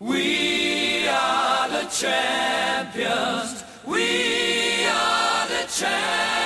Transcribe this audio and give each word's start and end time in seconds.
We 0.00 1.06
are 1.08 1.68
the 1.68 1.84
champions. 1.90 3.62
We 3.86 4.86
are 4.86 5.46
the 5.46 5.68
champions. 5.70 6.39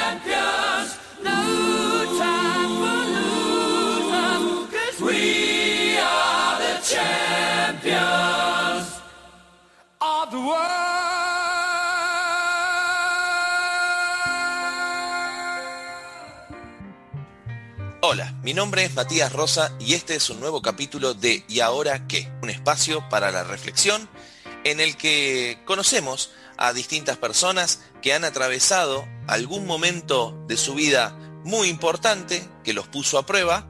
Mi 18.45 18.53
nombre 18.53 18.85
es 18.85 18.95
Matías 18.95 19.33
Rosa 19.33 19.75
y 19.81 19.95
este 19.95 20.17
es 20.17 20.29
un 20.29 20.39
nuevo 20.39 20.61
capítulo 20.61 21.15
de 21.15 21.45
¿Y 21.49 21.61
ahora 21.61 22.07
qué? 22.07 22.31
Un 22.43 22.51
espacio 22.51 23.09
para 23.09 23.33
la 23.33 23.43
reflexión 23.43 24.07
en 24.65 24.81
el 24.81 24.99
que 24.99 25.63
conocemos 25.65 26.31
a 26.59 26.75
distintas 26.75 27.17
personas 27.17 27.81
que 28.03 28.13
han 28.13 28.23
atravesado 28.23 29.09
algún 29.29 29.65
momento 29.65 30.39
de 30.47 30.59
su 30.59 30.75
vida 30.75 31.17
muy 31.43 31.69
importante 31.69 32.47
que 32.63 32.75
los 32.75 32.87
puso 32.87 33.17
a 33.17 33.25
prueba 33.25 33.67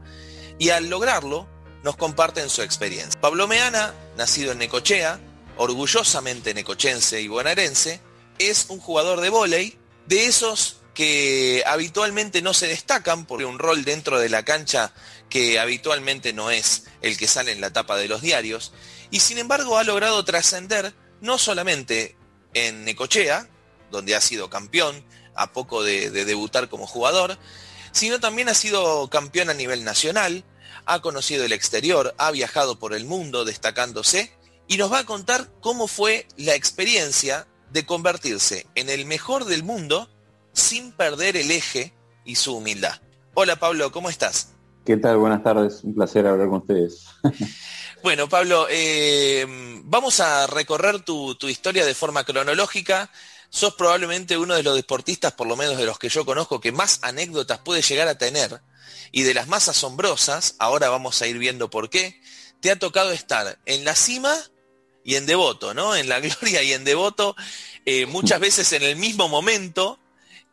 y 0.58 0.70
al 0.70 0.90
lograrlo 0.90 1.48
nos 1.84 1.94
comparten 1.94 2.50
su 2.50 2.62
experiencia. 2.62 3.20
Pablo 3.20 3.46
Meana, 3.46 3.94
nacido 4.16 4.50
en 4.50 4.58
Necochea, 4.58 5.20
orgullosamente 5.56 6.52
necochense 6.52 7.20
y 7.20 7.28
bonaerense, 7.28 8.00
es 8.40 8.66
un 8.70 8.80
jugador 8.80 9.20
de 9.20 9.28
vóley 9.28 9.78
de 10.06 10.26
esos 10.26 10.78
que 10.94 11.64
habitualmente 11.66 12.40
no 12.40 12.54
se 12.54 12.68
destacan 12.68 13.26
por 13.26 13.42
un 13.42 13.58
rol 13.58 13.84
dentro 13.84 14.18
de 14.18 14.28
la 14.28 14.44
cancha 14.44 14.92
que 15.28 15.58
habitualmente 15.58 16.32
no 16.32 16.50
es 16.50 16.84
el 17.02 17.18
que 17.18 17.26
sale 17.26 17.52
en 17.52 17.60
la 17.60 17.72
tapa 17.72 17.96
de 17.96 18.08
los 18.08 18.22
diarios, 18.22 18.72
y 19.10 19.20
sin 19.20 19.38
embargo 19.38 19.76
ha 19.76 19.84
logrado 19.84 20.24
trascender 20.24 20.94
no 21.20 21.38
solamente 21.38 22.16
en 22.54 22.84
Necochea, 22.84 23.48
donde 23.90 24.14
ha 24.14 24.20
sido 24.20 24.48
campeón 24.48 25.04
a 25.34 25.52
poco 25.52 25.82
de, 25.82 26.10
debutar 26.10 26.68
como 26.68 26.86
jugador, 26.86 27.38
sino 27.92 28.20
también 28.20 28.48
ha 28.48 28.54
sido 28.54 29.08
campeón 29.10 29.50
a 29.50 29.54
nivel 29.54 29.84
nacional, 29.84 30.44
ha 30.86 31.00
conocido 31.00 31.44
el 31.44 31.52
exterior, 31.52 32.14
ha 32.18 32.30
viajado 32.30 32.78
por 32.78 32.94
el 32.94 33.04
mundo 33.04 33.44
destacándose 33.44 34.32
y 34.68 34.76
nos 34.76 34.92
va 34.92 35.00
a 35.00 35.06
contar 35.06 35.50
cómo 35.60 35.88
fue 35.88 36.26
la 36.36 36.54
experiencia 36.54 37.46
de 37.70 37.84
convertirse 37.84 38.66
en 38.74 38.90
el 38.90 39.06
mejor 39.06 39.44
del 39.44 39.64
mundo 39.64 40.08
sin 40.54 40.92
perder 40.92 41.36
el 41.36 41.50
eje 41.50 41.92
y 42.24 42.36
su 42.36 42.56
humildad. 42.56 43.00
Hola 43.34 43.56
Pablo, 43.56 43.92
¿cómo 43.92 44.08
estás? 44.08 44.52
¿Qué 44.86 44.96
tal? 44.96 45.18
Buenas 45.18 45.42
tardes, 45.42 45.84
un 45.84 45.94
placer 45.94 46.26
hablar 46.26 46.48
con 46.48 46.60
ustedes. 46.60 47.04
bueno, 48.02 48.28
Pablo, 48.28 48.66
eh, 48.70 49.46
vamos 49.84 50.20
a 50.20 50.46
recorrer 50.46 51.00
tu, 51.00 51.34
tu, 51.34 51.48
historia 51.48 51.84
de 51.84 51.94
forma 51.94 52.24
cronológica. 52.24 53.10
Sos 53.50 53.74
probablemente 53.74 54.38
uno 54.38 54.54
de 54.54 54.62
los 54.62 54.74
deportistas, 54.74 55.32
por 55.32 55.46
lo 55.46 55.56
menos 55.56 55.76
de 55.76 55.86
los 55.86 55.98
que 55.98 56.08
yo 56.08 56.24
conozco, 56.24 56.60
que 56.60 56.72
más 56.72 57.00
anécdotas 57.02 57.58
puede 57.60 57.82
llegar 57.82 58.08
a 58.08 58.18
tener 58.18 58.60
y 59.14 59.22
de 59.22 59.32
las 59.32 59.46
más 59.46 59.68
asombrosas, 59.68 60.56
ahora 60.58 60.88
vamos 60.88 61.22
a 61.22 61.28
ir 61.28 61.38
viendo 61.38 61.70
por 61.70 61.88
qué, 61.88 62.20
te 62.60 62.72
ha 62.72 62.78
tocado 62.78 63.12
estar 63.12 63.60
en 63.64 63.84
la 63.84 63.94
cima 63.94 64.34
y 65.04 65.14
en 65.14 65.24
devoto, 65.24 65.72
¿no? 65.72 65.94
En 65.94 66.08
la 66.08 66.18
gloria 66.40 66.64
y 66.64 66.72
en 66.72 66.82
devoto, 66.82 67.36
eh, 67.84 68.06
muchas 68.06 68.40
veces 68.40 68.72
en 68.72 68.82
el 68.82 68.96
mismo 68.96 69.28
momento, 69.28 70.00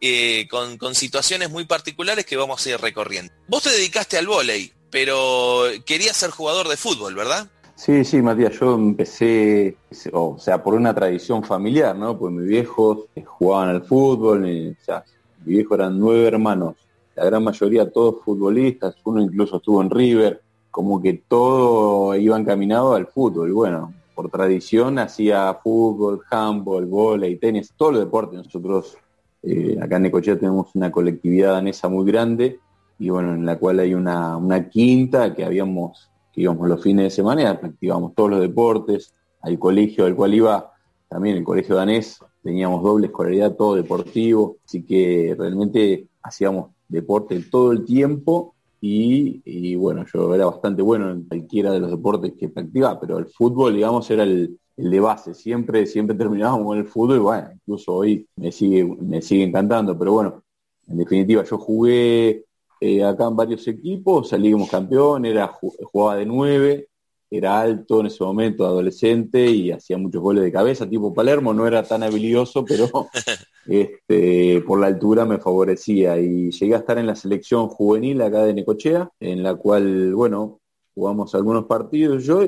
eh, 0.01 0.47
con, 0.49 0.77
con, 0.77 0.95
situaciones 0.95 1.49
muy 1.49 1.65
particulares 1.65 2.25
que 2.25 2.35
vamos 2.35 2.65
a 2.65 2.69
ir 2.71 2.77
recorriendo. 2.79 3.31
Vos 3.47 3.63
te 3.63 3.69
dedicaste 3.69 4.17
al 4.17 4.27
vóley, 4.27 4.71
pero 4.89 5.63
querías 5.85 6.17
ser 6.17 6.31
jugador 6.31 6.67
de 6.67 6.77
fútbol, 6.77 7.15
¿verdad? 7.15 7.47
Sí, 7.75 8.03
sí, 8.03 8.21
Matías, 8.21 8.59
yo 8.59 8.75
empecé, 8.75 9.77
o 10.11 10.37
sea, 10.37 10.61
por 10.63 10.75
una 10.75 10.93
tradición 10.93 11.43
familiar, 11.43 11.95
¿no? 11.95 12.17
Pues 12.17 12.33
mis 12.33 12.47
viejos 12.47 13.05
jugaban 13.25 13.69
al 13.69 13.83
fútbol, 13.83 14.47
y, 14.47 14.69
o 14.69 14.83
sea, 14.83 15.03
mi 15.45 15.55
viejo 15.55 15.75
eran 15.75 15.99
nueve 15.99 16.27
hermanos, 16.27 16.75
la 17.15 17.25
gran 17.25 17.43
mayoría 17.43 17.89
todos 17.89 18.23
futbolistas, 18.23 18.95
uno 19.03 19.21
incluso 19.21 19.57
estuvo 19.57 19.81
en 19.81 19.89
River, 19.89 20.41
como 20.69 21.01
que 21.01 21.21
todo 21.27 22.15
iba 22.15 22.39
encaminado 22.39 22.95
al 22.95 23.07
fútbol. 23.07 23.51
Bueno, 23.51 23.93
por 24.15 24.29
tradición 24.29 24.97
hacía 24.97 25.53
fútbol, 25.61 26.21
handball, 26.29 26.85
vóley, 26.85 27.35
tenis, 27.35 27.73
todos 27.75 27.93
los 27.93 28.03
deportes. 28.05 28.37
Nosotros 28.45 28.97
eh, 29.43 29.77
acá 29.81 29.97
en 29.97 30.03
Necochea 30.03 30.37
tenemos 30.37 30.73
una 30.75 30.91
colectividad 30.91 31.53
danesa 31.53 31.89
muy 31.89 32.05
grande 32.05 32.59
y 32.99 33.09
bueno, 33.09 33.33
en 33.33 33.45
la 33.45 33.57
cual 33.57 33.79
hay 33.79 33.95
una, 33.95 34.69
quinta 34.69 35.33
que 35.33 35.43
habíamos, 35.43 36.11
que 36.31 36.41
íbamos 36.41 36.69
los 36.69 36.83
fines 36.83 37.05
de 37.05 37.09
semana 37.09 37.41
y 37.41 37.57
practicábamos 37.57 38.13
todos 38.13 38.29
los 38.29 38.41
deportes. 38.41 39.15
Al 39.41 39.57
colegio 39.57 40.05
al 40.05 40.15
cual 40.15 40.35
iba, 40.35 40.71
también 41.09 41.37
el 41.37 41.43
colegio 41.43 41.75
danés, 41.75 42.19
teníamos 42.43 42.83
doble 42.83 43.07
escolaridad, 43.07 43.55
todo 43.55 43.75
deportivo, 43.75 44.57
así 44.63 44.83
que 44.83 45.35
realmente 45.37 46.07
hacíamos 46.21 46.69
deporte 46.87 47.41
todo 47.49 47.71
el 47.71 47.85
tiempo 47.85 48.53
y, 48.83 49.75
bueno, 49.75 50.05
yo 50.11 50.33
era 50.33 50.47
bastante 50.47 50.81
bueno 50.81 51.11
en 51.11 51.23
cualquiera 51.25 51.71
de 51.71 51.79
los 51.79 51.91
deportes 51.91 52.33
que 52.33 52.49
practicaba, 52.49 52.99
pero 52.99 53.19
el 53.19 53.27
fútbol, 53.27 53.75
digamos, 53.75 54.09
era 54.09 54.23
el, 54.23 54.57
de 54.75 54.99
base, 54.99 55.35
siempre, 55.35 55.85
siempre 55.85 56.15
terminábamos 56.15 56.65
con 56.65 56.77
el 56.79 56.87
fútbol 56.87 57.17
y 57.17 57.19
bueno, 57.19 57.49
incluso 57.53 57.93
hoy 57.93 58.27
me 58.37 58.51
sigue, 58.51 58.83
me 58.83 59.21
sigue 59.21 59.43
encantando, 59.43 59.97
pero 59.97 60.13
bueno, 60.13 60.43
en 60.87 60.97
definitiva 60.97 61.43
yo 61.43 61.59
jugué 61.59 62.45
eh, 62.79 63.03
acá 63.03 63.27
en 63.27 63.35
varios 63.35 63.67
equipos, 63.67 64.29
salí 64.29 64.51
como 64.51 64.67
campeón, 64.67 65.25
era, 65.25 65.47
jugaba 65.47 66.17
de 66.17 66.25
nueve, 66.25 66.87
era 67.31 67.61
alto 67.61 68.01
en 68.01 68.07
ese 68.07 68.23
momento, 68.25 68.65
adolescente, 68.65 69.49
y 69.49 69.71
hacía 69.71 69.97
muchos 69.97 70.21
goles 70.21 70.43
de 70.43 70.51
cabeza, 70.51 70.87
tipo 70.87 71.13
Palermo, 71.13 71.53
no 71.53 71.65
era 71.65 71.81
tan 71.81 72.03
habilidoso, 72.03 72.65
pero 72.65 73.07
este, 73.65 74.61
por 74.67 74.81
la 74.81 74.87
altura 74.87 75.25
me 75.25 75.39
favorecía. 75.39 76.19
Y 76.19 76.51
llegué 76.51 76.75
a 76.75 76.79
estar 76.79 76.97
en 76.97 77.07
la 77.07 77.15
selección 77.15 77.69
juvenil 77.69 78.21
acá 78.21 78.43
de 78.43 78.53
Necochea, 78.53 79.09
en 79.21 79.43
la 79.43 79.55
cual, 79.55 80.13
bueno, 80.13 80.59
jugamos 80.93 81.33
algunos 81.33 81.65
partidos 81.65 82.25
yo, 82.25 82.43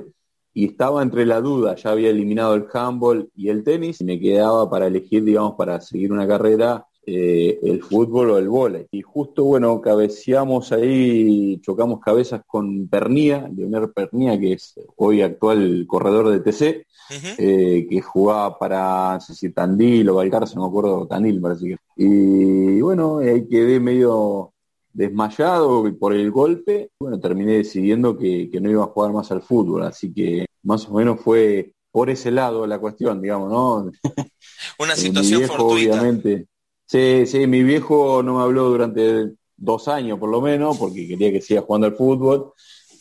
y 0.53 0.65
estaba 0.65 1.01
entre 1.01 1.25
la 1.25 1.39
duda, 1.39 1.75
ya 1.75 1.91
había 1.91 2.09
eliminado 2.09 2.53
el 2.53 2.65
handball 2.71 3.29
y 3.35 3.47
el 3.47 3.63
tenis, 3.63 4.01
y 4.01 4.03
me 4.03 4.19
quedaba 4.19 4.69
para 4.69 4.87
elegir, 4.87 5.23
digamos, 5.23 5.55
para 5.55 5.79
seguir 5.79 6.11
una 6.11 6.27
carrera 6.27 6.85
eh, 7.05 7.59
el 7.63 7.83
fútbol 7.83 8.31
o 8.31 8.37
el 8.37 8.47
vóley. 8.47 8.87
Y 8.91 9.01
justo, 9.01 9.43
bueno, 9.43 9.81
cabeceamos 9.81 10.71
ahí, 10.71 11.59
chocamos 11.61 11.99
cabezas 11.99 12.41
con 12.47 12.87
Pernía, 12.87 13.49
Leonel 13.53 13.91
Pernía, 13.91 14.39
que 14.39 14.53
es 14.53 14.73
hoy 14.95 15.21
actual 15.21 15.85
corredor 15.87 16.29
de 16.29 16.39
TC, 16.39 16.85
uh 17.09 17.13
-huh. 17.13 17.35
eh, 17.37 17.87
que 17.89 18.01
jugaba 18.01 18.57
para, 18.57 19.15
no 19.15 19.21
sé 19.21 19.35
si 19.35 19.51
Tandil 19.51 20.09
o 20.09 20.15
Valcarce, 20.15 20.55
no 20.55 20.61
me 20.61 20.67
acuerdo, 20.67 21.07
Tandil 21.07 21.41
parece 21.41 21.65
que. 21.67 21.77
Y 21.97 22.81
bueno, 22.81 23.19
ahí 23.19 23.47
quedé 23.47 23.79
medio 23.79 24.53
desmayado 24.93 25.83
por 25.99 26.13
el 26.13 26.31
golpe. 26.31 26.91
Bueno, 26.99 27.19
terminé 27.19 27.57
decidiendo 27.57 28.17
que, 28.17 28.49
que 28.49 28.61
no 28.61 28.69
iba 28.69 28.83
a 28.83 28.87
jugar 28.87 29.11
más 29.11 29.31
al 29.31 29.41
fútbol, 29.41 29.83
así 29.83 30.13
que 30.13 30.45
más 30.63 30.87
o 30.87 30.93
menos 30.93 31.19
fue 31.19 31.73
por 31.91 32.09
ese 32.09 32.31
lado 32.31 32.65
la 32.65 32.79
cuestión, 32.79 33.21
digamos, 33.21 33.51
¿no? 33.51 33.91
Una 34.79 34.95
situación 34.95 35.41
viejo, 35.41 35.57
fortuita. 35.57 35.91
Obviamente, 35.93 36.47
Sí, 36.93 37.25
sí, 37.25 37.47
mi 37.47 37.63
viejo 37.63 38.21
no 38.21 38.37
me 38.37 38.43
habló 38.43 38.65
durante 38.69 39.31
dos 39.57 39.87
años 39.87 40.19
por 40.19 40.29
lo 40.29 40.41
menos, 40.41 40.77
porque 40.77 41.07
quería 41.07 41.31
que 41.31 41.41
siga 41.41 41.61
jugando 41.63 41.87
al 41.87 41.95
fútbol, 41.95 42.53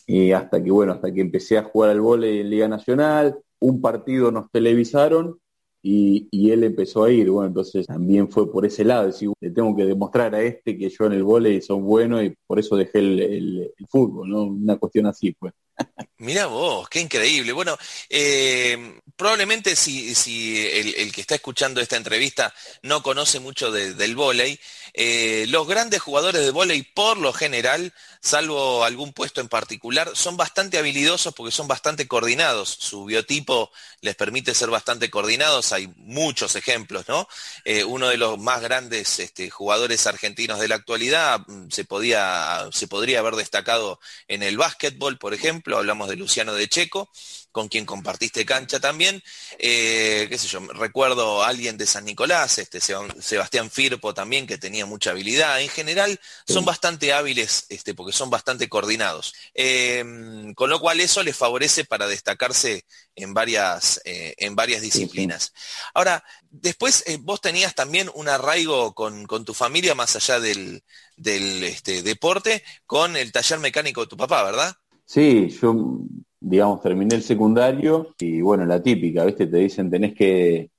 y 0.07 0.31
hasta 0.31 0.63
que, 0.63 0.71
bueno, 0.71 0.93
hasta 0.93 1.13
que 1.13 1.21
empecé 1.21 1.59
a 1.59 1.63
jugar 1.63 1.91
al 1.91 2.01
vóley 2.01 2.39
en 2.39 2.49
Liga 2.49 2.67
Nacional, 2.67 3.37
un 3.59 3.81
partido 3.81 4.31
nos 4.31 4.49
televisaron 4.49 5.37
y, 5.83 6.27
y, 6.31 6.49
él 6.49 6.63
empezó 6.63 7.03
a 7.03 7.11
ir, 7.11 7.29
bueno, 7.29 7.49
entonces 7.49 7.85
también 7.85 8.31
fue 8.31 8.51
por 8.51 8.65
ese 8.65 8.83
lado, 8.83 9.05
decir, 9.05 9.29
le 9.39 9.51
tengo 9.51 9.75
que 9.75 9.85
demostrar 9.85 10.33
a 10.33 10.41
este 10.41 10.75
que 10.75 10.89
yo 10.89 11.05
en 11.05 11.13
el 11.13 11.23
vóley 11.23 11.61
son 11.61 11.83
bueno 11.83 12.23
y 12.23 12.35
por 12.47 12.57
eso 12.59 12.75
dejé 12.75 12.97
el, 12.99 13.19
el, 13.19 13.73
el 13.77 13.87
fútbol, 13.87 14.27
¿no? 14.27 14.43
Una 14.45 14.77
cuestión 14.77 15.05
así, 15.05 15.33
pues. 15.33 15.53
Mira 16.23 16.45
vos, 16.45 16.87
qué 16.87 17.01
increíble. 17.01 17.51
Bueno, 17.51 17.77
eh, 18.09 18.97
probablemente 19.17 19.75
si, 19.75 20.15
si 20.15 20.65
el, 20.65 21.11
que 21.11 21.19
está 21.19 21.35
escuchando 21.35 21.81
esta 21.81 21.97
entrevista 21.97 22.53
no 22.81 23.03
conoce 23.03 23.41
mucho 23.41 23.71
de, 23.73 23.93
del 23.93 24.15
vóley, 24.15 24.57
eh, 24.93 25.45
los 25.49 25.67
grandes 25.67 26.01
jugadores 26.01 26.41
de 26.43 26.51
vóley 26.51 26.81
por 26.81 27.17
lo 27.17 27.33
general, 27.33 27.93
salvo 28.21 28.83
algún 28.83 29.13
puesto 29.13 29.41
en 29.41 29.47
particular, 29.47 30.11
son 30.15 30.37
bastante 30.37 30.77
habilidosos 30.77 31.33
porque 31.33 31.51
son 31.51 31.67
bastante 31.67 32.07
coordinados. 32.07 32.69
Su 32.69 33.05
biotipo 33.05 33.71
les 34.01 34.15
permite 34.15 34.55
ser 34.55 34.69
bastante 34.69 35.09
coordinados. 35.09 35.71
Hay 35.71 35.87
muchos 35.97 36.55
ejemplos, 36.55 37.07
¿no? 37.07 37.27
Eh, 37.63 37.83
uno 37.83 38.09
de 38.09 38.17
los 38.17 38.39
más 38.39 38.61
grandes 38.61 39.19
este, 39.19 39.49
jugadores 39.49 40.07
argentinos 40.07 40.59
de 40.59 40.67
la 40.67 40.75
actualidad 40.75 41.41
mm, 41.47 41.69
se, 41.69 41.85
podía, 41.85 42.67
se 42.71 42.87
podría 42.87 43.19
haber 43.19 43.35
destacado 43.35 43.99
en 44.27 44.43
el 44.43 44.57
básquetbol, 44.57 45.17
por 45.17 45.33
ejemplo 45.33 45.43
ejemplo, 45.43 45.77
hablamos 45.77 46.09
de 46.09 46.15
Luciano 46.15 46.53
de 46.53 46.67
Checo, 46.69 47.09
con 47.53 47.69
quien 47.69 47.85
compartiste 47.85 48.45
cancha 48.45 48.79
también, 48.79 49.23
eh, 49.59 50.25
qué 50.27 50.37
sé 50.39 50.47
yo, 50.47 50.59
recuerdo 50.73 51.43
a 51.43 51.47
alguien 51.47 51.77
de 51.77 51.85
San 51.85 52.03
Nicolás, 52.03 52.57
este, 52.57 52.81
Sebastián 52.81 53.69
Firpo 53.69 54.13
también, 54.15 54.47
que 54.47 54.57
tenía 54.57 54.87
mucha 54.87 55.11
habilidad, 55.11 55.61
en 55.61 55.69
general 55.69 56.19
son 56.47 56.65
bastante 56.65 57.13
hábiles, 57.13 57.67
este, 57.69 57.93
porque 57.93 58.11
son 58.11 58.31
bastante 58.31 58.67
coordinados, 58.67 59.35
em, 59.53 60.55
con 60.55 60.71
lo 60.71 60.79
cual 60.79 60.99
eso 60.99 61.21
les 61.21 61.37
favorece 61.37 61.85
para 61.85 62.07
destacarse 62.07 62.85
en 63.15 63.35
varias, 63.35 64.01
eh, 64.03 64.33
en 64.37 64.55
varias 64.55 64.81
disciplinas. 64.81 65.53
Ahora, 65.93 66.23
después 66.49 67.03
eh, 67.05 67.19
vos 67.21 67.39
tenías 67.39 67.75
también 67.75 68.09
un 68.15 68.29
arraigo 68.29 68.95
con, 68.95 69.27
tu 69.45 69.53
familia, 69.53 69.93
más 69.93 70.15
allá 70.15 70.39
del, 70.39 70.83
del 71.17 71.63
este, 71.63 72.01
deporte, 72.01 72.63
con 72.87 73.15
el 73.15 73.31
taller 73.31 73.59
mecánico 73.59 74.01
de 74.01 74.07
tu 74.07 74.17
papá, 74.17 74.41
¿verdad? 74.43 74.75
Sí, 75.05 75.55
yo 75.61 75.75
digamos, 76.43 76.81
terminé 76.81 77.15
el 77.15 77.23
secundario 77.23 78.13
y 78.19 78.41
bueno, 78.41 78.65
la 78.65 78.83
típica, 78.83 79.23
¿viste? 79.23 79.47
Te 79.47 79.57
dicen 79.57 79.89
tenés 79.89 80.13
que, 80.13 80.69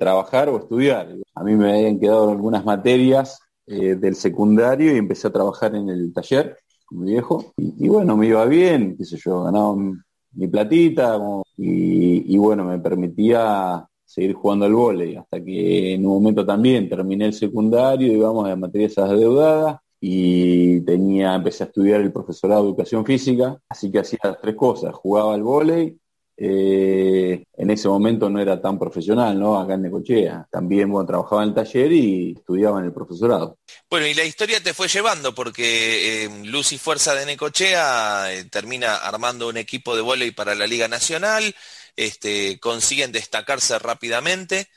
trabajar 0.00 0.48
o 0.48 0.58
estudiar. 0.58 1.14
A 1.36 1.44
mí 1.44 1.54
me 1.54 1.70
habían 1.70 2.00
quedado 2.00 2.32
algunas 2.32 2.64
materias 2.64 3.38
eh, 3.68 3.94
del 3.94 4.16
secundario 4.16 4.92
y 4.92 4.98
empecé 4.98 5.28
a 5.28 5.32
trabajar 5.32 5.76
en 5.76 5.88
el 5.88 6.12
taller 6.12 6.56
con 6.84 7.04
mi 7.04 7.12
viejo. 7.12 7.54
Y, 7.56 7.86
bueno, 7.86 8.16
me 8.16 8.26
iba 8.26 8.44
bien, 8.46 8.96
qué 8.98 9.04
sé 9.04 9.16
yo, 9.16 9.44
ganaba 9.44 9.76
mi 9.76 10.48
platita 10.48 11.20
y, 11.56 12.34
y 12.34 12.36
bueno, 12.36 12.64
me 12.64 12.80
permitía 12.80 13.86
seguir 14.04 14.34
jugando 14.34 14.66
al 14.66 14.74
vóley, 14.74 15.14
hasta 15.14 15.42
que 15.44 15.94
en 15.94 16.04
un 16.04 16.14
momento 16.14 16.44
también 16.44 16.88
terminé 16.88 17.26
el 17.26 17.34
secundario, 17.34 18.12
digamos, 18.12 18.48
de 18.48 18.56
materias 18.56 18.98
adeudadas, 18.98 19.78
y 20.00 20.80
tenía, 20.82 21.34
empecé 21.34 21.64
a 21.64 21.66
estudiar 21.66 22.00
el 22.00 22.12
profesorado 22.12 22.62
de 22.62 22.68
educación 22.68 23.04
física, 23.04 23.58
así 23.68 23.90
que 23.90 24.00
hacía 24.00 24.18
las 24.22 24.40
tres 24.40 24.54
cosas, 24.54 24.94
jugaba 24.94 25.34
al 25.34 25.42
vóley, 25.42 25.98
eh, 26.38 27.44
en 27.56 27.70
ese 27.70 27.88
momento 27.88 28.28
no 28.28 28.38
era 28.38 28.60
tan 28.60 28.78
profesional, 28.78 29.38
¿no? 29.38 29.58
Acá 29.58 29.74
en 29.74 29.82
Necochea. 29.82 30.46
También, 30.50 30.90
bueno, 30.90 31.06
trabajaba 31.06 31.42
en 31.42 31.48
el 31.48 31.54
taller 31.54 31.90
y 31.92 32.34
estudiaba 32.36 32.78
en 32.80 32.86
el 32.86 32.92
profesorado. 32.92 33.58
Bueno, 33.88 34.06
y 34.06 34.12
la 34.12 34.24
historia 34.24 34.62
te 34.62 34.74
fue 34.74 34.88
llevando 34.88 35.34
porque 35.34 36.24
eh, 36.24 36.30
Luz 36.44 36.72
y 36.72 36.78
Fuerza 36.78 37.14
de 37.14 37.24
Necochea 37.24 38.34
eh, 38.34 38.44
termina 38.44 38.96
armando 38.96 39.48
un 39.48 39.56
equipo 39.56 39.96
de 39.96 40.02
vóley 40.02 40.30
para 40.30 40.54
la 40.54 40.66
Liga 40.66 40.88
Nacional, 40.88 41.54
este, 41.96 42.60
consiguen 42.60 43.12
destacarse 43.12 43.78
rápidamente. 43.78 44.68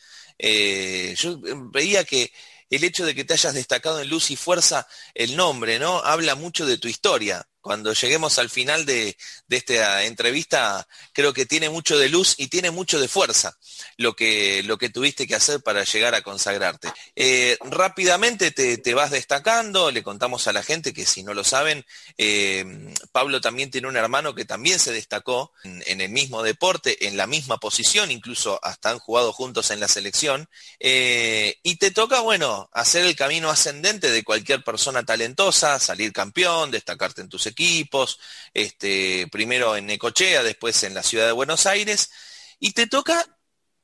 yo 1.18 1.40
veía 1.74 2.06
que 2.06 2.32
el 2.70 2.84
hecho 2.84 3.06
de 3.06 3.16
que 3.16 3.26
te 3.26 3.34
hayas 3.34 3.54
destacado 3.54 4.02
en 4.02 4.10
luz 4.10 4.32
y 4.32 4.36
fuerza, 4.36 4.88
el 5.14 5.36
nombre, 5.36 5.80
¿no? 5.80 5.98
Habla 6.00 6.36
mucho 6.36 6.66
de 6.66 6.78
tu 6.78 6.88
historia 6.88 7.49
cuando 7.62 7.94
lleguemos 7.94 8.40
al 8.40 8.50
final 8.50 8.86
de, 8.86 9.18
esta 9.50 10.04
entrevista, 10.06 10.88
creo 11.14 11.34
que 11.34 11.46
tiene 11.46 11.70
mucho 11.70 11.98
de 11.98 12.10
luz 12.10 12.36
y 12.38 12.48
tiene 12.48 12.72
mucho 12.72 13.00
de 13.00 13.08
fuerza 13.08 13.58
lo 13.98 14.16
que, 14.16 14.64
lo 14.64 14.78
que 14.78 14.90
tuviste 14.90 15.28
que 15.28 15.36
hacer 15.36 15.62
para 15.62 15.84
llegar 15.84 16.16
a 16.16 16.22
consagrarte. 16.22 16.92
Eh, 17.16 17.58
rápidamente 17.62 18.52
te, 18.52 18.94
vas 18.94 19.12
destacando, 19.12 19.92
le 19.92 20.04
contamos 20.04 20.48
a 20.48 20.54
la 20.54 20.64
gente 20.64 20.94
que 20.94 21.06
si 21.06 21.24
no 21.24 21.34
lo 21.34 21.44
saben, 21.44 21.86
eh, 22.18 22.66
Pablo 23.12 23.42
también 23.42 23.72
tiene 23.72 23.88
un 23.88 23.98
hermano 23.98 24.34
que 24.34 24.46
también 24.46 24.80
se 24.80 24.92
destacó 24.92 25.52
en, 25.64 26.02
el 26.02 26.10
mismo 26.10 26.44
deporte, 26.44 27.08
en 27.08 27.18
la 27.18 27.28
misma 27.28 27.58
posición, 27.58 28.12
incluso 28.12 28.60
hasta 28.64 28.90
han 28.90 29.00
jugado 29.00 29.34
juntos 29.34 29.72
en 29.72 29.80
la 29.80 29.88
selección, 29.88 30.50
eh, 30.80 31.58
y 31.64 31.76
te 31.76 31.92
toca, 31.92 32.22
bueno, 32.22 32.70
hacer 32.72 33.06
el 33.06 33.16
camino 33.16 33.50
ascendente 33.50 34.12
de 34.12 34.24
cualquier 34.24 34.64
persona 34.64 35.04
talentosa, 35.04 35.80
salir 35.80 36.14
campeón, 36.14 36.72
destacarte 36.72 37.22
en 37.22 37.30
tus 37.30 37.49
equipos, 37.50 38.20
este, 38.54 39.28
primero 39.32 39.76
en 39.76 39.86
Necochea, 39.86 40.44
después 40.44 40.84
en 40.84 40.94
la 40.94 41.04
ciudad 41.04 41.26
de 41.26 41.34
Buenos 41.34 41.66
Aires, 41.66 42.12
y 42.60 42.72
te 42.72 42.88
toca 42.88 43.26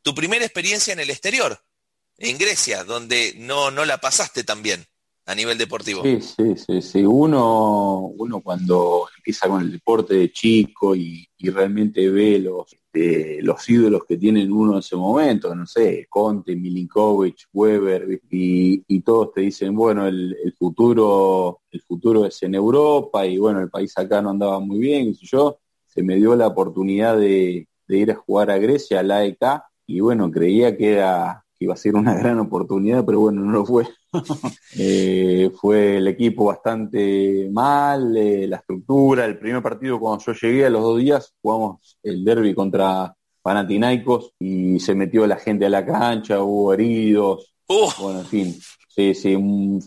tu 0.01 0.15
primera 0.15 0.45
experiencia 0.45 0.94
en 0.94 1.00
el 1.00 1.09
exterior, 1.09 1.63
en 2.17 2.38
Grecia, 2.38 2.83
donde 2.83 3.33
no, 3.38 3.71
no 3.71 3.85
la 3.85 4.00
pasaste 4.00 4.44
tan 4.44 4.63
bien 4.63 4.88
a 5.25 5.36
nivel 5.36 5.57
deportivo. 5.57 6.04
Sí, 6.04 6.22
sí, 6.22 6.56
sí, 6.56 6.81
sí. 6.81 7.04
Uno, 7.04 8.12
uno 8.18 8.42
cuando 8.42 9.07
empieza 9.18 9.48
con 9.48 9.62
el 9.62 9.72
deporte 9.72 10.13
de 10.16 10.31
chico 10.31 10.95
y, 10.95 11.27
y 11.38 11.50
realmente 11.50 12.10
ve 12.10 12.39
los, 12.39 12.75
este, 12.95 13.42
los 13.42 13.69
ídolos 13.69 14.04
que 14.07 14.18
tienen 14.18 14.51
uno 14.51 14.74
en 14.74 14.80
ese 14.80 14.95
momento, 14.95 15.54
no 15.54 15.68
sé, 15.68 16.07
Conte, 16.10 16.56
Milinkovic, 16.56 17.48
Weber, 17.54 18.22
y, 18.31 19.01
todos 19.01 19.33
te 19.33 19.42
dicen, 19.42 19.75
bueno, 19.75 20.07
el, 20.07 20.56
futuro, 20.57 21.62
el 21.72 21.81
futuro 21.81 22.25
es 22.25 22.42
en 22.44 22.56
Europa, 22.56 23.25
y 23.25 23.38
bueno, 23.38 23.60
el 23.60 23.69
país 23.69 23.94
acá 23.98 24.22
no 24.22 24.30
andaba 24.30 24.60
muy 24.60 24.80
bien, 24.80 25.10
y 25.10 25.27
yo, 25.27 25.60
se 25.86 26.01
me 26.01 26.16
dio 26.16 26.36
la 26.36 26.48
oportunidad 26.48 27.18
de, 27.18 27.68
de 27.88 27.98
ir 27.98 28.12
a 28.12 28.16
jugar 28.16 28.50
a 28.50 28.57
Grecia, 28.57 29.01
al 29.01 29.12
AEK, 29.12 29.44
y 29.88 30.00
bueno, 30.00 30.31
creía 30.31 30.75
que 30.75 30.94
era 30.94 31.44
iba 31.65 31.73
a 31.73 31.77
ser 31.77 31.95
una 31.95 32.15
gran 32.15 32.39
oportunidad, 32.39 33.06
pero 33.06 33.19
bueno, 33.19 33.41
no 33.41 33.51
lo 33.51 33.65
fue. 33.65 33.88
Eh, 34.77 35.51
fue 35.59 35.97
el 35.97 36.07
equipo 36.07 36.45
bastante 36.45 37.50
mal, 37.51 38.15
eh, 38.15 38.47
la 38.47 38.57
estructura, 38.57 39.25
el 39.25 39.38
primer 39.38 39.62
partido 39.62 40.00
cuando 40.00 40.23
yo 40.23 40.33
llegué 40.33 40.65
a 40.65 40.69
los 40.69 40.81
dos 40.81 41.00
días, 41.00 41.33
jugamos 41.41 41.97
el 42.01 42.23
derby 42.23 42.53
contra 42.53 43.13
Panathinaikos 43.41 44.33
y 44.39 44.79
se 44.79 44.95
metió 44.95 45.27
la 45.27 45.35
gente 45.35 45.65
a 45.65 45.69
la 45.69 45.85
cancha, 45.85 46.41
hubo 46.41 46.73
heridos, 46.73 47.56
bueno, 47.67 48.19
en 48.19 48.25
fin, 48.25 48.56
sí, 48.88 49.13
sí, 49.13 49.35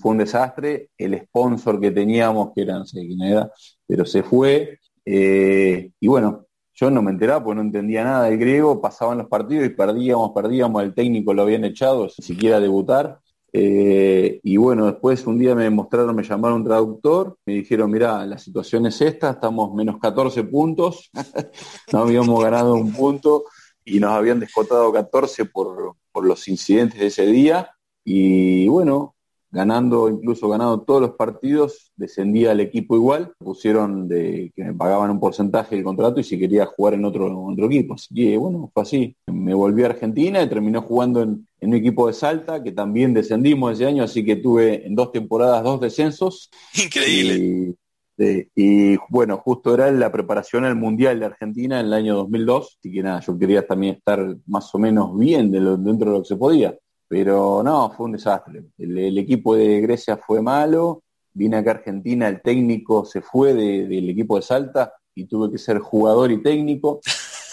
fue 0.00 0.12
un 0.12 0.18
desastre. 0.18 0.90
El 0.98 1.18
sponsor 1.20 1.80
que 1.80 1.90
teníamos, 1.90 2.52
que 2.54 2.62
era, 2.62 2.78
no 2.78 2.86
sé 2.86 3.06
quién 3.06 3.22
era, 3.22 3.50
pero 3.86 4.04
se 4.04 4.22
fue. 4.22 4.78
Eh, 5.04 5.90
y 6.00 6.08
bueno, 6.08 6.46
yo 6.80 6.90
no 6.92 7.02
me 7.02 7.10
enteraba 7.10 7.42
porque 7.42 7.56
no 7.56 7.62
entendía 7.62 8.04
nada 8.04 8.24
del 8.26 8.38
griego, 8.38 8.80
pasaban 8.80 9.18
los 9.18 9.26
partidos 9.26 9.66
y 9.66 9.70
perdíamos, 9.70 10.30
perdíamos, 10.32 10.82
el 10.84 10.94
técnico 10.94 11.34
lo 11.34 11.42
habían 11.42 11.64
echado 11.64 12.08
siquiera 12.08 12.60
debutar. 12.60 13.18
Eh, 13.52 14.38
y 14.44 14.56
bueno, 14.58 14.86
después 14.86 15.26
un 15.26 15.38
día 15.38 15.56
me 15.56 15.68
mostraron, 15.70 16.14
me 16.14 16.22
llamaron 16.22 16.58
un 16.58 16.64
traductor, 16.64 17.36
me 17.46 17.54
dijeron, 17.54 17.90
mira, 17.90 18.24
la 18.26 18.38
situación 18.38 18.86
es 18.86 19.00
esta, 19.00 19.30
estamos 19.30 19.74
menos 19.74 19.98
14 19.98 20.44
puntos, 20.44 21.10
no 21.92 22.00
habíamos 22.00 22.44
ganado 22.44 22.74
un 22.74 22.92
punto 22.92 23.44
y 23.84 23.98
nos 23.98 24.12
habían 24.12 24.38
descontado 24.38 24.92
14 24.92 25.46
por, 25.46 25.96
por 26.12 26.24
los 26.24 26.46
incidentes 26.46 27.00
de 27.00 27.06
ese 27.06 27.26
día. 27.26 27.70
Y 28.04 28.68
bueno, 28.68 29.16
ganando, 29.50 30.08
incluso 30.08 30.48
ganando 30.48 30.82
todos 30.82 31.00
los 31.00 31.10
partidos, 31.12 31.92
descendía 31.96 32.52
el 32.52 32.60
equipo 32.60 32.96
igual, 32.96 33.32
pusieron 33.38 34.08
de 34.08 34.52
que 34.54 34.64
me 34.64 34.74
pagaban 34.74 35.10
un 35.10 35.20
porcentaje 35.20 35.76
del 35.76 35.84
contrato 35.84 36.20
y 36.20 36.24
si 36.24 36.38
quería 36.38 36.66
jugar 36.66 36.94
en 36.94 37.04
otro, 37.04 37.44
otro 37.46 37.66
equipo. 37.66 37.94
Así 37.94 38.14
que 38.14 38.36
bueno, 38.36 38.70
fue 38.72 38.82
así. 38.82 39.16
Me 39.26 39.54
volví 39.54 39.82
a 39.82 39.86
Argentina 39.86 40.42
y 40.42 40.48
terminó 40.48 40.82
jugando 40.82 41.22
en, 41.22 41.46
un 41.60 41.74
equipo 41.74 42.06
de 42.06 42.12
Salta, 42.12 42.62
que 42.62 42.72
también 42.72 43.12
descendimos 43.12 43.72
ese 43.72 43.86
año, 43.86 44.04
así 44.04 44.24
que 44.24 44.36
tuve 44.36 44.86
en 44.86 44.94
dos 44.94 45.10
temporadas 45.10 45.64
dos 45.64 45.80
descensos. 45.80 46.50
Increíble. 46.74 47.74
Y, 48.54 48.96
bueno, 49.08 49.38
justo 49.38 49.74
era 49.74 49.90
la 49.92 50.10
preparación 50.10 50.64
al 50.64 50.74
Mundial 50.74 51.20
de 51.20 51.26
Argentina 51.26 51.78
en 51.78 51.86
el 51.86 51.92
año 51.92 52.16
2002, 52.16 52.78
así 52.80 52.92
que 52.92 53.02
nada, 53.02 53.20
yo 53.20 53.38
quería 53.38 53.66
también 53.66 53.96
estar 53.96 54.36
más 54.46 54.74
o 54.74 54.78
menos 54.78 55.16
bien 55.16 55.52
de 55.52 55.60
dentro 55.60 56.10
de 56.10 56.16
lo 56.16 56.22
que 56.22 56.28
se 56.28 56.36
podía. 56.36 56.76
Pero 57.08 57.62
no, 57.62 57.90
fue 57.90 58.06
un 58.06 58.12
desastre. 58.12 58.64
El, 58.76 59.16
equipo 59.18 59.56
de 59.56 59.80
Grecia 59.80 60.16
fue 60.18 60.42
malo, 60.42 61.02
vine 61.32 61.56
acá 61.56 61.70
a 61.70 61.74
Argentina, 61.74 62.28
el 62.28 62.42
técnico 62.42 63.04
se 63.04 63.22
fue 63.22 63.54
del 63.54 64.10
equipo 64.10 64.36
de 64.36 64.42
Salta 64.42 64.92
y 65.14 65.24
tuve 65.24 65.50
que 65.50 65.58
ser 65.58 65.78
jugador 65.78 66.30
y 66.30 66.42
técnico. 66.42 67.00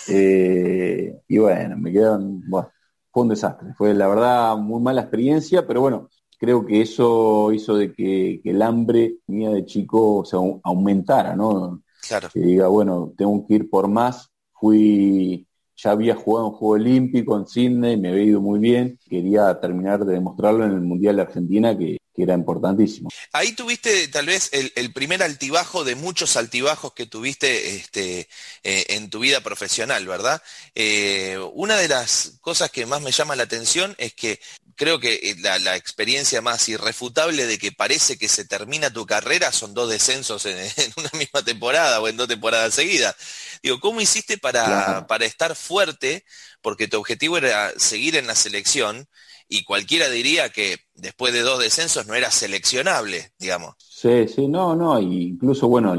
Eh, 0.07 1.19
y 1.27 1.39
bueno, 1.39 1.77
me 1.77 1.91
quedaron, 1.91 2.47
bueno, 2.47 2.69
fue 3.11 3.23
un 3.23 3.29
desastre. 3.29 3.73
Fue 3.75 3.91
la 3.95 4.07
verdad 4.07 4.55
muy 4.55 4.79
mala 4.79 5.01
experiencia, 5.01 5.65
pero 5.65 5.81
bueno, 5.81 6.09
creo 6.37 6.65
que 6.65 6.81
eso 6.81 7.51
hizo 7.51 7.75
de 7.75 7.91
que, 7.93 8.41
el 8.43 8.61
hambre 8.61 9.15
mía 9.27 9.49
de 9.49 9.65
chico 9.65 10.23
se 10.25 10.35
aumentara, 10.35 11.35
¿no? 11.35 11.81
Claro. 12.07 12.29
Que 12.31 12.39
diga, 12.39 12.67
bueno, 12.67 13.13
tengo 13.17 13.47
que 13.47 13.55
ir 13.55 13.69
por 13.69 13.87
más. 13.87 14.29
Fui 14.53 15.47
ya 15.75 15.91
había 15.91 16.15
jugado 16.15 16.47
un 16.47 16.53
juego 16.53 16.73
olímpico 16.75 17.37
en 17.37 17.47
Sydney, 17.47 17.97
me 17.97 18.09
había 18.09 18.23
ido 18.23 18.41
muy 18.41 18.59
bien, 18.59 18.97
quería 19.09 19.59
terminar 19.59 20.05
de 20.05 20.13
demostrarlo 20.13 20.65
en 20.65 20.71
el 20.71 20.81
Mundial 20.81 21.17
de 21.17 21.21
Argentina, 21.23 21.77
que, 21.77 21.97
era 22.23 22.33
importantísimo. 22.33 23.09
Ahí 23.31 23.51
tuviste 23.53 24.07
tal 24.07 24.27
vez 24.27 24.49
el, 24.51 24.93
primer 24.93 25.21
altibajo 25.21 25.83
de 25.83 25.95
muchos 25.95 26.37
altibajos 26.37 26.93
que 26.93 27.05
tuviste 27.05 27.75
este, 27.75 28.29
eh, 28.63 28.85
en 28.89 29.09
tu 29.09 29.19
vida 29.19 29.41
profesional, 29.41 30.07
¿verdad? 30.07 30.41
Eh, 30.73 31.37
una 31.53 31.75
de 31.77 31.87
las 31.87 32.37
cosas 32.41 32.71
que 32.71 32.85
más 32.85 33.01
me 33.01 33.11
llama 33.11 33.35
la 33.35 33.43
atención 33.43 33.95
es 33.97 34.13
que 34.13 34.39
creo 34.75 34.99
que 34.99 35.15
eh, 35.15 35.35
la, 35.39 35.75
experiencia 35.75 36.41
más 36.41 36.67
irrefutable 36.69 37.45
de 37.45 37.57
que 37.57 37.71
parece 37.71 38.17
que 38.17 38.29
se 38.29 38.45
termina 38.45 38.91
tu 38.91 39.05
carrera 39.05 39.51
son 39.51 39.73
dos 39.73 39.89
descensos 39.89 40.45
en, 40.45 40.57
una 40.97 41.09
misma 41.13 41.43
temporada 41.43 41.99
o 41.99 42.07
en 42.07 42.17
dos 42.17 42.27
temporadas 42.27 42.73
seguidas. 42.73 43.15
Digo, 43.61 43.79
¿cómo 43.79 44.01
hiciste 44.01 44.37
para, 44.37 45.07
para 45.07 45.25
estar 45.25 45.55
fuerte? 45.55 46.25
Porque 46.61 46.87
tu 46.87 46.97
objetivo 46.97 47.37
era 47.37 47.73
seguir 47.77 48.15
en 48.15 48.27
la 48.27 48.35
selección 48.35 49.07
y 49.47 49.63
cualquiera 49.63 50.09
diría 50.09 50.49
que 50.49 50.84
después 50.95 51.33
de 51.33 51.41
dos 51.41 51.59
descensos 51.59 52.07
no 52.07 52.15
era 52.15 52.31
seleccionable, 52.31 53.31
digamos. 53.39 53.75
Sí, 53.77 54.27
sí, 54.27 54.47
no, 54.47 54.75
no, 54.75 54.99
incluso, 54.99 55.67
bueno, 55.67 55.95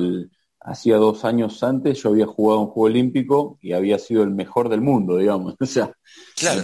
hacía 0.61 0.97
dos 0.97 1.25
años 1.25 1.63
antes 1.63 2.03
yo 2.03 2.11
había 2.11 2.27
jugado 2.27 2.61
un 2.61 2.67
Juego 2.67 2.87
Olímpico 2.87 3.59
y 3.63 3.73
había 3.73 3.99
sido 3.99 4.23
el 4.23 4.31
mejor 4.31 4.69
del 4.69 4.81
mundo, 4.81 5.17
digamos. 5.17 5.55
O 5.61 5.67
sea, 5.67 5.93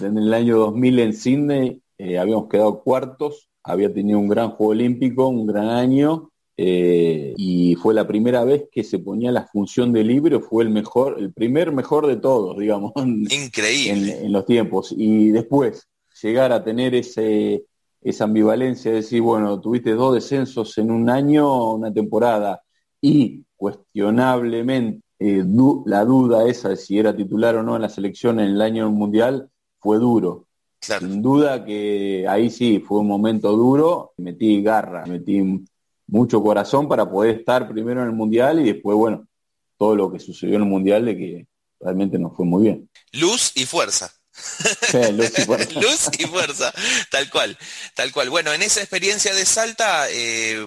en 0.02 0.18
el 0.18 0.34
año 0.34 0.58
2000 0.58 0.98
en 0.98 1.14
Sydney 1.14 1.82
eh, 1.96 2.18
habíamos 2.18 2.48
quedado 2.48 2.82
cuartos, 2.82 3.48
había 3.62 3.92
tenido 3.92 4.18
un 4.18 4.28
gran 4.28 4.50
Juego 4.50 4.72
Olímpico, 4.72 5.28
un 5.28 5.46
gran 5.46 5.68
año, 5.68 6.32
eh, 6.56 7.32
y 7.36 7.74
fue 7.76 7.94
la 7.94 8.06
primera 8.06 8.44
vez 8.44 8.64
que 8.70 8.84
se 8.84 8.98
ponía 8.98 9.32
la 9.32 9.46
función 9.46 9.92
de 9.92 10.04
libro, 10.04 10.40
fue 10.40 10.64
el 10.64 10.70
mejor, 10.70 11.16
el 11.18 11.32
primer 11.32 11.72
mejor 11.72 12.06
de 12.06 12.16
todos, 12.16 12.58
digamos. 12.58 12.92
Increíble. 12.96 14.18
En, 14.24 14.32
los 14.32 14.44
tiempos. 14.44 14.94
Y 14.96 15.30
después, 15.30 15.88
llegar 16.20 16.52
a 16.52 16.62
tener 16.62 16.94
ese, 16.94 17.64
esa 18.02 18.24
ambivalencia 18.24 18.90
de 18.90 18.98
decir, 18.98 19.22
bueno, 19.22 19.60
tuviste 19.60 19.92
dos 19.92 20.14
descensos 20.14 20.76
en 20.78 20.90
un 20.90 21.08
año, 21.08 21.74
una 21.74 21.92
temporada, 21.92 22.62
y 23.00 23.44
cuestionablemente 23.56 25.02
eh, 25.18 25.44
la 25.86 26.04
duda 26.04 26.48
esa 26.48 26.70
de 26.70 26.76
si 26.76 26.98
era 26.98 27.14
titular 27.14 27.56
o 27.56 27.62
no 27.62 27.76
en 27.76 27.82
la 27.82 27.88
selección 27.88 28.40
en 28.40 28.50
el 28.50 28.60
año 28.60 28.90
mundial 28.90 29.48
fue 29.78 29.98
duro. 29.98 30.46
Sin 30.80 31.22
duda 31.22 31.64
que 31.64 32.26
ahí 32.28 32.50
sí 32.50 32.80
fue 32.80 32.98
un 32.98 33.06
momento 33.06 33.52
duro, 33.52 34.14
metí 34.16 34.60
garra, 34.62 35.06
metí 35.06 35.64
mucho 36.08 36.42
corazón 36.42 36.88
para 36.88 37.08
poder 37.08 37.38
estar 37.38 37.68
primero 37.68 38.02
en 38.02 38.08
el 38.08 38.14
Mundial 38.14 38.60
y 38.60 38.64
después, 38.64 38.96
bueno, 38.96 39.26
todo 39.78 39.96
lo 39.96 40.10
que 40.10 40.18
sucedió 40.18 40.56
en 40.56 40.62
el 40.62 40.68
Mundial 40.68 41.04
de 41.04 41.16
que 41.16 41.46
realmente 41.80 42.18
nos 42.18 42.36
fue 42.36 42.44
muy 42.44 42.64
bien. 42.64 42.90
Luz 43.12 43.52
y 43.54 43.64
fuerza. 43.64 44.12
luz, 45.12 46.08
y 46.18 46.26
fuerza. 46.26 46.72
tal 47.10 47.30
cual, 47.30 47.58
tal 47.94 48.12
cual. 48.12 48.30
Bueno, 48.30 48.52
en 48.52 48.62
esa 48.62 48.80
experiencia 48.80 49.34
de 49.34 49.44
Salta, 49.44 50.06
eh, 50.10 50.64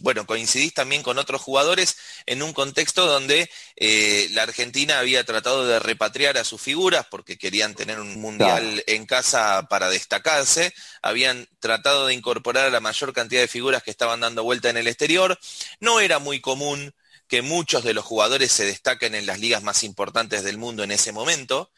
bueno, 0.00 0.26
coincidís 0.26 0.74
también 0.74 1.02
con 1.02 1.18
otros 1.18 1.40
jugadores 1.40 1.96
en 2.26 2.42
un 2.42 2.52
contexto 2.52 3.06
donde 3.06 3.50
eh, 3.76 4.28
la 4.32 4.42
Argentina 4.42 4.98
había 4.98 5.24
tratado 5.24 5.66
de 5.66 5.78
repatriar 5.78 6.38
a 6.38 6.44
sus 6.44 6.60
figuras 6.60 7.06
porque 7.10 7.38
querían 7.38 7.74
tener 7.74 8.00
un 8.00 8.20
mundial 8.20 8.82
en 8.86 9.06
casa 9.06 9.66
para 9.68 9.90
destacarse, 9.90 10.72
habían 11.02 11.48
tratado 11.60 12.06
de 12.06 12.14
incorporar 12.14 12.66
a 12.66 12.70
la 12.70 12.80
mayor 12.80 13.12
cantidad 13.12 13.40
de 13.40 13.48
figuras 13.48 13.82
que 13.82 13.90
estaban 13.90 14.20
dando 14.20 14.44
vuelta 14.44 14.70
en 14.70 14.76
el 14.76 14.86
exterior. 14.86 15.38
No 15.80 16.00
era 16.00 16.18
muy 16.18 16.40
común 16.40 16.94
que 17.28 17.42
muchos 17.42 17.84
de 17.84 17.94
los 17.94 18.04
jugadores 18.04 18.50
se 18.50 18.64
destaquen 18.64 19.14
en 19.14 19.26
las 19.26 19.38
ligas 19.38 19.62
más 19.62 19.84
importantes 19.84 20.42
del 20.42 20.58
mundo 20.58 20.82
en 20.82 20.90
ese 20.90 21.12
momento. 21.12 21.70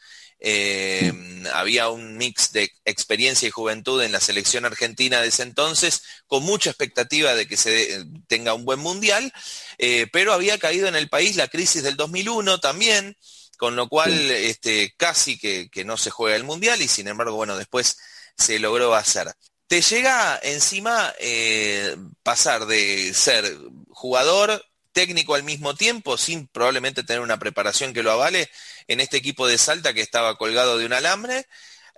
Eh, 0.43 1.13
había 1.53 1.89
un 1.89 2.17
mix 2.17 2.51
de 2.51 2.71
experiencia 2.83 3.47
y 3.47 3.51
juventud 3.51 4.01
en 4.01 4.11
la 4.11 4.19
selección 4.19 4.65
argentina 4.65 5.21
de 5.21 5.27
ese 5.27 5.43
entonces, 5.43 6.01
con 6.25 6.43
mucha 6.43 6.71
expectativa 6.71 7.35
de 7.35 7.47
que 7.47 7.57
se 7.57 8.05
tenga 8.27 8.55
un 8.55 8.65
buen 8.65 8.79
mundial, 8.79 9.31
eh, 9.77 10.07
pero 10.11 10.33
había 10.33 10.57
caído 10.57 10.87
en 10.87 10.95
el 10.95 11.09
país 11.09 11.35
la 11.35 11.47
crisis 11.47 11.83
del 11.83 11.95
2001 11.95 12.59
también, 12.59 13.17
con 13.57 13.75
lo 13.75 13.87
cual 13.87 14.11
este, 14.31 14.95
casi 14.97 15.37
que, 15.37 15.69
no 15.85 15.95
se 15.95 16.09
juega 16.09 16.35
el 16.35 16.43
mundial 16.43 16.81
y 16.81 16.87
sin 16.87 17.07
embargo, 17.07 17.35
bueno, 17.35 17.55
después 17.55 17.97
se 18.35 18.57
logró 18.57 18.95
hacer. 18.95 19.31
Te 19.67 19.81
llega 19.81 20.39
encima 20.41 21.13
eh, 21.19 21.95
pasar 22.23 22.65
de 22.65 23.13
ser 23.13 23.45
jugador, 23.89 24.65
técnico 24.91 25.35
al 25.35 25.43
mismo 25.43 25.75
tiempo, 25.75 26.17
sin 26.17 26.47
probablemente 26.47 27.03
tener 27.03 27.21
una 27.21 27.39
preparación 27.39 27.93
que 27.93 28.03
lo 28.03 28.11
avale, 28.11 28.49
en 28.87 28.99
este 28.99 29.17
equipo 29.17 29.47
de 29.47 29.57
Salta 29.57 29.93
que 29.93 30.01
estaba 30.01 30.37
colgado 30.37 30.77
de 30.77 30.85
un 30.85 30.93
alambre, 30.93 31.45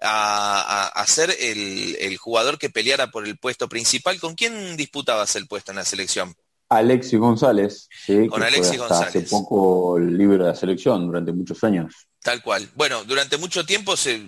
a, 0.01 1.05
ser 1.07 1.35
el, 1.39 2.17
jugador 2.17 2.57
que 2.57 2.69
peleara 2.69 3.12
por 3.12 3.25
el 3.25 3.38
puesto 3.38 3.69
principal. 3.69 4.19
¿Con 4.19 4.35
quién 4.35 4.75
disputabas 4.75 5.35
el 5.35 5.47
puesto 5.47 5.71
en 5.71 5.77
la 5.77 5.85
selección? 5.85 6.35
Alexis 6.69 7.19
González, 7.19 7.88
sí, 8.05 8.27
Con 8.27 8.41
Alexis 8.41 8.79
González. 8.79 9.15
Hace 9.15 9.21
poco 9.21 9.97
el 9.97 10.17
libro 10.17 10.43
de 10.43 10.50
la 10.51 10.55
selección, 10.55 11.05
durante 11.05 11.31
muchos 11.31 11.63
años. 11.63 12.07
Tal 12.21 12.41
cual. 12.41 12.67
Bueno, 12.75 13.03
durante 13.03 13.38
mucho 13.38 13.65
tiempo 13.65 13.95
se, 13.95 14.19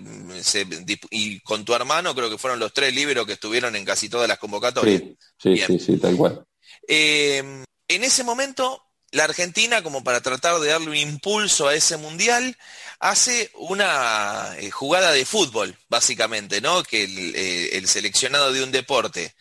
y 1.10 1.40
con 1.40 1.64
tu 1.64 1.74
hermano 1.74 2.14
creo 2.14 2.30
que 2.30 2.38
fueron 2.38 2.60
los 2.60 2.72
tres 2.72 2.94
libros 2.94 3.26
que 3.26 3.32
estuvieron 3.32 3.74
en 3.74 3.84
casi 3.84 4.08
todas 4.08 4.28
las 4.28 4.38
convocatorias. 4.38 5.02
Sí, 5.38 5.56
sí, 5.56 5.78
sí, 5.78 5.96
tal 5.96 6.16
cual. 6.16 6.44
Eh, 6.86 7.64
en 7.88 8.04
ese 8.04 8.24
momento, 8.24 8.82
la 9.12 9.24
Argentina, 9.24 9.82
como 9.82 10.02
para 10.02 10.20
tratar 10.20 10.58
de 10.60 10.68
darle 10.68 10.88
un 10.88 10.96
impulso 10.96 11.68
a 11.68 11.74
ese 11.74 11.96
mundial, 11.96 12.56
hace 12.98 13.50
una 13.54 14.54
eh, 14.58 14.70
jugada 14.70 15.12
de 15.12 15.24
fútbol, 15.24 15.76
básicamente, 15.88 16.60
¿no? 16.60 16.82
Que 16.82 17.04
eh, 17.04 17.76
el, 17.76 17.88
seleccionado 17.88 18.52
de 18.52 18.62
un 18.62 18.72
deporte 18.72 19.34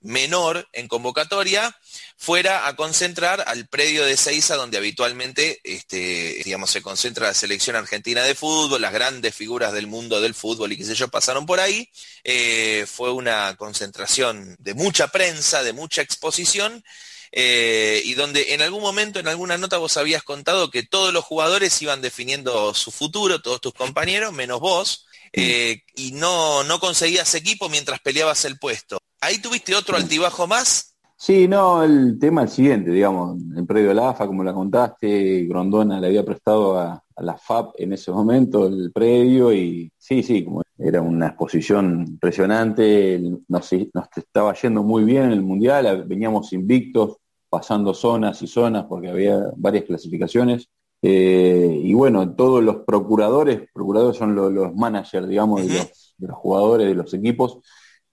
menor 0.00 0.68
en 0.72 0.88
convocatoria 0.88 1.76
fuera 2.16 2.66
a 2.66 2.74
concentrar 2.74 3.44
al 3.46 3.68
predio 3.68 4.04
de 4.04 4.16
Seiza 4.16 4.56
donde 4.56 4.76
habitualmente 4.76 5.60
este, 5.62 6.42
digamos, 6.44 6.72
se 6.72 6.82
concentra 6.82 7.28
la 7.28 7.34
selección 7.34 7.76
argentina 7.76 8.24
de 8.24 8.34
fútbol, 8.34 8.82
las 8.82 8.92
grandes 8.92 9.32
figuras 9.32 9.72
del 9.72 9.86
mundo 9.86 10.20
del 10.20 10.34
fútbol 10.34 10.72
y 10.72 10.76
qué 10.76 10.84
sé 10.84 10.96
yo 10.96 11.06
pasaron 11.06 11.46
por 11.46 11.60
ahí. 11.60 11.88
Eh, 12.24 12.84
fue 12.92 13.12
una 13.12 13.54
concentración 13.56 14.56
de 14.58 14.74
mucha 14.74 15.06
prensa, 15.08 15.62
de 15.62 15.72
mucha 15.72 16.02
exposición 16.02 16.82
eh, 17.32 18.02
y 18.04 18.12
donde 18.14 18.52
en 18.54 18.60
algún 18.60 18.82
momento, 18.82 19.18
en 19.18 19.26
alguna 19.26 19.56
nota 19.56 19.78
vos 19.78 19.96
habías 19.96 20.22
contado 20.22 20.70
que 20.70 20.82
todos 20.82 21.12
los 21.14 21.24
jugadores 21.24 21.80
iban 21.80 22.02
definiendo 22.02 22.74
su 22.74 22.90
futuro, 22.90 23.40
todos 23.40 23.60
tus 23.60 23.72
compañeros, 23.72 24.32
menos 24.34 24.60
vos, 24.60 25.06
eh, 25.32 25.80
y 25.96 26.12
no, 26.12 26.62
no 26.64 26.78
conseguías 26.78 27.34
equipo 27.34 27.70
mientras 27.70 28.00
peleabas 28.00 28.44
el 28.44 28.58
puesto. 28.58 28.98
¿Ahí 29.20 29.38
tuviste 29.40 29.74
otro 29.74 29.96
altibajo 29.96 30.46
más? 30.46 30.94
Sí, 31.16 31.46
no, 31.46 31.84
el 31.84 32.18
tema 32.18 32.42
es 32.42 32.50
el 32.50 32.56
siguiente, 32.56 32.90
digamos, 32.90 33.38
el 33.56 33.64
predio 33.64 33.90
de 33.90 33.94
la 33.94 34.10
AFA, 34.10 34.26
como 34.26 34.42
la 34.42 34.52
contaste, 34.52 35.44
Grondona 35.44 36.00
le 36.00 36.08
había 36.08 36.24
prestado 36.24 36.78
a, 36.78 37.02
la 37.18 37.38
FAP 37.38 37.74
en 37.78 37.92
ese 37.92 38.10
momento 38.10 38.66
el 38.66 38.90
predio 38.90 39.52
y 39.52 39.92
sí, 39.96 40.24
sí, 40.24 40.44
como 40.44 40.62
era 40.76 41.00
una 41.00 41.28
exposición 41.28 42.04
impresionante, 42.08 43.20
nos, 43.46 43.70
nos 43.94 44.08
estaba 44.16 44.52
yendo 44.54 44.82
muy 44.82 45.04
bien 45.04 45.26
en 45.26 45.32
el 45.32 45.42
Mundial, 45.42 46.04
veníamos 46.08 46.52
invictos, 46.52 47.18
pasando 47.52 47.92
zonas 47.92 48.40
y 48.40 48.46
zonas 48.46 48.86
porque 48.88 49.10
había 49.10 49.38
varias 49.56 49.84
clasificaciones. 49.84 50.70
Eh, 51.02 51.80
y 51.84 51.92
bueno, 51.92 52.34
todos 52.34 52.64
los 52.64 52.76
procuradores, 52.86 53.68
procuradores 53.74 54.16
son 54.16 54.34
los, 54.34 54.74
managers, 54.74 55.28
digamos, 55.28 55.68
de, 55.68 55.86
los, 56.18 56.34
jugadores, 56.34 56.86
de 56.86 56.94
los 56.94 57.12
equipos, 57.12 57.58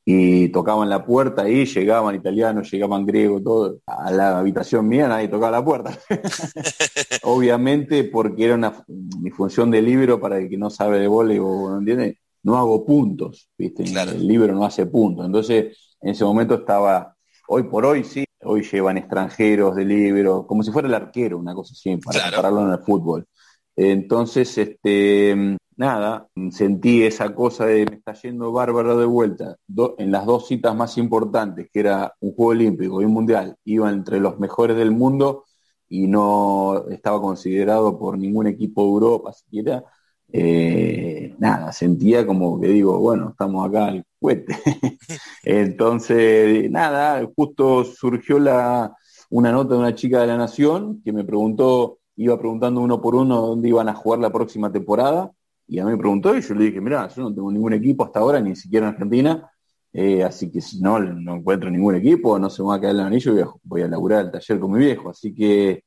y 0.04 0.50
tocaban 0.50 0.90
la 0.90 1.06
puerta 1.06 1.48
y 1.48 1.66
llegaban 1.66 2.16
italianos, 2.16 2.70
llegaban 2.70 3.06
griegos, 3.06 3.42
todo. 3.42 3.80
A 3.86 4.12
la 4.12 4.40
habitación 4.40 4.86
mía 4.86 5.08
nadie 5.08 5.30
tocaba 5.30 5.52
la 5.52 5.64
puerta. 5.64 5.98
Obviamente 7.24 8.04
porque 8.04 8.44
era 8.44 8.56
una, 8.56 8.84
mi 8.88 9.30
función 9.30 9.72
de 9.72 9.82
libro 9.82 10.20
para 10.20 10.38
el 10.38 10.50
que 10.50 10.58
no 10.58 10.70
sabe 10.70 11.00
de 11.00 11.08
vole 11.08 11.40
o 11.40 11.70
no 11.70 11.78
entiende, 11.78 12.18
no 12.44 12.58
hago 12.58 12.86
puntos, 12.86 13.50
¿viste? 13.58 13.84
El 13.84 14.28
libro 14.28 14.54
no 14.54 14.66
hace 14.66 14.86
puntos. 14.86 15.26
Entonces, 15.26 15.96
en 16.02 16.10
ese 16.10 16.26
momento 16.26 16.56
estaba, 16.56 17.16
hoy 17.48 17.64
por 17.64 17.86
hoy 17.86 18.04
sí, 18.04 18.26
hoy 18.44 18.64
llevan 18.64 18.98
extranjeros 18.98 19.76
de 19.76 19.86
libro, 19.86 20.46
como 20.48 20.64
si 20.64 20.72
fuera 20.72 20.88
el 20.88 20.94
arquero, 20.94 21.38
una 21.38 21.54
cosa 21.54 21.74
así, 21.74 21.96
para 21.98 22.24
compararlo 22.24 22.66
en 22.66 22.72
el 22.72 22.80
fútbol. 22.80 23.28
Entonces, 23.76 24.58
este, 24.58 25.58
nada, 25.78 26.28
sentí 26.52 27.04
esa 27.04 27.34
cosa 27.34 27.66
de 27.66 27.86
me 27.86 27.96
está 27.96 28.14
yendo 28.14 28.52
bárbaro 28.52 28.98
de 28.98 29.06
vuelta. 29.06 29.56
en 29.98 30.12
las 30.12 30.26
dos 30.26 30.48
citas 30.48 30.76
más 30.76 30.98
importantes, 30.98 31.70
que 31.72 31.80
era 31.80 32.14
un 32.20 32.34
Juego 32.34 32.52
Olímpico 32.52 33.02
y 33.02 33.06
un 33.06 33.14
Mundial, 33.14 33.56
iba 33.64 33.90
entre 33.90 34.20
los 34.20 34.40
mejores 34.40 34.76
del 34.78 34.92
mundo 34.92 35.46
y 35.88 36.08
no 36.08 36.86
estaba 36.90 37.22
considerado 37.22 37.98
por 37.98 38.18
ningún 38.18 38.48
equipo 38.48 38.84
de 38.84 38.90
Europa 38.90 39.34
siquiera. 39.34 39.84
Eh, 40.32 41.36
nada, 41.40 41.72
sentía 41.72 42.26
como 42.26 42.60
que 42.60 42.68
digo, 42.68 43.00
bueno, 43.00 43.30
estamos 43.30 43.68
acá 43.68 43.88
al 43.88 44.06
cohete. 44.20 44.56
Entonces, 45.44 46.70
nada, 46.70 47.28
justo 47.36 47.84
surgió 47.84 48.40
la, 48.40 48.96
una 49.30 49.52
nota 49.52 49.74
de 49.74 49.80
una 49.80 49.96
chica 49.96 50.22
de 50.22 50.28
la 50.28 50.38
Nación 50.38 51.02
que 51.04 51.12
me 51.14 51.24
preguntó, 51.24 52.00
iba 52.16 52.38
preguntando 52.38 52.82
uno 52.82 53.02
por 53.02 53.16
uno 53.16 53.42
dónde 53.42 53.70
iban 53.70 53.90
a 53.90 53.96
jugar 53.96 54.20
la 54.20 54.32
próxima 54.32 54.72
temporada, 54.72 55.32
y 55.68 55.80
a 55.80 55.86
mí 55.86 55.92
me 55.92 55.98
preguntó 55.98 56.36
y 56.36 56.42
yo 56.42 56.56
le 56.56 56.66
dije, 56.66 56.82
mira, 56.82 57.08
yo 57.10 57.24
no 57.24 57.34
tengo 57.34 57.52
ningún 57.52 57.74
equipo 57.74 58.04
hasta 58.04 58.20
ahora, 58.20 58.40
ni 58.40 58.56
siquiera 58.56 58.88
en 58.88 58.94
Argentina, 58.94 59.50
eh, 59.94 60.24
así 60.24 60.52
que 60.52 60.62
si 60.62 60.82
no, 60.82 61.00
no 61.00 61.36
encuentro 61.36 61.70
ningún 61.70 61.96
equipo, 61.96 62.38
no 62.40 62.50
se 62.50 62.62
me 62.62 62.70
va 62.70 62.76
a 62.76 62.82
caer 62.82 62.96
el 62.96 63.02
anillo, 63.02 63.34
voy 63.34 63.42
a, 63.42 63.48
voy 63.64 63.82
a 63.84 63.88
laburar 63.88 64.26
el 64.26 64.32
taller 64.32 64.60
con 64.60 64.72
mi 64.72 64.80
viejo, 64.80 65.10
así 65.10 65.34
que 65.34 65.84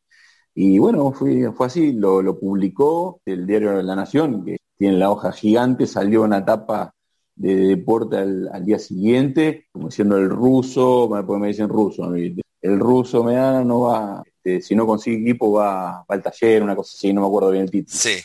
y 0.55 0.79
bueno, 0.79 1.13
fue, 1.13 1.51
fue 1.53 1.67
así, 1.67 1.93
lo, 1.93 2.39
publicó 2.39 3.21
el 3.25 3.47
diario 3.47 3.77
de 3.77 3.83
la 3.83 3.97
Nación, 3.97 4.45
que 4.45 4.59
tiene 4.77 4.99
la 4.99 5.11
hoja 5.11 5.33
gigante, 5.33 5.87
salió 5.87 6.23
una 6.23 6.45
tapa 6.45 6.95
de 7.35 7.55
deporte 7.55 8.19
al, 8.19 8.65
día 8.65 8.79
siguiente, 8.79 9.67
como 9.73 9.89
diciendo 9.89 10.19
el 10.19 10.29
ruso, 10.29 11.09
porque 11.09 11.41
me 11.41 11.49
dicen 11.49 11.69
ruso, 11.69 12.13
el 12.15 12.79
ruso 12.79 13.25
me 13.25 13.35
da, 13.35 13.65
no 13.65 13.81
va, 13.83 14.23
este, 14.27 14.61
si 14.61 14.75
no 14.75 14.87
consigue 14.87 15.23
equipo 15.23 15.53
va, 15.53 16.05
al 16.07 16.23
taller, 16.23 16.63
una 16.63 16.77
cosa 16.77 16.95
así, 16.97 17.13
no 17.13 17.23
me 17.23 17.27
acuerdo 17.27 17.51
bien 17.51 17.65
el 17.65 17.71
título. 17.71 17.99
Sí. 17.99 18.19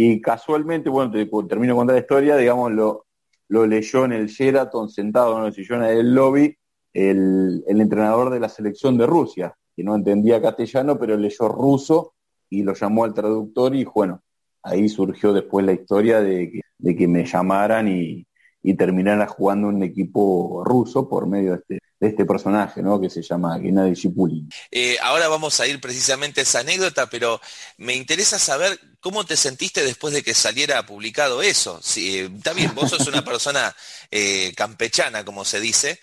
Y, 0.00 0.20
casualmente, 0.20 0.88
bueno, 0.88 1.10
termino 1.48 1.74
de 1.74 1.76
contar 1.76 1.94
la 1.96 2.00
historia, 2.00 2.36
digamos, 2.36 2.70
lo, 2.70 3.06
lo 3.48 3.66
leyó 3.66 4.04
en 4.04 4.12
el 4.12 4.28
Sheraton, 4.28 4.88
sentado 4.88 5.36
en 5.40 5.46
el 5.46 5.52
sillón 5.52 5.80
del 5.80 6.14
lobby, 6.14 6.56
el, 6.92 7.64
el 7.66 7.80
entrenador 7.80 8.30
de 8.30 8.38
la 8.38 8.48
selección 8.48 8.96
de 8.96 9.06
Rusia, 9.06 9.56
que 9.78 9.84
no 9.84 9.94
entendía 9.94 10.42
castellano, 10.42 10.98
pero 10.98 11.16
leyó 11.16 11.46
ruso 11.46 12.14
y 12.50 12.64
lo 12.64 12.74
llamó 12.74 13.04
al 13.04 13.14
traductor 13.14 13.76
y 13.76 13.84
bueno, 13.84 14.24
ahí 14.60 14.88
surgió 14.88 15.32
después 15.32 15.64
la 15.64 15.72
historia 15.72 16.20
de 16.20 16.50
que, 16.50 16.60
de 16.78 16.96
que 16.96 17.06
me 17.06 17.24
llamaran 17.24 17.86
y, 17.86 18.26
y 18.60 18.74
terminara 18.74 19.28
jugando 19.28 19.68
un 19.68 19.80
equipo 19.84 20.64
ruso 20.64 21.08
por 21.08 21.28
medio 21.28 21.52
de 21.52 21.56
este, 21.58 21.78
de 22.00 22.08
este 22.08 22.24
personaje, 22.24 22.82
¿no? 22.82 23.00
Que 23.00 23.08
se 23.08 23.22
llama 23.22 23.56
Gennady 23.60 23.94
Chipulin. 23.94 24.50
Eh, 24.72 24.96
ahora 25.00 25.28
vamos 25.28 25.60
a 25.60 25.68
ir 25.68 25.80
precisamente 25.80 26.40
a 26.40 26.42
esa 26.42 26.58
anécdota, 26.58 27.08
pero 27.08 27.40
me 27.76 27.94
interesa 27.94 28.36
saber 28.36 28.80
cómo 28.98 29.24
te 29.24 29.36
sentiste 29.36 29.84
después 29.84 30.12
de 30.12 30.24
que 30.24 30.34
saliera 30.34 30.84
publicado 30.86 31.40
eso. 31.40 31.78
Si, 31.84 32.18
eh, 32.18 32.30
está 32.36 32.52
bien, 32.52 32.74
vos 32.74 32.90
sos 32.90 33.06
una 33.06 33.22
persona 33.24 33.72
eh, 34.10 34.52
campechana, 34.56 35.24
como 35.24 35.44
se 35.44 35.60
dice, 35.60 36.00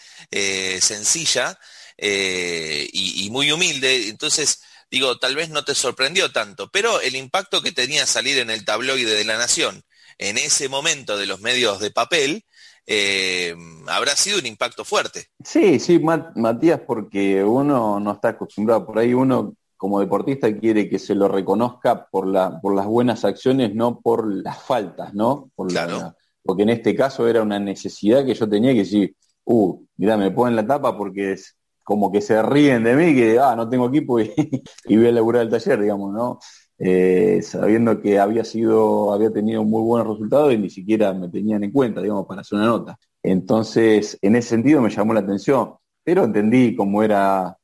sencilla 0.80 1.60
y, 1.98 3.26
y 3.26 3.30
muy 3.30 3.52
humilde, 3.52 4.10
entonces 4.10 4.62
digo, 4.92 5.18
tal 5.18 5.36
vez 5.36 5.50
no 5.50 5.64
te 5.64 5.76
sorprendió 5.76 6.32
tanto, 6.32 6.70
pero 6.72 7.02
el 7.02 7.16
impacto 7.16 7.62
que 7.62 7.72
tenía 7.72 8.06
salir 8.06 8.38
en 8.40 8.50
el 8.50 8.66
tabloide 8.66 9.16
de 9.16 9.26
la 9.26 9.38
Nación 9.38 9.84
en 10.18 10.38
ese 10.38 10.70
momento 10.70 11.18
de 11.18 11.28
los 11.28 11.42
medios 11.42 11.80
de 11.80 11.92
papel, 11.92 12.46
eh, 12.88 13.56
habrá 13.88 14.16
sido 14.16 14.40
un 14.40 14.46
impacto 14.46 14.86
fuerte. 14.86 15.28
Sí, 15.44 15.80
sí, 15.80 16.00
Matías, 16.00 16.82
porque 16.86 17.44
uno 17.44 18.00
no 18.00 18.12
está 18.14 18.30
acostumbrado, 18.30 18.86
por 18.86 19.00
ahí 19.00 19.14
uno 19.14 19.54
como 19.76 20.00
deportista 20.00 20.56
quiere 20.58 20.90
que 20.90 21.00
se 21.00 21.16
lo 21.16 21.28
reconozca 21.28 22.08
por, 22.08 22.28
la, 22.28 22.60
por 22.62 22.74
las 22.76 22.86
buenas 22.86 23.26
acciones, 23.26 23.76
no 23.76 24.00
por 24.00 24.26
las 24.34 24.62
faltas, 24.64 25.14
¿no? 25.14 25.52
Por 25.54 25.68
claro. 25.68 26.16
porque 26.44 26.64
en 26.64 26.70
este 26.70 26.96
caso 26.96 27.28
era 27.28 27.42
una 27.42 27.60
necesidad 27.60 28.26
que 28.26 28.34
yo 28.34 28.48
tenía 28.48 28.72
que 28.72 28.80
decir, 28.80 29.16
uh, 29.44 29.86
mira, 29.98 30.16
me 30.16 30.32
ponen 30.32 30.56
la 30.56 30.66
tapa 30.66 30.98
porque 30.98 31.34
es 31.34 31.58
como 31.86 32.12
que 32.12 32.22
se 32.22 32.42
ríen 32.44 32.84
de 32.84 32.96
mí, 32.98 33.16
que, 33.16 33.40
ah, 33.40 33.56
no 33.56 33.70
tengo 33.70 33.88
equipo 33.88 34.20
y, 34.20 34.34
y 34.86 34.98
voy 34.98 35.08
a 35.08 35.12
laburar 35.14 35.44
el 35.44 35.50
taller, 35.50 35.82
digamos, 35.82 36.14
¿no? 36.14 36.40
Eh, 36.78 37.42
sabiendo 37.42 38.02
que 38.02 38.20
había 38.20 38.44
sido, 38.44 39.14
había 39.14 39.32
tenido 39.32 39.64
muy 39.64 39.82
buenos 39.82 40.10
resultados 40.10 40.54
y 40.54 40.58
ni 40.58 40.70
siquiera 40.70 41.14
me 41.14 41.30
tenían 41.30 41.64
en 41.64 41.72
cuenta, 41.72 42.02
digamos, 42.02 42.26
para 42.28 42.42
hacer 42.42 42.58
una 42.58 42.68
nota. 42.68 43.00
Entonces, 43.24 44.18
en 44.22 44.36
ese 44.36 44.50
sentido 44.50 44.82
me 44.82 44.90
llamó 44.90 45.14
la 45.14 45.22
atención, 45.22 45.76
pero 46.04 46.26
entendí 46.26 46.76
cómo 46.76 47.02
era 47.04 47.58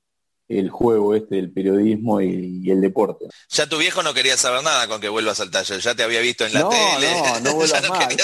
el 0.59 0.69
juego 0.69 1.15
este 1.15 1.35
del 1.35 1.51
periodismo 1.51 2.21
y, 2.21 2.69
el 2.69 2.81
deporte. 2.81 3.25
Ya 3.49 3.67
tu 3.67 3.77
viejo 3.77 4.03
no 4.03 4.13
quería 4.13 4.37
saber 4.37 4.63
nada 4.63 4.87
con 4.87 5.01
que 5.01 5.09
vuelvas 5.09 5.39
al 5.39 5.51
taller, 5.51 5.79
ya 5.79 5.95
te 5.95 6.03
había 6.03 6.21
visto 6.21 6.45
en 6.45 6.53
la 6.53 6.67
tele. 6.69 7.11
No, 7.11 7.39
no 7.39 7.53
vuelvas 7.55 7.83
no 7.83 7.89
mal. 7.89 8.17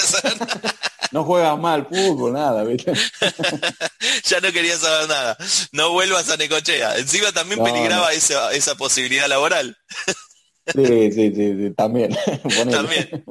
no 1.12 1.24
juegas 1.24 1.58
mal 1.58 1.86
fútbol, 1.86 2.32
nada, 2.32 2.64
ya 4.24 4.40
no 4.40 4.52
quería 4.52 4.76
saber 4.76 5.08
nada. 5.08 5.36
No 5.72 5.92
vuelvas 5.92 6.28
a 6.30 6.36
Necochea. 6.36 6.98
Encima 6.98 7.32
también 7.32 7.62
peligraba 7.62 8.12
esa, 8.12 8.52
esa 8.52 8.74
posibilidad 8.76 9.28
laboral. 9.28 9.76
Sí, 10.74 11.12
sí, 11.12 11.32
sí, 11.34 11.70
también. 11.76 12.16
también. 12.70 13.24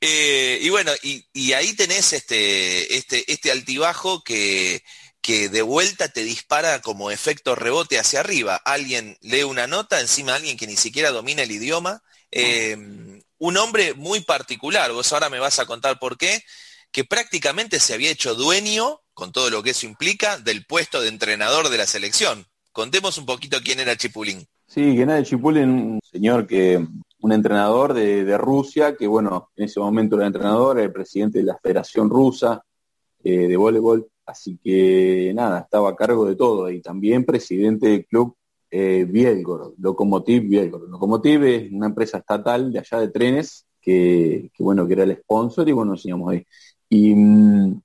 Eh, 0.00 0.58
y 0.60 0.68
bueno, 0.68 0.92
y, 1.02 1.52
ahí 1.52 1.74
tenés 1.74 2.12
este, 2.12 2.96
este, 2.96 3.30
este 3.32 3.50
altibajo 3.50 4.22
que, 4.22 4.82
que 5.20 5.48
de 5.48 5.62
vuelta 5.62 6.08
te 6.08 6.22
dispara 6.22 6.80
como 6.80 7.10
efecto 7.10 7.54
rebote 7.54 7.98
hacia 7.98 8.20
arriba. 8.20 8.56
Alguien 8.64 9.16
lee 9.20 9.42
una 9.42 9.66
nota, 9.66 10.00
encima 10.00 10.34
alguien 10.34 10.56
que 10.56 10.66
ni 10.66 10.76
siquiera 10.76 11.10
domina 11.10 11.42
el 11.42 11.50
idioma. 11.50 12.02
Eh, 12.30 12.76
un 13.38 13.56
hombre 13.56 13.94
muy 13.94 14.20
particular, 14.20 14.92
vos 14.92 15.12
ahora 15.12 15.28
me 15.28 15.38
vas 15.38 15.58
a 15.58 15.66
contar 15.66 15.98
por 15.98 16.16
qué, 16.16 16.42
que 16.90 17.04
prácticamente 17.04 17.80
se 17.80 17.94
había 17.94 18.10
hecho 18.10 18.34
dueño, 18.34 19.00
con 19.14 19.32
todo 19.32 19.50
lo 19.50 19.62
que 19.62 19.70
eso 19.70 19.86
implica, 19.86 20.38
del 20.38 20.64
puesto 20.64 21.00
de 21.00 21.08
entrenador 21.08 21.68
de 21.68 21.78
la 21.78 21.86
selección. 21.86 22.46
Contemos 22.72 23.18
un 23.18 23.26
poquito 23.26 23.58
quién 23.62 23.80
era 23.80 23.96
Chipulín. 23.96 24.46
Sí, 24.66 24.96
Gennady 24.96 25.24
Chipulin, 25.24 25.68
un 25.68 26.00
señor 26.02 26.46
que, 26.46 26.84
un 27.20 27.32
entrenador 27.32 27.94
de, 27.94 28.38
Rusia, 28.38 28.96
que 28.96 29.06
bueno, 29.06 29.50
en 29.56 29.64
ese 29.64 29.80
momento 29.80 30.16
era 30.16 30.26
entrenador, 30.26 30.78
era 30.78 30.86
el 30.86 30.92
presidente 30.92 31.38
de 31.38 31.44
la 31.44 31.58
Federación 31.58 32.10
Rusa 32.10 32.62
eh, 33.24 33.48
de 33.48 33.56
Voleibol, 33.56 34.06
así 34.26 34.58
que 34.62 35.32
nada, 35.34 35.60
estaba 35.60 35.90
a 35.90 35.96
cargo 35.96 36.26
de 36.26 36.36
todo, 36.36 36.70
y 36.70 36.80
también 36.82 37.24
presidente 37.24 37.88
del 37.88 38.06
club 38.06 38.36
eh, 38.70 39.06
Bielgorod, 39.08 39.74
Lokomotiv 39.78 40.48
Bielgorod. 40.48 40.90
Lokomotiv 40.90 41.44
es 41.44 41.72
una 41.72 41.86
empresa 41.86 42.18
estatal 42.18 42.72
de 42.72 42.80
allá 42.80 42.98
de 43.00 43.08
trenes, 43.08 43.66
que, 43.80 44.50
bueno, 44.58 44.86
que 44.86 44.94
era 44.94 45.04
el 45.04 45.16
sponsor, 45.16 45.68
y 45.68 45.72
bueno, 45.72 45.92
enseñamos 45.92 46.32
ahí. 46.32 46.44
Y 46.88 47.14
mm, 47.14 47.80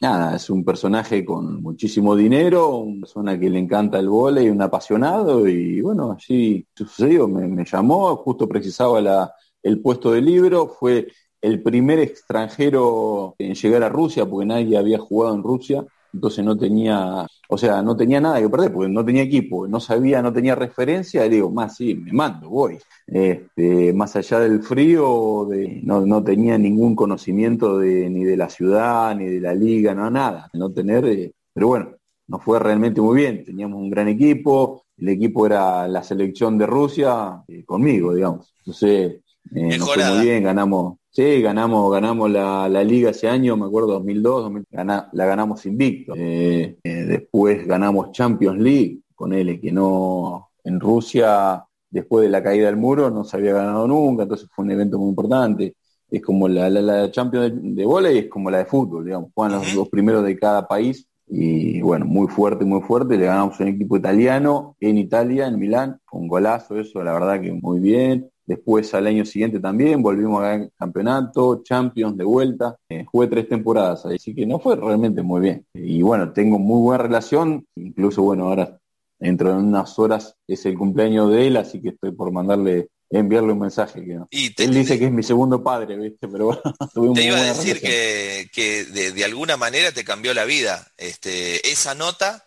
nada, 0.00 0.36
es 0.36 0.50
un 0.50 0.64
personaje 0.64 1.24
con 1.24 1.62
muchísimo 1.62 2.16
dinero, 2.16 2.78
una 2.78 3.00
persona 3.00 3.38
que 3.38 3.50
le 3.50 3.58
encanta 3.58 3.98
el 3.98 4.08
vole 4.08 4.44
y 4.44 4.48
un 4.48 4.62
apasionado, 4.62 5.46
y 5.46 5.80
bueno, 5.82 6.12
así 6.12 6.66
sucedió, 6.74 7.28
me, 7.28 7.64
llamó, 7.64 8.16
justo 8.16 8.48
precisaba 8.48 9.32
el 9.62 9.80
puesto 9.80 10.12
de 10.12 10.22
libro, 10.22 10.68
fue 10.68 11.08
el 11.42 11.62
primer 11.62 11.98
extranjero 11.98 13.34
en 13.38 13.54
llegar 13.54 13.82
a 13.82 13.88
Rusia, 13.88 14.24
porque 14.24 14.46
nadie 14.46 14.78
había 14.78 14.98
jugado 14.98 15.34
en 15.34 15.42
Rusia, 15.42 15.84
entonces 16.14 16.44
no 16.44 16.56
tenía, 16.56 17.26
o 17.48 17.58
sea, 17.58 17.82
no 17.82 17.96
tenía 17.96 18.20
nada 18.20 18.40
que 18.40 18.48
perder, 18.48 18.72
porque 18.72 18.90
no 18.90 19.04
tenía 19.04 19.22
equipo, 19.22 19.66
no 19.66 19.80
sabía, 19.80 20.22
no 20.22 20.32
tenía 20.32 20.54
referencia, 20.54 21.24
y 21.24 21.30
digo, 21.30 21.50
más 21.50 21.76
sí, 21.76 21.94
me 21.94 22.12
mando, 22.12 22.48
voy. 22.50 22.78
Este, 23.06 23.92
más 23.92 24.14
allá 24.16 24.40
del 24.40 24.62
frío, 24.62 25.46
de, 25.50 25.80
no, 25.82 26.04
no, 26.06 26.22
tenía 26.22 26.58
ningún 26.58 26.94
conocimiento 26.94 27.78
de, 27.78 28.08
ni 28.10 28.24
de 28.24 28.36
la 28.36 28.48
ciudad, 28.48 29.16
ni 29.16 29.26
de 29.26 29.40
la 29.40 29.54
liga, 29.54 29.94
no 29.94 30.10
nada, 30.10 30.48
no 30.52 30.70
tener, 30.72 31.04
eh, 31.06 31.32
pero 31.52 31.68
bueno, 31.68 31.96
nos 32.28 32.42
fue 32.42 32.58
realmente 32.58 33.00
muy 33.00 33.16
bien, 33.16 33.44
teníamos 33.44 33.80
un 33.80 33.90
gran 33.90 34.08
equipo, 34.08 34.84
el 34.98 35.08
equipo 35.08 35.46
era 35.46 35.88
la 35.88 36.02
selección 36.02 36.58
de 36.58 36.66
Rusia, 36.66 37.42
eh, 37.48 37.64
conmigo, 37.64 38.14
digamos. 38.14 38.54
Entonces, 38.58 39.20
eh, 39.54 39.78
nos 39.78 39.92
fue 39.92 40.04
muy 40.10 40.26
bien, 40.26 40.44
ganamos, 40.44 40.98
Sí, 41.14 41.42
ganamos, 41.42 41.92
ganamos 41.92 42.30
la, 42.30 42.70
la, 42.70 42.82
liga 42.82 43.10
ese 43.10 43.28
año, 43.28 43.54
me 43.54 43.66
acuerdo 43.66 43.88
2002, 43.88 44.50
la 44.70 45.26
ganamos 45.26 45.66
invicto. 45.66 46.14
Eh, 46.16 46.78
eh, 46.82 46.90
después 47.04 47.66
ganamos 47.66 48.12
Champions 48.12 48.58
League 48.58 49.00
con 49.14 49.34
él, 49.34 49.60
que 49.60 49.70
no 49.70 50.52
en 50.64 50.80
Rusia 50.80 51.62
después 51.90 52.24
de 52.24 52.30
la 52.30 52.42
caída 52.42 52.66
del 52.66 52.78
muro 52.78 53.10
no 53.10 53.24
se 53.24 53.36
había 53.36 53.52
ganado 53.52 53.86
nunca, 53.86 54.22
entonces 54.22 54.48
fue 54.50 54.64
un 54.64 54.70
evento 54.70 54.98
muy 54.98 55.10
importante. 55.10 55.76
Es 56.10 56.22
como 56.22 56.48
la, 56.48 56.70
la, 56.70 57.10
Champions 57.10 57.52
de, 57.62 57.84
de 57.84 58.18
es 58.18 58.28
como 58.30 58.50
la 58.50 58.58
de 58.58 58.64
fútbol, 58.64 59.04
digamos, 59.04 59.30
juegan 59.34 59.58
los 59.58 59.74
dos 59.74 59.90
primeros 59.90 60.24
de 60.24 60.38
cada 60.38 60.66
país 60.66 61.06
y 61.26 61.82
bueno, 61.82 62.06
muy 62.06 62.28
fuerte, 62.28 62.64
muy 62.64 62.80
fuerte. 62.80 63.18
Le 63.18 63.26
ganamos 63.26 63.60
un 63.60 63.68
equipo 63.68 63.98
italiano 63.98 64.76
en 64.80 64.96
Italia, 64.96 65.46
en 65.46 65.58
Milán, 65.58 66.00
con 66.06 66.26
golazo, 66.26 66.78
eso, 66.78 67.02
la 67.04 67.12
verdad 67.12 67.40
que 67.40 67.52
muy 67.52 67.80
bien. 67.80 68.31
Después 68.44 68.92
al 68.94 69.06
año 69.06 69.24
siguiente 69.24 69.60
también 69.60 70.02
volvimos 70.02 70.42
a 70.42 70.48
ganar 70.48 70.70
campeonato, 70.78 71.62
Champions 71.62 72.16
de 72.16 72.24
vuelta. 72.24 72.76
Eh, 72.88 73.04
jugué 73.04 73.28
tres 73.28 73.48
temporadas, 73.48 74.04
así 74.06 74.34
que 74.34 74.46
no 74.46 74.58
fue 74.58 74.76
realmente 74.76 75.22
muy 75.22 75.40
bien. 75.40 75.66
Y 75.74 76.02
bueno, 76.02 76.32
tengo 76.32 76.58
muy 76.58 76.82
buena 76.82 77.04
relación, 77.04 77.66
incluso 77.76 78.22
bueno, 78.22 78.48
ahora 78.48 78.78
dentro 79.18 79.50
de 79.50 79.58
unas 79.58 79.98
horas 79.98 80.34
es 80.48 80.66
el 80.66 80.76
cumpleaños 80.76 81.30
de 81.30 81.46
él, 81.46 81.56
así 81.56 81.80
que 81.80 81.90
estoy 81.90 82.12
por 82.12 82.32
mandarle 82.32 82.88
enviarle 83.12 83.52
un 83.52 83.58
mensaje 83.58 84.02
que 84.02 84.18
él 84.56 84.74
dice 84.74 84.98
que 84.98 85.06
es 85.06 85.12
mi 85.12 85.22
segundo 85.22 85.62
padre, 85.62 85.96
¿viste? 85.96 86.26
Pero 86.28 86.46
bueno, 86.46 86.62
te 87.14 87.24
iba 87.24 87.36
a 87.36 87.42
decir 87.42 87.80
que, 87.80 88.48
que 88.52 88.84
de, 88.84 89.12
de, 89.12 89.24
alguna 89.24 89.56
manera 89.56 89.92
te 89.92 90.02
cambió 90.02 90.32
la 90.32 90.44
vida. 90.44 90.92
Este, 90.96 91.70
esa 91.70 91.94
nota 91.94 92.44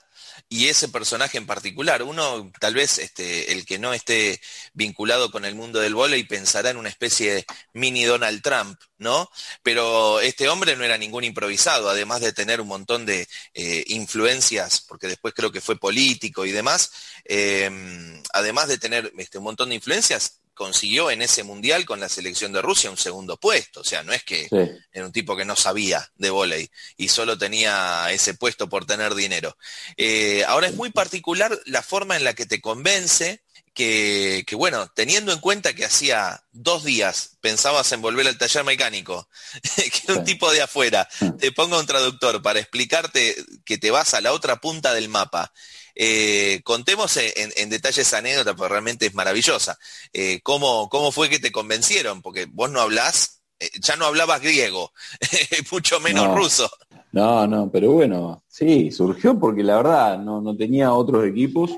y 0.50 0.68
ese 0.68 0.90
personaje 0.90 1.38
en 1.38 1.48
particular. 1.48 2.04
Uno, 2.04 2.52
tal 2.60 2.74
vez 2.76 3.00
este, 3.00 3.52
el 3.52 3.66
que 3.66 3.80
no 3.80 3.94
esté 3.94 4.40
vinculado 4.74 5.32
con 5.32 5.46
el 5.46 5.56
mundo 5.56 5.80
del 5.80 5.96
y 6.16 6.24
pensará 6.24 6.70
en 6.70 6.78
una 6.78 6.90
especie 6.90 7.34
de 7.34 7.46
mini 7.74 8.04
Donald 8.04 8.42
Trump, 8.42 8.80
¿no? 8.98 9.30
Pero 9.64 10.20
este 10.20 10.48
hombre 10.50 10.76
no 10.76 10.84
era 10.84 10.98
ningún 10.98 11.24
improvisado, 11.24 11.90
además 11.90 12.22
de 12.22 12.34
tener 12.34 12.62
un 12.62 12.68
montón 12.68 13.06
de 13.06 13.28
eh, 13.54 13.84
influencias, 13.88 14.82
porque 14.82 15.08
después 15.08 15.34
creo 15.34 15.52
que 15.52 15.62
fue 15.62 15.78
político 15.78 16.46
y 16.46 16.52
demás, 16.52 16.92
eh, 17.26 18.22
además 18.34 18.68
de 18.68 18.78
tener 18.78 19.12
este, 19.18 19.38
un 19.40 19.46
montón 19.46 19.70
de 19.70 19.76
influencias, 19.76 20.42
consiguió 20.56 21.12
en 21.12 21.22
ese 21.22 21.44
mundial 21.44 21.86
con 21.86 22.00
la 22.00 22.10
selección 22.10 22.52
de 22.52 22.62
Rusia 22.62 22.90
un 22.90 22.98
segundo 22.98 23.38
puesto. 23.38 23.82
O 23.82 23.84
sea, 23.84 24.02
no 24.02 24.14
es 24.14 24.24
que 24.24 24.48
era 24.92 25.06
un 25.06 25.12
tipo 25.12 25.36
que 25.36 25.46
no 25.46 25.56
sabía 25.56 26.10
de 26.16 26.32
volei 26.32 26.72
y 26.98 27.10
solo 27.10 27.38
tenía 27.38 28.08
ese 28.12 28.34
puesto 28.34 28.68
por 28.68 28.86
tener 28.86 29.14
dinero. 29.14 29.56
Eh, 29.98 30.44
ahora 30.48 30.68
es 30.68 30.74
muy 30.74 30.90
particular 30.90 31.60
la 31.66 31.84
forma 31.84 32.16
en 32.16 32.24
la 32.24 32.34
que 32.34 32.46
te 32.46 32.62
convence 32.62 33.44
que, 33.74 34.46
que, 34.48 34.56
bueno, 34.56 34.90
teniendo 34.96 35.34
en 35.34 35.40
cuenta 35.40 35.76
que 35.76 35.84
hacía 35.84 36.42
dos 36.54 36.86
días 36.86 37.38
pensabas 37.42 37.92
en 37.92 38.02
volver 38.02 38.26
al 38.26 38.38
taller 38.38 38.64
mecánico, 38.64 39.28
que 40.06 40.14
un 40.14 40.24
tipo 40.24 40.50
de 40.52 40.62
afuera 40.62 41.08
te 41.38 41.52
ponga 41.52 41.78
un 41.78 41.86
traductor 41.86 42.42
para 42.42 42.60
explicarte 42.60 43.36
que 43.66 43.78
te 43.78 43.92
vas 43.92 44.14
a 44.14 44.22
la 44.22 44.32
otra 44.32 44.62
punta 44.62 44.94
del 44.94 45.10
mapa 45.10 45.52
eh, 45.96 46.62
contemos 46.64 47.18
en, 47.18 47.70
detalle 47.70 48.02
esa 48.02 48.20
anécdota, 48.20 48.56
porque 48.56 48.72
realmente 48.72 49.06
es 49.06 49.14
maravillosa. 49.14 49.78
Eh, 50.14 50.40
¿cómo, 50.44 50.90
¿Cómo 50.90 51.12
fue 51.12 51.30
que 51.30 51.40
te 51.40 51.52
convencieron? 51.52 52.22
Porque 52.22 52.46
vos 52.46 52.70
no 52.70 52.82
hablás, 52.82 53.42
eh, 53.60 53.70
ya 53.82 53.96
no 53.96 54.06
hablabas 54.06 54.42
griego, 54.42 54.92
mucho 55.72 56.00
menos 56.00 56.36
ruso. 56.36 56.70
No, 57.12 57.48
no, 57.48 57.72
pero 57.72 57.92
bueno, 57.92 58.44
sí, 58.48 58.92
surgió 58.92 59.40
porque 59.40 59.64
la 59.64 59.78
verdad 59.78 60.20
no, 60.20 60.42
no 60.42 60.56
tenía 60.56 60.94
otros 60.94 61.26
equipos 61.26 61.72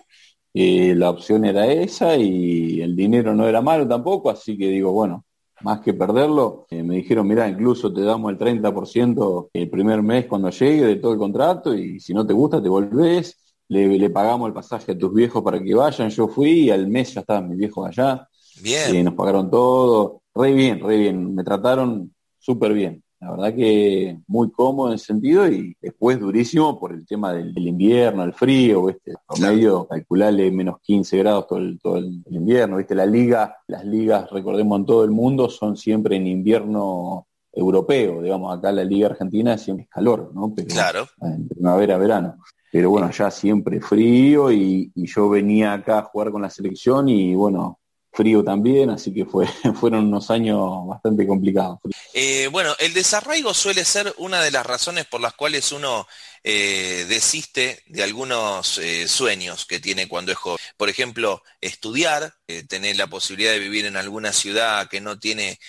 eh, 0.59 0.95
la 0.95 1.11
opción 1.11 1.45
era 1.45 1.67
esa 1.67 2.15
y 2.17 2.81
el 2.81 2.95
dinero 2.95 3.35
no 3.35 3.47
era 3.47 3.61
malo 3.61 3.87
tampoco, 3.87 4.31
así 4.31 4.57
que 4.57 4.69
digo, 4.69 4.91
bueno, 4.91 5.23
más 5.61 5.81
que 5.81 5.93
perderlo, 5.93 6.65
eh, 6.71 6.81
me 6.81 6.95
dijeron, 6.95 7.27
mira, 7.27 7.47
incluso 7.47 7.93
te 7.93 8.01
damos 8.01 8.31
el 8.31 8.39
30% 8.39 9.49
el 9.53 9.69
primer 9.69 10.01
mes 10.01 10.25
cuando 10.25 10.49
llegue 10.49 10.83
de 10.85 10.95
todo 10.95 11.13
el 11.13 11.19
contrato 11.19 11.75
y 11.75 11.99
si 11.99 12.11
no 12.11 12.25
te 12.25 12.33
gusta 12.33 12.59
te 12.59 12.69
volvés, 12.69 13.37
le, 13.69 13.97
le 13.97 14.09
pagamos 14.09 14.47
el 14.47 14.53
pasaje 14.53 14.93
a 14.93 14.97
tus 14.97 15.13
viejos 15.13 15.43
para 15.43 15.61
que 15.61 15.73
vayan, 15.75 16.09
yo 16.09 16.27
fui 16.27 16.51
y 16.65 16.69
al 16.69 16.87
mes 16.87 17.13
ya 17.13 17.21
estaban 17.21 17.49
mis 17.49 17.57
viejos 17.57 17.87
allá, 17.87 18.27
Bien. 18.61 18.95
y 18.95 19.03
nos 19.03 19.13
pagaron 19.13 19.49
todo, 19.51 20.21
re 20.33 20.53
bien, 20.53 20.79
re 20.79 20.97
bien, 20.97 21.35
me 21.35 21.43
trataron 21.43 22.13
súper 22.39 22.73
bien. 22.73 23.03
La 23.19 23.31
verdad 23.31 23.55
que 23.55 24.19
muy 24.27 24.51
cómodo 24.51 24.89
en 24.89 24.93
ese 24.95 25.05
sentido 25.05 25.47
y 25.51 25.75
después 25.81 26.19
durísimo 26.19 26.79
por 26.79 26.93
el 26.93 27.03
tema 27.03 27.33
del, 27.33 27.51
del 27.51 27.67
invierno, 27.67 28.23
el 28.23 28.31
frío, 28.33 28.89
este 28.89 29.13
promedio, 29.27 29.87
calcularle 29.87 30.51
menos 30.51 30.75
15 30.81 31.17
grados 31.17 31.47
todo 31.47 31.57
el, 31.57 31.79
todo 31.79 31.97
el 31.97 32.21
invierno, 32.29 32.77
viste, 32.77 32.93
la 32.93 33.07
liga, 33.07 33.57
las 33.65 33.83
ligas, 33.83 34.29
recordemos 34.29 34.79
en 34.79 34.85
todo 34.85 35.03
el 35.03 35.09
mundo, 35.09 35.49
son 35.49 35.75
siempre 35.75 36.15
en 36.15 36.27
invierno 36.27 37.25
europeo, 37.51 38.21
digamos, 38.21 38.55
acá 38.55 38.71
la 38.71 38.83
liga 38.83 39.07
argentina 39.07 39.57
siempre 39.57 39.85
es 39.85 39.89
calor, 39.89 40.31
¿no? 40.35 40.53
Pero 40.55 40.67
Claro. 40.67 41.07
en 41.21 41.47
primavera, 41.47 41.97
verano. 41.97 42.35
Pero 42.71 42.89
bueno, 42.89 43.07
allá 43.07 43.31
siempre 43.31 43.79
frío 43.79 44.51
y, 44.51 44.91
yo 44.95 45.29
venía 45.29 45.73
acá 45.73 45.99
a 45.99 46.03
jugar 46.03 46.31
con 46.31 46.41
la 46.41 46.49
selección 46.49 47.07
y 47.07 47.33
bueno, 47.33 47.79
frío 48.11 48.43
también, 48.43 48.89
así 48.89 49.13
que 49.13 49.25
fue, 49.25 49.47
fueron 49.79 50.07
unos 50.07 50.29
años 50.29 50.85
bastante 50.87 51.25
complicados. 51.25 51.79
Eh, 52.13 52.49
bueno, 52.51 52.73
el 52.79 52.93
desarraigo 52.93 53.53
suele 53.53 53.85
ser 53.85 54.13
una 54.17 54.41
de 54.41 54.51
las 54.51 54.65
razones 54.65 55.05
por 55.05 55.21
las 55.21 55.33
cuales 55.33 55.71
uno 55.71 56.05
eh, 56.49 57.05
desiste 57.09 57.83
de 57.87 58.03
algunos 58.03 58.77
eh, 58.77 59.09
sueños 59.09 59.65
que 59.65 59.81
tiene 59.81 60.07
cuando 60.07 60.31
es 60.31 60.37
joven. 60.37 60.57
Por 60.77 60.87
ejemplo, 60.87 61.43
estudiar, 61.59 62.35
eh, 62.47 62.63
tener 62.63 62.95
la 62.95 63.07
posibilidad 63.07 63.51
de 63.51 63.59
vivir 63.59 63.85
en 63.85 63.97
alguna 63.97 64.31
ciudad 64.31 64.87
que 64.87 65.01
no 65.01 65.19
tiene 65.19 65.59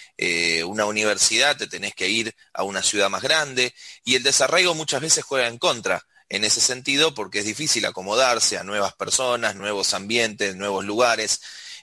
una 0.66 0.84
universidad, 0.86 1.56
te 1.56 1.66
tenés 1.66 1.96
que 1.96 2.08
ir 2.08 2.32
a 2.52 2.62
una 2.62 2.82
ciudad 2.82 3.10
más 3.10 3.22
grande 3.22 3.74
y 4.04 4.14
el 4.14 4.22
desarraigo 4.22 4.72
muchas 4.74 5.00
veces 5.00 5.24
juega 5.24 5.48
en 5.48 5.58
contra 5.58 6.00
en 6.28 6.44
ese 6.44 6.60
sentido 6.60 7.14
porque 7.14 7.40
es 7.40 7.46
difícil 7.46 7.84
acomodarse 7.86 8.58
a 8.58 8.64
nuevas 8.64 8.94
personas, 8.94 9.56
nuevos 9.56 9.94
ambientes, 9.94 10.56
nuevos 10.56 10.84
lugares. 10.84 11.40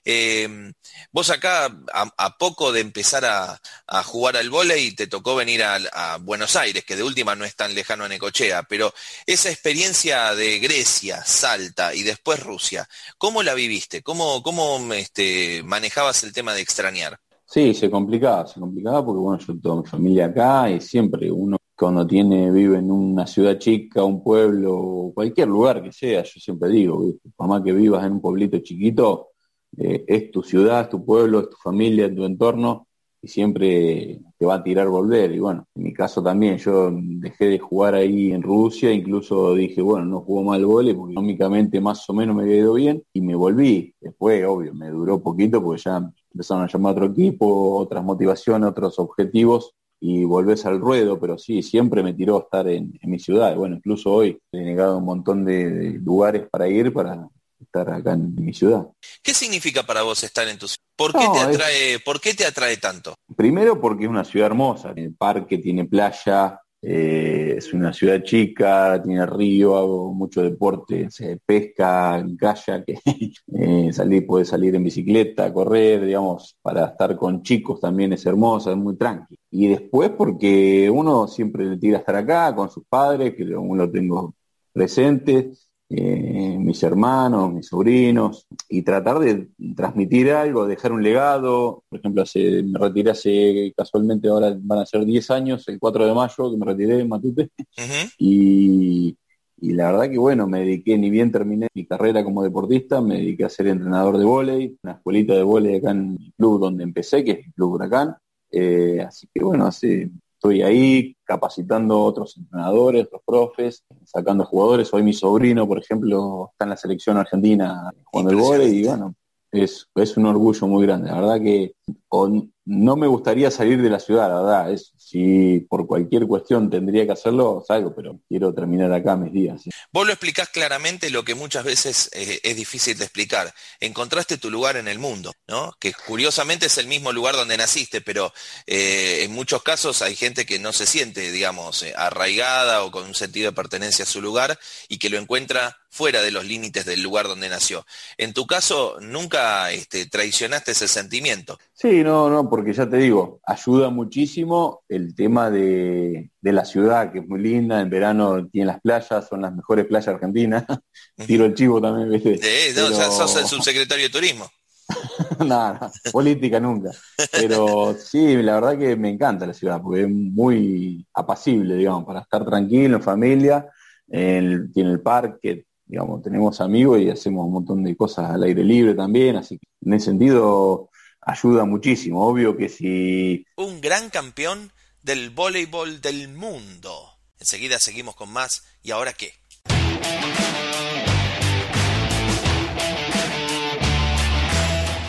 Eh, 0.08 0.72
vos 1.12 1.32
acá, 1.32 1.76
a, 1.92 2.38
poco 2.38 2.72
de 2.72 2.82
empezar 2.82 3.26
a, 3.26 3.60
jugar 4.04 4.38
al 4.38 4.52
vóley, 4.52 4.92
te 4.92 5.08
tocó 5.08 5.36
venir 5.36 5.64
a, 5.64 6.18
Buenos 6.22 6.56
Aires, 6.56 6.86
que 6.86 6.96
de 6.96 7.04
última 7.04 7.36
no 7.36 7.44
es 7.44 7.56
tan 7.56 7.74
lejano 7.74 8.04
a 8.04 8.08
Necochea, 8.08 8.64
pero 8.64 8.94
esa 9.26 9.50
experiencia 9.50 10.36
de 10.36 10.60
Grecia, 10.60 11.24
Salta 11.26 11.96
y 11.96 12.04
después 12.04 12.40
Rusia, 12.40 12.88
¿cómo 13.18 13.42
la 13.42 13.56
viviste? 13.56 14.04
¿Cómo, 14.04 14.44
cómo 14.44 14.94
este, 14.94 15.64
manejabas 15.64 16.24
el 16.24 16.34
tema 16.34 16.54
de 16.54 16.62
extrañar? 16.62 17.20
Sí, 17.46 17.74
se 17.74 17.90
complicaba, 17.90 18.48
se 18.48 18.60
complicaba 18.60 19.04
porque 19.06 19.20
bueno, 19.20 19.44
yo 19.46 19.60
toda 19.60 19.82
mi 19.82 19.88
familia 19.88 20.26
acá 20.28 20.70
y 20.70 20.82
siempre 20.82 21.32
uno 21.32 21.58
cuando 21.78 22.08
tiene, 22.08 22.52
vive 22.52 22.78
en 22.78 22.92
una 22.92 23.28
ciudad 23.28 23.58
chica, 23.58 24.04
un 24.04 24.24
pueblo, 24.24 25.12
cualquier 25.14 25.48
lugar 25.48 25.84
que 25.84 25.92
sea, 25.92 26.24
yo 26.24 26.40
siempre 26.40 26.70
digo, 26.70 27.04
por 27.36 27.48
más 27.48 27.62
que 27.64 27.74
vivas 27.74 28.06
en 28.06 28.14
un 28.14 28.22
pueblito 28.22 28.60
chiquito, 28.60 29.32
eh, 29.78 30.06
es 30.08 30.32
tu 30.32 30.42
ciudad, 30.42 30.82
es 30.82 30.90
tu 30.90 31.04
pueblo, 31.06 31.42
es 31.42 31.50
tu 31.50 31.58
familia, 31.58 32.06
es 32.06 32.16
tu 32.16 32.24
entorno, 32.24 32.88
y 33.22 33.28
siempre 33.28 34.22
te 34.38 34.46
va 34.46 34.56
a 34.56 34.64
tirar 34.64 34.88
volver. 34.88 35.32
Y 35.34 35.40
bueno, 35.40 35.68
en 35.76 35.84
mi 35.84 35.94
caso 35.94 36.24
también, 36.24 36.58
yo 36.58 36.92
dejé 36.94 37.46
de 37.46 37.60
jugar 37.60 37.96
ahí 37.96 38.32
en 38.32 38.42
Rusia, 38.44 38.92
incluso 38.92 39.54
dije, 39.56 39.82
bueno, 39.82 40.06
no 40.06 40.22
juego 40.22 40.44
mal 40.44 40.66
vole 40.66 40.94
porque 40.94 41.14
económicamente 41.14 41.82
más 41.82 42.08
o 42.10 42.14
menos 42.14 42.36
me 42.36 42.46
quedó 42.46 42.74
bien, 42.76 43.04
y 43.14 43.22
me 43.22 43.36
volví. 43.36 43.94
Después, 44.00 44.46
obvio, 44.46 44.74
me 44.74 44.90
duró 44.90 45.22
poquito 45.22 45.62
porque 45.62 45.82
ya 45.84 46.10
empezaron 46.32 46.64
a 46.64 46.68
llamar 46.68 46.92
a 46.92 46.94
otro 46.94 47.06
equipo, 47.08 47.78
otras 47.78 48.04
motivaciones, 48.04 48.70
otros 48.70 49.00
objetivos, 49.00 49.74
y 50.00 50.26
volvés 50.26 50.66
al 50.66 50.80
ruedo, 50.80 51.20
pero 51.20 51.38
sí, 51.38 51.64
siempre 51.64 52.04
me 52.04 52.14
tiró 52.14 52.40
estar 52.40 52.68
en, 52.68 52.98
en 53.02 53.10
mi 53.10 53.20
ciudad. 53.20 53.56
Bueno, 53.56 53.76
incluso 53.76 54.12
hoy 54.12 54.40
he 54.52 54.62
negado 54.62 54.98
un 54.98 55.06
montón 55.06 55.46
de, 55.46 55.70
de 55.70 55.90
lugares 56.00 56.48
para 56.52 56.68
ir 56.68 56.94
para 56.94 57.28
estar 57.60 57.90
acá 57.90 58.14
en 58.14 58.36
mi 58.36 58.54
ciudad. 58.54 58.88
¿Qué 59.24 59.34
significa 59.34 59.84
para 59.84 60.04
vos 60.04 60.24
estar 60.24 60.48
en 60.48 60.58
tu 60.58 60.68
ciudad? 60.68 60.84
¿Por 60.96 61.12
qué, 61.12 61.26
no, 61.26 61.34
te 61.34 61.40
atrae, 61.40 61.94
es... 61.96 62.02
¿Por 62.02 62.22
qué 62.22 62.34
te 62.34 62.46
atrae 62.46 62.78
tanto? 62.78 63.16
Primero 63.36 63.80
porque 63.82 64.06
es 64.06 64.10
una 64.10 64.24
ciudad 64.24 64.48
hermosa, 64.48 64.94
tiene 64.94 65.14
parque, 65.18 65.58
tiene 65.58 65.86
playa, 65.86 66.60
eh, 66.88 67.56
es 67.58 67.74
una 67.74 67.92
ciudad 67.92 68.22
chica, 68.22 69.02
tiene 69.04 69.26
río, 69.26 69.76
hago 69.76 70.14
mucho 70.14 70.44
deporte, 70.44 71.10
se 71.10 71.38
pesca, 71.44 72.24
kayak, 72.40 72.86
eh, 73.54 73.92
salir, 73.92 74.28
puede 74.28 74.46
salir 74.46 74.76
en 74.76 74.84
bicicleta, 74.84 75.52
correr, 75.52 76.06
digamos, 76.06 76.56
para 76.62 76.86
estar 76.86 77.16
con 77.18 77.42
chicos 77.42 77.80
también 77.82 78.14
es 78.14 78.24
hermosa, 78.28 78.70
es 78.70 78.78
muy 78.78 78.96
tranqui. 78.98 79.36
Y 79.50 79.68
después 79.68 80.12
porque 80.12 80.88
uno 80.92 81.28
siempre 81.28 81.66
le 81.66 81.78
tira 81.78 81.98
a 81.98 82.00
estar 82.02 82.18
acá 82.18 82.56
con 82.56 82.70
sus 82.70 82.84
padres, 82.88 83.34
que 83.36 83.52
aún 83.52 83.80
lo 83.80 83.90
tengo 83.90 84.36
presente, 84.72 85.54
eh, 85.98 86.58
mis 86.60 86.84
hermanos, 86.84 87.54
mis 87.54 87.68
sobrinos, 87.68 88.48
y 88.68 88.82
tratar 88.82 89.20
de 89.20 89.50
transmitir 89.76 90.32
algo, 90.32 90.68
dejar 90.68 90.92
un 90.92 91.02
legado. 91.02 91.84
Por 91.88 92.00
ejemplo, 92.00 92.24
hace, 92.24 92.64
me 92.64 92.78
retiré 92.78 93.12
hace, 93.12 93.74
casualmente 93.76 94.28
ahora 94.28 94.56
van 94.60 94.80
a 94.80 94.86
ser 94.86 95.06
10 95.06 95.32
años, 95.32 95.68
el 95.68 95.80
4 95.80 96.06
de 96.06 96.14
mayo, 96.14 96.52
que 96.52 96.58
me 96.58 96.66
retiré 96.66 97.00
en 97.00 97.08
Matute, 97.08 97.44
uh 97.44 97.82
-huh. 97.82 98.12
y, 98.18 99.18
y, 99.62 99.74
la 99.74 99.92
verdad 99.92 100.10
que 100.10 100.18
bueno, 100.18 100.48
me 100.48 100.60
dediqué, 100.60 100.98
ni 100.98 101.10
bien 101.10 101.32
terminé 101.32 101.68
mi 101.74 101.86
carrera 101.86 102.24
como 102.24 102.44
deportista, 102.44 103.00
me 103.00 103.16
dediqué 103.16 103.46
a 103.46 103.50
ser 103.50 103.68
entrenador 103.68 104.18
de 104.18 104.26
vóley, 104.26 104.78
una 104.84 104.94
escuelita 104.94 105.34
de 105.34 105.44
vóley 105.44 105.76
acá 105.78 105.92
en 105.92 106.18
el 106.20 106.34
club 106.38 106.60
donde 106.60 106.84
empecé, 106.84 107.24
que 107.24 107.32
es 107.32 107.48
el 107.48 107.54
Club 107.54 107.74
Huracán. 107.74 108.16
Eh, 108.52 109.02
así 109.02 109.28
que 109.34 109.44
bueno, 109.44 109.66
hace 109.66 110.10
estoy 110.46 110.62
ahí 110.62 111.18
capacitando 111.24 111.96
a 111.96 112.04
otros 112.04 112.38
entrenadores, 112.38 113.08
otros 113.08 113.22
profes, 113.26 113.84
sacando 114.06 114.46
jugadores. 114.46 114.94
Hoy 114.94 115.02
mi 115.02 115.14
sobrino, 115.14 115.68
por 115.68 115.80
ejemplo, 115.80 116.50
está 116.52 116.66
en 116.66 116.70
la 116.70 116.78
selección 116.78 117.18
argentina 117.18 117.90
jugando 118.04 118.32
el 118.32 118.38
vóley 118.38 118.80
y 118.80 118.86
bueno, 118.86 119.16
es, 119.52 119.88
es 119.96 120.18
un 120.18 120.28
orgullo 120.28 120.68
muy 120.68 120.86
grande. 120.86 121.10
La 121.10 121.16
verdad 121.16 121.42
que 121.42 121.74
o, 122.10 122.44
no 122.66 122.96
me 122.96 123.06
gustaría 123.06 123.52
salir 123.52 123.82
de 123.82 123.90
la 123.90 124.00
ciudad, 124.00 124.28
la 124.28 124.42
verdad. 124.42 124.82
Si 124.98 125.60
por 125.70 125.86
cualquier 125.86 126.26
cuestión 126.26 126.70
tendría 126.70 127.06
que 127.06 127.12
hacerlo, 127.12 127.64
salgo, 127.66 127.94
pero 127.94 128.20
quiero 128.28 128.54
terminar 128.56 128.92
acá 128.92 129.16
mis 129.16 129.32
días. 129.32 129.62
Vos 129.92 130.08
lo 130.08 130.12
explicás 130.12 130.50
claramente 130.50 131.12
lo 131.12 131.24
que 131.24 131.36
muchas 131.36 131.64
veces 131.64 132.10
eh, 132.14 132.40
es 132.44 132.56
difícil 132.56 132.98
de 132.98 133.06
explicar. 133.06 133.54
Encontraste 133.80 134.38
tu 134.38 134.50
lugar 134.50 134.78
en 134.78 134.88
el 134.88 134.98
mundo, 134.98 135.32
¿no? 135.48 135.74
Que 135.80 135.94
curiosamente 135.94 136.66
es 136.66 136.78
el 136.80 136.88
mismo 136.88 137.12
lugar 137.12 137.36
donde 137.36 137.56
naciste, 137.56 138.02
pero 138.02 138.34
eh, 138.66 139.20
en 139.22 139.32
muchos 139.32 139.62
casos 139.62 140.02
hay 140.02 140.16
gente 140.16 140.48
que 140.48 140.58
no 140.58 140.74
se 140.74 140.88
siente, 140.88 141.32
digamos, 141.32 141.84
eh, 141.84 141.94
arraigada 141.96 142.84
o 142.84 142.90
con 142.90 143.06
un 143.06 143.16
sentido 143.16 143.52
de 143.52 143.56
pertenencia 143.56 144.04
a 144.04 144.08
su 144.08 144.22
lugar 144.22 144.58
y 144.90 144.98
que 144.98 145.12
lo 145.12 145.20
encuentra 145.20 145.78
fuera 145.96 146.22
de 146.22 146.32
los 146.32 146.44
límites 146.44 146.84
del 146.84 147.02
lugar 147.02 147.28
donde 147.30 147.48
nació. 147.48 147.86
En 148.18 148.34
tu 148.34 148.46
caso, 148.46 148.98
nunca 149.00 149.72
este, 149.72 150.06
traicionaste 150.08 150.74
ese 150.74 150.90
sentimiento. 150.90 151.58
Sí, 151.78 152.06
no, 152.06 152.30
no, 152.30 152.50
porque 152.50 152.72
ya 152.72 152.90
te 152.90 152.96
digo, 152.96 153.42
ayuda 153.46 153.90
muchísimo 153.90 154.84
el 154.88 155.14
tema 155.14 155.52
de, 155.52 156.32
de 156.40 156.54
la 156.54 156.64
ciudad, 156.64 157.12
que 157.12 157.20
es 157.20 157.28
muy 157.28 157.42
linda, 157.42 157.82
en 157.82 157.90
verano 157.90 158.48
tiene 158.48 158.68
las 158.68 158.80
playas, 158.80 159.28
son 159.28 159.42
las 159.42 159.54
mejores 159.54 159.86
playas 159.86 160.08
argentinas. 160.08 160.64
Tiro 161.28 161.44
el 161.44 161.54
chivo 161.54 161.82
también, 161.82 162.10
¿viste? 162.10 162.38
Sí, 162.38 162.80
no, 162.80 162.88
Pero... 162.88 163.12
sos 163.12 163.36
el 163.36 163.46
subsecretario 163.46 164.06
de 164.06 164.10
turismo. 164.10 164.46
no, 165.40 165.74
no, 165.74 165.92
política 166.14 166.62
nunca. 166.62 166.92
Pero 167.30 167.94
sí, 168.00 168.42
la 168.42 168.56
verdad 168.56 168.78
que 168.78 168.96
me 168.96 169.10
encanta 169.10 169.46
la 169.46 169.54
ciudad, 169.54 169.82
porque 169.82 170.04
es 170.04 170.10
muy 170.10 171.06
apacible, 171.14 171.76
digamos, 171.76 172.06
para 172.06 172.22
estar 172.22 172.46
tranquilo, 172.46 172.96
en 172.96 173.04
familia. 173.04 173.68
El, 174.08 174.72
tiene 174.72 174.92
el 174.92 175.02
parque, 175.02 175.66
digamos, 175.86 176.24
tenemos 176.24 176.62
amigos 176.62 177.02
y 177.02 177.10
hacemos 177.10 177.46
un 177.46 177.52
montón 177.52 177.84
de 177.84 177.98
cosas 177.98 178.32
al 178.32 178.44
aire 178.44 178.64
libre 178.64 178.94
también, 178.94 179.36
así 179.36 179.58
que 179.58 179.68
en 179.82 179.94
ese 179.94 180.06
sentido 180.06 180.90
ayuda 181.26 181.66
muchísimo. 181.66 182.26
Obvio 182.26 182.56
que 182.56 182.70
si... 182.70 183.46
Un 183.58 183.82
gran 183.82 184.10
campeón 184.10 184.72
del 185.02 185.32
voleibol 185.32 186.00
del 186.02 186.30
mundo. 186.30 187.10
Enseguida 187.40 187.80
seguimos 187.80 188.16
con 188.16 188.32
más. 188.32 188.64
¿Y 188.84 188.92
ahora 188.92 189.14
qué? 189.14 189.34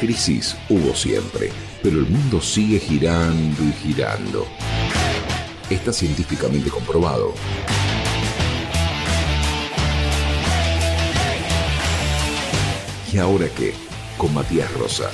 Crisis 0.01 0.57
hubo 0.69 0.95
siempre, 0.95 1.51
pero 1.83 1.99
el 1.99 2.07
mundo 2.07 2.41
sigue 2.41 2.79
girando 2.79 3.63
y 3.63 3.73
girando. 3.73 4.47
Está 5.71 5.93
científicamente 5.93 6.71
comprobado. 6.71 7.35
¿Y 13.11 13.19
ahora 13.19 13.49
qué? 13.57 13.73
Con 14.19 14.35
Matías 14.35 14.71
Rosa. 14.75 15.11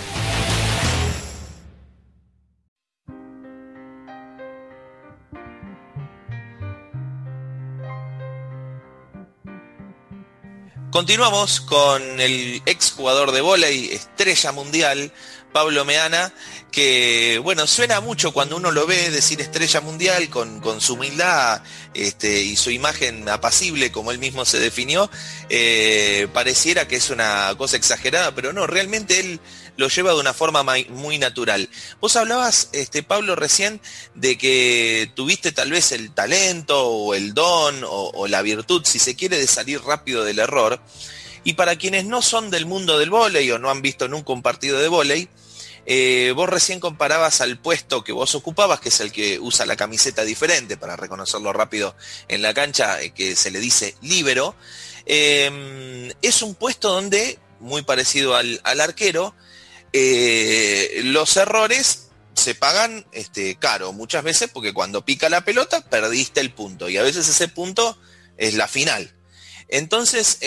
Continuamos 10.93 11.63
con 11.63 12.21
el 12.21 12.61
ex 12.67 12.93
jugador 12.93 13.33
de 13.33 13.41
vóley, 13.41 13.89
estrella 13.93 14.53
mundial, 14.53 15.11
Pablo 15.51 15.87
Meana, 15.87 16.35
que 16.71 17.41
bueno, 17.43 17.67
suena 17.67 18.03
mucho 18.03 18.33
cuando 18.33 18.59
uno 18.59 18.71
lo 18.71 18.87
ve 18.87 19.11
decir 19.11 19.41
estrella 19.41 19.81
mundial 19.81 20.29
con, 20.29 20.61
con 20.61 20.83
su 20.83 20.93
humildad 20.93 21.63
este, 21.95 22.43
y 22.43 22.57
su 22.57 22.71
imagen 22.71 23.27
apacible, 23.31 23.91
como 23.91 24.11
él 24.11 24.19
mismo 24.19 24.45
se 24.45 24.61
definió, 24.61 25.11
eh, 25.49 26.29
pareciera 26.35 26.87
que 26.87 26.97
es 26.97 27.09
una 27.09 27.55
cosa 27.57 27.79
exagerada, 27.79 28.35
pero 28.35 28.53
no, 28.53 28.67
realmente 28.67 29.19
él 29.19 29.41
lo 29.77 29.89
lleva 29.89 30.13
de 30.13 30.21
una 30.21 30.35
forma 30.35 30.63
muy 30.91 31.19
natural. 31.19 31.69
Vos 32.01 32.17
hablabas, 32.17 32.69
este, 32.73 33.03
Pablo, 33.03 33.37
recién 33.37 33.81
de 34.15 34.37
que 34.39 35.11
tuviste 35.15 35.53
tal 35.53 35.71
vez 35.71 35.93
el 35.93 36.13
talento 36.13 36.89
o 36.89 37.15
el 37.15 37.35
don 37.35 37.83
o, 37.87 38.27
la 38.27 38.43
virtud, 38.43 38.83
si 38.85 38.99
se 38.99 39.17
quiere, 39.17 39.39
de 39.39 39.47
salir 39.47 39.83
rápido 39.83 40.25
del 40.25 40.39
error. 40.39 40.81
Y 41.45 41.55
para 41.55 41.77
quienes 41.77 42.05
no 42.05 42.23
son 42.23 42.51
del 42.51 42.67
mundo 42.67 42.99
del 42.99 43.11
vóley 43.11 43.51
o 43.51 43.59
no 43.59 43.71
han 43.71 43.83
visto 43.83 44.09
nunca 44.09 44.33
un 44.33 44.43
partido 44.43 44.79
de 44.79 44.89
vóley, 44.89 45.29
eh, 45.85 46.33
vos 46.37 46.49
recién 46.49 46.79
comparabas 46.79 47.41
al 47.41 47.59
puesto 47.59 48.05
que 48.05 48.13
vos 48.13 48.35
ocupabas, 48.37 48.79
que 48.81 48.91
es 48.91 49.01
el 49.01 49.11
que 49.11 49.41
usa 49.41 49.67
la 49.67 49.77
camiseta 49.77 50.23
diferente 50.25 50.77
para 50.77 50.97
reconocerlo 50.97 51.53
rápido 51.53 51.97
en 52.29 52.43
la 52.43 52.55
cancha, 52.55 53.03
eh, 53.03 53.11
que 53.11 53.35
se 53.35 53.51
le 53.51 53.59
dice 53.59 53.97
líbero. 54.01 54.55
Em, 55.07 56.13
es 56.23 56.43
un 56.43 56.55
puesto 56.55 56.93
donde, 56.93 57.39
muy 57.61 57.83
parecido 57.83 58.37
al, 58.37 58.61
arquero, 58.81 59.35
eh, 59.93 61.01
los 61.05 61.37
errores 61.37 62.09
se 62.35 62.55
pagan 62.55 63.07
este, 63.13 63.57
caro 63.57 63.93
muchas 63.93 64.25
veces 64.25 64.51
porque 64.53 64.73
cuando 64.73 65.05
pica 65.05 65.29
la 65.29 65.45
pelota 65.45 65.89
perdiste 65.89 66.41
el 66.41 66.53
punto 66.53 66.89
y 66.89 66.97
a 66.97 67.03
veces 67.03 67.29
ese 67.29 67.49
punto 67.49 67.99
es 68.37 68.55
la 68.55 68.69
final. 68.69 69.15
Entonces, 69.69 70.39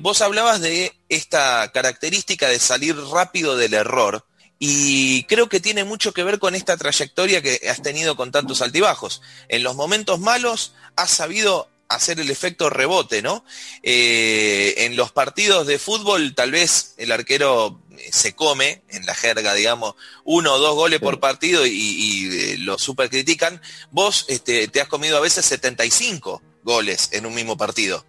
vos 0.00 0.22
hablabas 0.22 0.60
de 0.60 0.92
esta 1.08 1.70
característica 1.72 2.48
de 2.48 2.58
salir 2.58 2.96
rápido 2.96 3.56
del 3.56 3.74
error 3.74 4.24
y 4.58 5.24
creo 5.24 5.48
que 5.48 5.60
tiene 5.60 5.84
mucho 5.84 6.12
que 6.12 6.24
ver 6.24 6.38
con 6.38 6.54
esta 6.54 6.76
trayectoria 6.76 7.42
que 7.42 7.60
has 7.68 7.82
tenido 7.82 8.16
con 8.16 8.32
tantos 8.32 8.62
altibajos. 8.62 9.20
En 9.48 9.62
los 9.62 9.76
momentos 9.76 10.18
malos 10.18 10.72
has 10.96 11.10
sabido 11.10 11.68
hacer 11.88 12.18
el 12.18 12.30
efecto 12.30 12.70
rebote, 12.70 13.22
¿no? 13.22 13.44
Eh, 13.82 14.74
en 14.78 14.96
los 14.96 15.12
partidos 15.12 15.66
de 15.66 15.78
fútbol 15.78 16.34
tal 16.34 16.50
vez 16.50 16.94
el 16.96 17.12
arquero 17.12 17.80
eh, 17.85 17.85
se 18.12 18.34
come, 18.34 18.82
en 18.88 19.06
la 19.06 19.14
jerga, 19.14 19.54
digamos, 19.54 19.94
uno 20.24 20.54
o 20.54 20.58
dos 20.58 20.74
goles 20.74 21.00
por 21.00 21.20
partido 21.20 21.66
y, 21.66 22.28
eh, 22.32 22.56
lo 22.58 22.78
super 22.78 23.10
critican. 23.10 23.60
Vos 23.90 24.24
este, 24.28 24.68
te 24.68 24.80
has 24.80 24.88
comido 24.88 25.16
a 25.16 25.20
veces 25.20 25.44
75 25.46 26.42
goles 26.62 27.10
en 27.12 27.26
un 27.26 27.34
mismo 27.34 27.56
partido. 27.56 28.04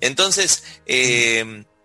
Entonces, 0.00 0.62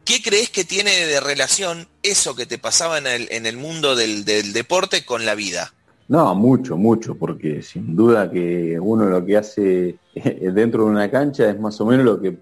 ¿Qué 0.05 0.21
crees 0.21 0.49
que 0.49 0.63
tiene 0.63 0.91
de 0.91 1.19
relación 1.19 1.87
eso 2.01 2.35
que 2.35 2.45
te 2.45 2.57
pasaba 2.57 2.97
en 2.97 3.05
el, 3.05 3.27
en 3.31 3.45
el 3.45 3.57
mundo 3.57 3.95
del, 3.95 4.25
deporte 4.25 5.05
con 5.05 5.25
la 5.25 5.35
vida? 5.35 5.73
No, 6.07 6.33
mucho, 6.33 6.75
mucho, 6.75 7.15
porque 7.15 7.61
sin 7.61 7.95
duda 7.95 8.29
que 8.29 8.79
uno 8.79 9.05
lo 9.05 9.23
que 9.23 9.37
hace 9.37 9.95
dentro 10.53 10.85
de 10.85 10.91
una 10.91 11.09
cancha 11.09 11.49
es 11.49 11.59
más 11.59 11.79
o 11.79 11.85
menos 11.85 12.05
lo 12.05 12.19
que, 12.19 12.35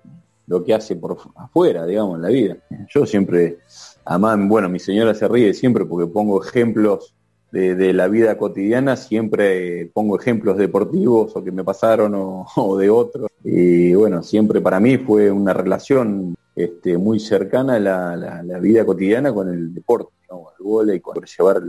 lo 0.48 0.64
que 0.64 0.74
hace 0.74 0.96
por 0.96 1.18
afuera, 1.36 1.86
digamos, 1.86 2.16
en 2.16 2.22
la 2.22 2.30
vida. 2.30 2.58
Yo 2.94 3.06
siempre, 3.06 3.60
además, 4.10 4.39
bueno, 4.50 4.69
mi 4.69 4.80
señora 4.80 5.13
se 5.13 5.28
ríe 5.28 5.54
siempre 5.54 5.86
porque 5.86 6.12
pongo 6.12 6.43
ejemplos 6.43 7.13
de, 7.52 7.93
la 7.93 8.08
vida 8.08 8.38
cotidiana, 8.39 8.95
siempre 8.95 9.86
pongo 9.93 10.19
ejemplos 10.19 10.58
deportivos 10.58 11.36
o 11.36 11.43
que 11.43 11.52
me 11.52 11.63
pasaron 11.63 12.13
o, 12.56 12.78
de 12.78 12.89
otros. 12.89 13.30
Y 13.43 13.93
bueno, 13.93 14.24
siempre 14.24 14.62
para 14.62 14.80
mí 14.80 14.98
fue 14.98 15.30
una 15.32 15.54
relación 15.54 16.36
este, 16.56 16.98
muy 16.98 17.19
cercana 17.19 17.76
a 17.76 18.41
la, 18.43 18.60
vida 18.60 18.84
cotidiana 18.84 19.32
con 19.32 19.48
el 19.50 19.76
deporte, 19.76 20.12
el 20.32 20.65
vóley, 20.65 21.00
con 21.00 21.24
llevar 21.24 21.62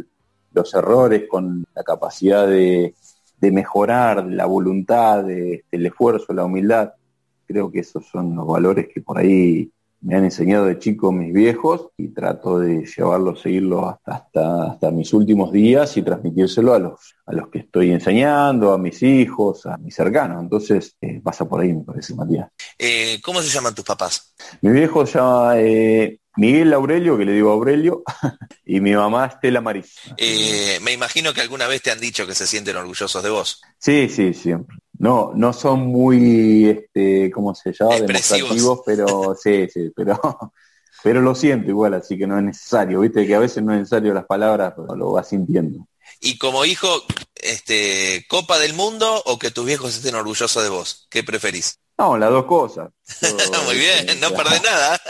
los 0.53 0.74
errores, 0.74 1.24
con 1.29 1.66
la 1.74 1.83
capacidad 1.83 2.48
de, 2.48 2.94
mejorar, 3.40 4.24
la 4.24 4.46
voluntad, 4.46 5.24
de, 5.24 5.64
el 5.70 5.87
esfuerzo, 5.87 6.33
la 6.33 6.44
humildad. 6.44 6.94
Creo 7.46 7.70
que 7.70 7.81
esos 7.81 8.07
son 8.07 8.35
los 8.35 8.46
valores 8.46 8.88
que 8.88 9.03
por 9.03 9.18
ahí 9.18 9.70
me 10.03 10.17
han 10.17 10.25
enseñado 10.25 10.67
de 10.67 10.79
chico 10.79 11.13
mis 11.13 11.33
viejos 11.33 11.89
y 11.97 12.09
trato 12.09 12.59
de 12.59 12.87
llevarlo, 12.87 13.37
seguirlo 13.37 13.89
hasta, 13.89 14.15
hasta, 14.15 14.65
hasta 14.73 14.91
mis 14.91 15.13
últimos 15.13 15.53
días 15.53 15.97
y 15.97 16.03
transmitírselo 16.03 16.75
a 16.75 16.79
los, 16.79 17.15
a 17.27 17.33
los 17.35 17.49
que 17.49 17.61
estoy 17.61 17.91
enseñando, 17.91 18.73
a 18.73 18.79
mis 18.79 19.03
hijos, 19.03 19.67
a 19.67 19.77
mis 19.77 19.95
cercanos. 19.95 20.43
Entonces 20.43 20.97
eh, 21.01 21.21
pasa 21.23 21.47
por 21.47 21.61
ahí, 21.61 21.73
me 21.73 21.85
parece, 21.85 22.15
Matías. 22.15 22.49
Eh, 22.79 23.21
¿Cómo 23.23 23.43
se 23.43 23.51
llaman 23.51 23.75
tus 23.75 23.85
papás? 23.85 24.35
Mi 24.63 24.71
viejo 24.71 25.05
se 25.05 25.19
llama 25.19 25.59
eh, 25.59 26.19
Miguel 26.37 26.73
Aurelio, 26.73 27.19
que 27.19 27.27
le 27.27 27.33
digo 27.33 27.51
Aurelio, 27.51 28.03
y 28.65 28.81
mi 28.81 28.95
mamá 28.95 29.27
Estela 29.27 29.61
Maris. 29.61 29.97
me 30.83 30.93
imagino 30.93 31.35
que 31.35 31.43
alguna 31.43 31.67
vez 31.67 31.83
te 31.83 31.91
han 31.91 32.01
dicho 32.01 32.27
que 32.27 32.35
se 32.35 32.47
sienten 32.47 32.77
orgullosos 32.77 33.23
de 33.23 33.31
vos. 33.31 33.61
Sí, 33.79 34.09
sí, 34.09 34.33
siempre. 34.33 34.77
No, 35.01 35.33
no 35.35 35.55
son 35.55 35.87
muy, 35.87 36.69
este, 36.69 37.31
¿cómo 37.31 37.55
se 37.55 37.73
llama? 37.73 38.01
Demostrativos, 38.01 38.81
pero 38.85 39.35
sí, 39.43 39.67
sí, 39.73 39.91
pero, 39.97 40.21
pero 41.03 41.23
lo 41.23 41.35
siento 41.35 41.71
igual, 41.71 41.95
así 41.95 42.19
que 42.19 42.27
no 42.27 42.37
es 42.37 42.45
necesario, 42.45 43.01
viste 43.01 43.27
que 43.27 43.35
a 43.35 43.39
veces 43.39 43.63
no 43.63 43.73
es 43.73 43.79
necesario 43.79 44.13
las 44.13 44.27
palabras, 44.27 44.75
pero 44.77 44.95
lo 44.95 45.13
vas 45.13 45.29
sintiendo. 45.29 45.89
Y 46.21 46.37
como 46.37 46.67
hijo, 46.67 46.87
este, 47.35 48.27
Copa 48.29 48.59
del 48.59 48.75
Mundo 48.75 49.23
o 49.25 49.39
que 49.39 49.51
tus 49.51 49.65
viejos 49.65 49.97
estén 49.97 50.17
orgullosos 50.17 50.63
de 50.63 50.69
vos, 50.69 51.07
¿qué 51.09 51.25
preferís? 51.25 51.79
No, 51.97 52.19
las 52.19 52.29
dos 52.29 52.45
cosas. 52.45 52.91
Muy 53.67 53.77
bien, 53.77 54.21
no 54.21 54.31
perdés 54.33 54.63
nada. 54.63 55.01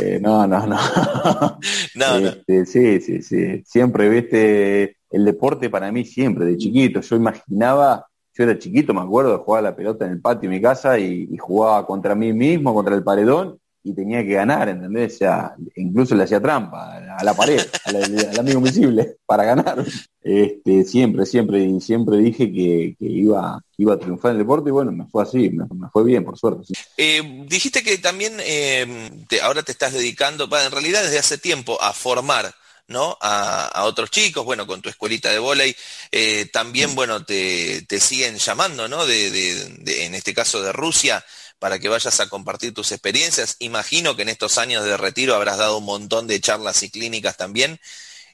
Eh, 0.00 0.18
no, 0.18 0.46
no, 0.46 0.66
no. 0.66 1.58
no, 1.94 2.28
este, 2.28 2.64
Sí, 2.64 3.00
sí, 3.02 3.22
sí. 3.22 3.62
Siempre, 3.66 4.08
viste, 4.08 4.96
el 5.10 5.24
deporte 5.26 5.68
para 5.68 5.92
mí 5.92 6.06
siempre, 6.06 6.46
de 6.46 6.56
chiquito, 6.56 7.02
yo 7.02 7.16
imaginaba 7.16 8.06
yo 8.36 8.44
era 8.44 8.58
chiquito, 8.58 8.92
me 8.92 9.00
acuerdo, 9.00 9.38
jugaba 9.38 9.70
la 9.70 9.76
pelota 9.76 10.04
en 10.04 10.12
el 10.12 10.20
patio 10.20 10.50
de 10.50 10.56
mi 10.56 10.62
casa 10.62 10.98
y, 10.98 11.36
jugaba 11.38 11.86
contra 11.86 12.14
mí 12.14 12.32
mismo, 12.32 12.74
contra 12.74 12.94
el 12.94 13.02
paredón, 13.02 13.58
y 13.82 13.94
tenía 13.94 14.24
que 14.24 14.32
ganar, 14.32 14.68
¿entendés? 14.68 15.14
O 15.14 15.18
sea, 15.18 15.54
incluso 15.76 16.16
le 16.16 16.24
hacía 16.24 16.40
trampa 16.40 17.16
a 17.16 17.22
la 17.22 17.34
pared, 17.34 17.60
al, 17.84 18.38
amigo 18.38 18.58
invisible, 18.58 19.16
para 19.24 19.44
ganar. 19.44 19.84
Este, 20.20 20.82
siempre, 20.82 21.24
siempre, 21.24 21.62
y 21.62 21.80
siempre 21.80 22.16
dije 22.18 22.52
que, 22.52 22.96
iba, 22.98 23.62
iba 23.78 23.94
a 23.94 23.98
triunfar 23.98 24.32
en 24.32 24.38
el 24.38 24.42
deporte 24.42 24.70
y 24.70 24.72
bueno, 24.72 24.90
me 24.90 25.06
fue 25.06 25.22
así, 25.22 25.50
me, 25.50 25.88
fue 25.92 26.02
bien, 26.02 26.24
por 26.24 26.36
suerte. 26.36 26.64
Eh, 26.96 27.44
dijiste 27.48 27.84
que 27.84 27.96
también 27.98 28.34
eh, 28.40 29.24
ahora 29.42 29.62
te 29.62 29.70
estás 29.70 29.92
dedicando, 29.92 30.44
en 30.44 30.72
realidad 30.72 31.04
desde 31.04 31.20
hace 31.20 31.38
tiempo, 31.38 31.80
a 31.80 31.92
formar 31.92 32.52
¿no? 32.88 33.18
A, 33.20 33.84
otros 33.84 34.10
chicos, 34.10 34.44
bueno, 34.44 34.66
con 34.66 34.80
tu 34.80 34.88
escuelita 34.88 35.30
de 35.30 35.38
volei, 35.38 35.76
eh, 36.12 36.46
también, 36.52 36.94
bueno, 36.94 37.24
te, 37.24 37.84
siguen 38.00 38.38
llamando, 38.38 38.88
¿no? 38.88 39.06
De, 39.06 40.04
en 40.04 40.14
este 40.14 40.34
caso 40.34 40.62
de 40.62 40.72
Rusia, 40.72 41.24
para 41.58 41.78
que 41.78 41.88
vayas 41.88 42.20
a 42.20 42.28
compartir 42.28 42.74
tus 42.74 42.92
experiencias. 42.92 43.56
Imagino 43.58 44.14
que 44.14 44.22
en 44.22 44.28
estos 44.28 44.58
años 44.58 44.84
de 44.84 44.96
retiro 44.96 45.34
habrás 45.34 45.58
dado 45.58 45.78
un 45.78 45.84
montón 45.84 46.26
de 46.26 46.40
charlas 46.40 46.82
y 46.82 46.90
clínicas 46.90 47.36
también. 47.36 47.80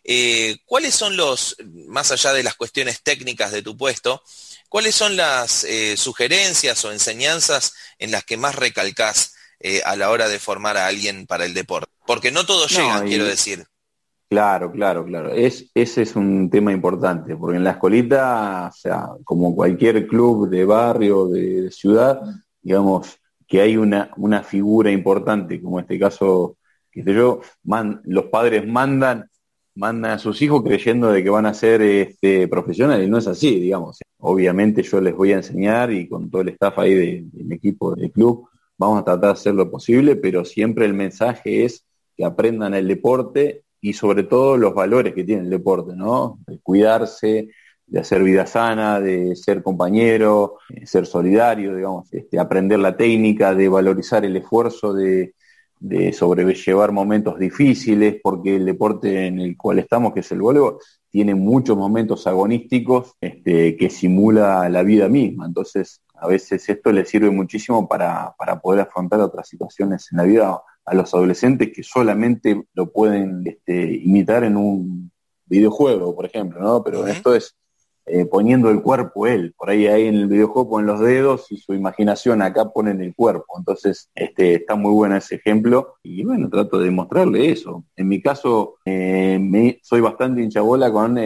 Eh, 0.05 0.59
¿Cuáles 0.67 0.95
son 0.95 1.17
los, 1.17 1.57
más 1.87 2.11
allá 2.11 2.33
de 2.33 2.43
las 2.43 2.57
cuestiones 2.57 3.03
técnicas 3.03 3.53
de 3.53 3.63
tu 3.63 3.77
puesto, 3.77 4.23
cuáles 4.69 4.95
son 4.95 5.17
las 5.17 5.65
eh, 5.65 5.97
sugerencias 5.97 6.85
o 6.85 6.93
enseñanzas 6.93 7.75
en 7.99 8.11
las 8.11 8.25
que 8.25 8.37
más 8.37 8.55
recalcás 8.55 9.35
a 9.85 9.95
la 9.95 10.11
hora 10.11 10.29
de 10.29 10.41
formar 10.41 10.77
a 10.77 10.89
alguien 10.89 11.25
para 11.29 11.45
el 11.45 11.55
deporte? 11.55 11.89
Porque 12.05 12.33
no 12.33 12.45
todos 12.45 12.73
llegan, 12.73 13.07
quiero 13.07 13.25
decir. 13.25 13.65
Claro, 14.33 14.73
claro, 14.73 15.05
claro. 15.05 15.31
Es, 15.31 15.71
ese 15.75 16.01
es 16.01 16.17
un 16.17 16.49
tema 16.49 16.73
importante, 16.73 17.37
porque 17.37 17.59
en 17.59 17.65
la 17.65 17.73
escolita, 17.73 18.71
o 18.73 18.75
sea, 18.75 19.11
como 19.25 19.55
cualquier 19.55 20.07
club 20.07 20.49
de 20.49 20.65
barrio, 20.65 21.29
de, 21.29 21.71
ciudad, 21.71 22.23
digamos 22.63 23.19
que 23.47 23.61
hay 23.61 23.77
una, 23.77 24.11
una 24.17 24.43
figura 24.43 24.91
importante, 24.91 25.61
como 25.61 25.79
en 25.79 25.83
este 25.83 25.99
caso, 25.99 26.57
que 26.91 27.05
yo, 27.05 27.43
los 28.05 28.25
padres 28.31 28.67
mandan, 28.67 29.29
mandan 29.75 30.13
a 30.13 30.19
sus 30.19 30.41
hijos 30.41 30.63
creyendo 30.63 31.13
de 31.13 31.23
que 31.23 31.29
van 31.29 31.45
a 31.45 31.53
ser 31.53 31.83
este, 31.83 32.49
profesionales, 32.49 33.11
no 33.11 33.19
es 33.19 33.27
así, 33.27 33.61
digamos. 33.61 33.99
Obviamente 34.17 34.83
yo 34.83 34.99
les 35.03 35.15
voy 35.15 35.33
a 35.33 35.37
enseñar 35.37 35.93
y 35.93 36.09
con 36.09 36.31
todo 36.31 36.41
el 36.41 36.49
staff 36.49 36.79
ahí 36.79 36.95
de, 36.95 37.27
mi 37.35 37.57
equipo 37.57 37.95
del 37.95 38.11
club, 38.11 38.49
vamos 38.79 39.03
a 39.03 39.05
tratar 39.05 39.27
de 39.27 39.33
hacer 39.33 39.55
lo 39.55 39.71
posible, 39.71 40.17
pero 40.17 40.43
siempre 40.47 40.87
el 40.87 40.95
mensaje 40.95 41.67
es 41.67 41.85
que 42.17 42.25
aprendan 42.25 42.73
el 42.73 42.89
deporte 42.89 43.65
y 43.83 43.93
sobre 43.93 44.23
todo 44.23 44.57
los 44.57 44.75
valores 44.75 45.13
que 45.13 45.25
tiene 45.25 45.43
el 45.43 45.51
deporte, 45.51 45.93
¿no? 45.95 46.39
De 46.47 46.61
cuidarse, 46.61 47.49
de 47.85 48.01
hacer 48.01 48.23
vida 48.23 48.47
sana, 48.47 49.01
de 49.01 49.35
ser 49.35 49.61
compañero, 49.63 50.55
de 50.69 50.87
ser 50.87 51.05
solidario, 51.05 51.75
digamos, 51.75 52.11
este, 52.15 52.39
aprender 52.39 52.79
la 52.79 52.97
técnica, 52.97 53.55
de 53.55 53.69
valorizar 53.69 54.25
el 54.25 54.37
esfuerzo, 54.37 54.95
de, 54.95 55.35
de 55.81 56.13
sobrellevar 56.13 56.93
momentos 56.93 57.41
difíciles, 57.41 58.21
porque 58.23 58.55
el 58.55 58.67
deporte 58.67 59.27
en 59.27 59.41
el 59.41 59.57
cual 59.57 59.81
estamos, 59.81 60.15
que 60.15 60.21
es 60.21 60.31
el 60.31 60.41
voleibol, 60.41 60.79
tiene 61.11 61.35
muchos 61.35 61.77
momentos 61.77 62.25
agonísticos 62.29 63.17
este, 63.21 63.77
que 63.77 63.91
simula 63.91 64.69
la 64.69 64.85
vida 64.85 65.09
misma. 65.09 65.45
Entonces, 65.45 66.01
a 66.15 66.29
veces 66.29 66.69
esto 66.69 66.93
le 66.93 67.05
sirve 67.05 67.31
muchísimo 67.31 67.89
para, 67.89 68.33
para 68.39 68.61
poder 68.61 68.83
afrontar 68.83 69.21
otras 69.21 69.49
situaciones 69.49 70.07
en 70.13 70.19
la 70.19 70.23
vida 70.23 70.63
a 70.85 70.95
los 70.95 71.15
adolescentes 71.15 71.73
que 71.73 71.83
solamente 71.83 72.65
lo 72.75 72.91
pueden 72.91 73.43
este, 73.47 73.95
imitar 74.03 74.45
en 74.45 74.57
un 74.57 75.13
videojuego, 75.47 76.15
por 76.15 76.27
ejemplo, 76.27 76.61
¿no? 76.61 76.83
Pero 76.83 77.07
esto 77.07 77.35
es 77.35 77.57
eh, 78.05 78.27
poniendo 78.27 78.69
el 78.71 78.83
cuerpo 78.83 79.29
él. 79.29 79.55
Por 79.57 79.71
ahí 79.71 79.87
ahí 79.87 80.07
en 80.09 80.17
el 80.17 80.27
videojuego 80.27 80.71
ponen 80.71 80.87
los 80.89 81.01
dedos 81.01 81.53
y 81.53 81.59
su 81.59 81.73
imaginación 81.73 82.43
acá 82.43 82.71
ponen 82.71 83.01
el 83.01 83.15
cuerpo. 83.15 83.59
Entonces, 83.59 84.11
este, 84.15 84.57
está 84.57 84.75
muy 84.75 84.93
bueno 84.93 85.17
ese 85.17 85.37
ejemplo 85.37 85.95
y 86.03 86.25
bueno, 86.25 86.51
trato 86.51 86.79
de 86.81 86.91
mostrarle 86.91 87.51
eso. 87.51 87.85
En 87.95 88.09
mi 88.09 88.21
caso, 88.21 88.79
eh, 88.85 89.39
me, 89.41 89.79
soy 89.83 90.01
bastante 90.01 90.43
hinchabola 90.43 90.91
con 90.91 91.17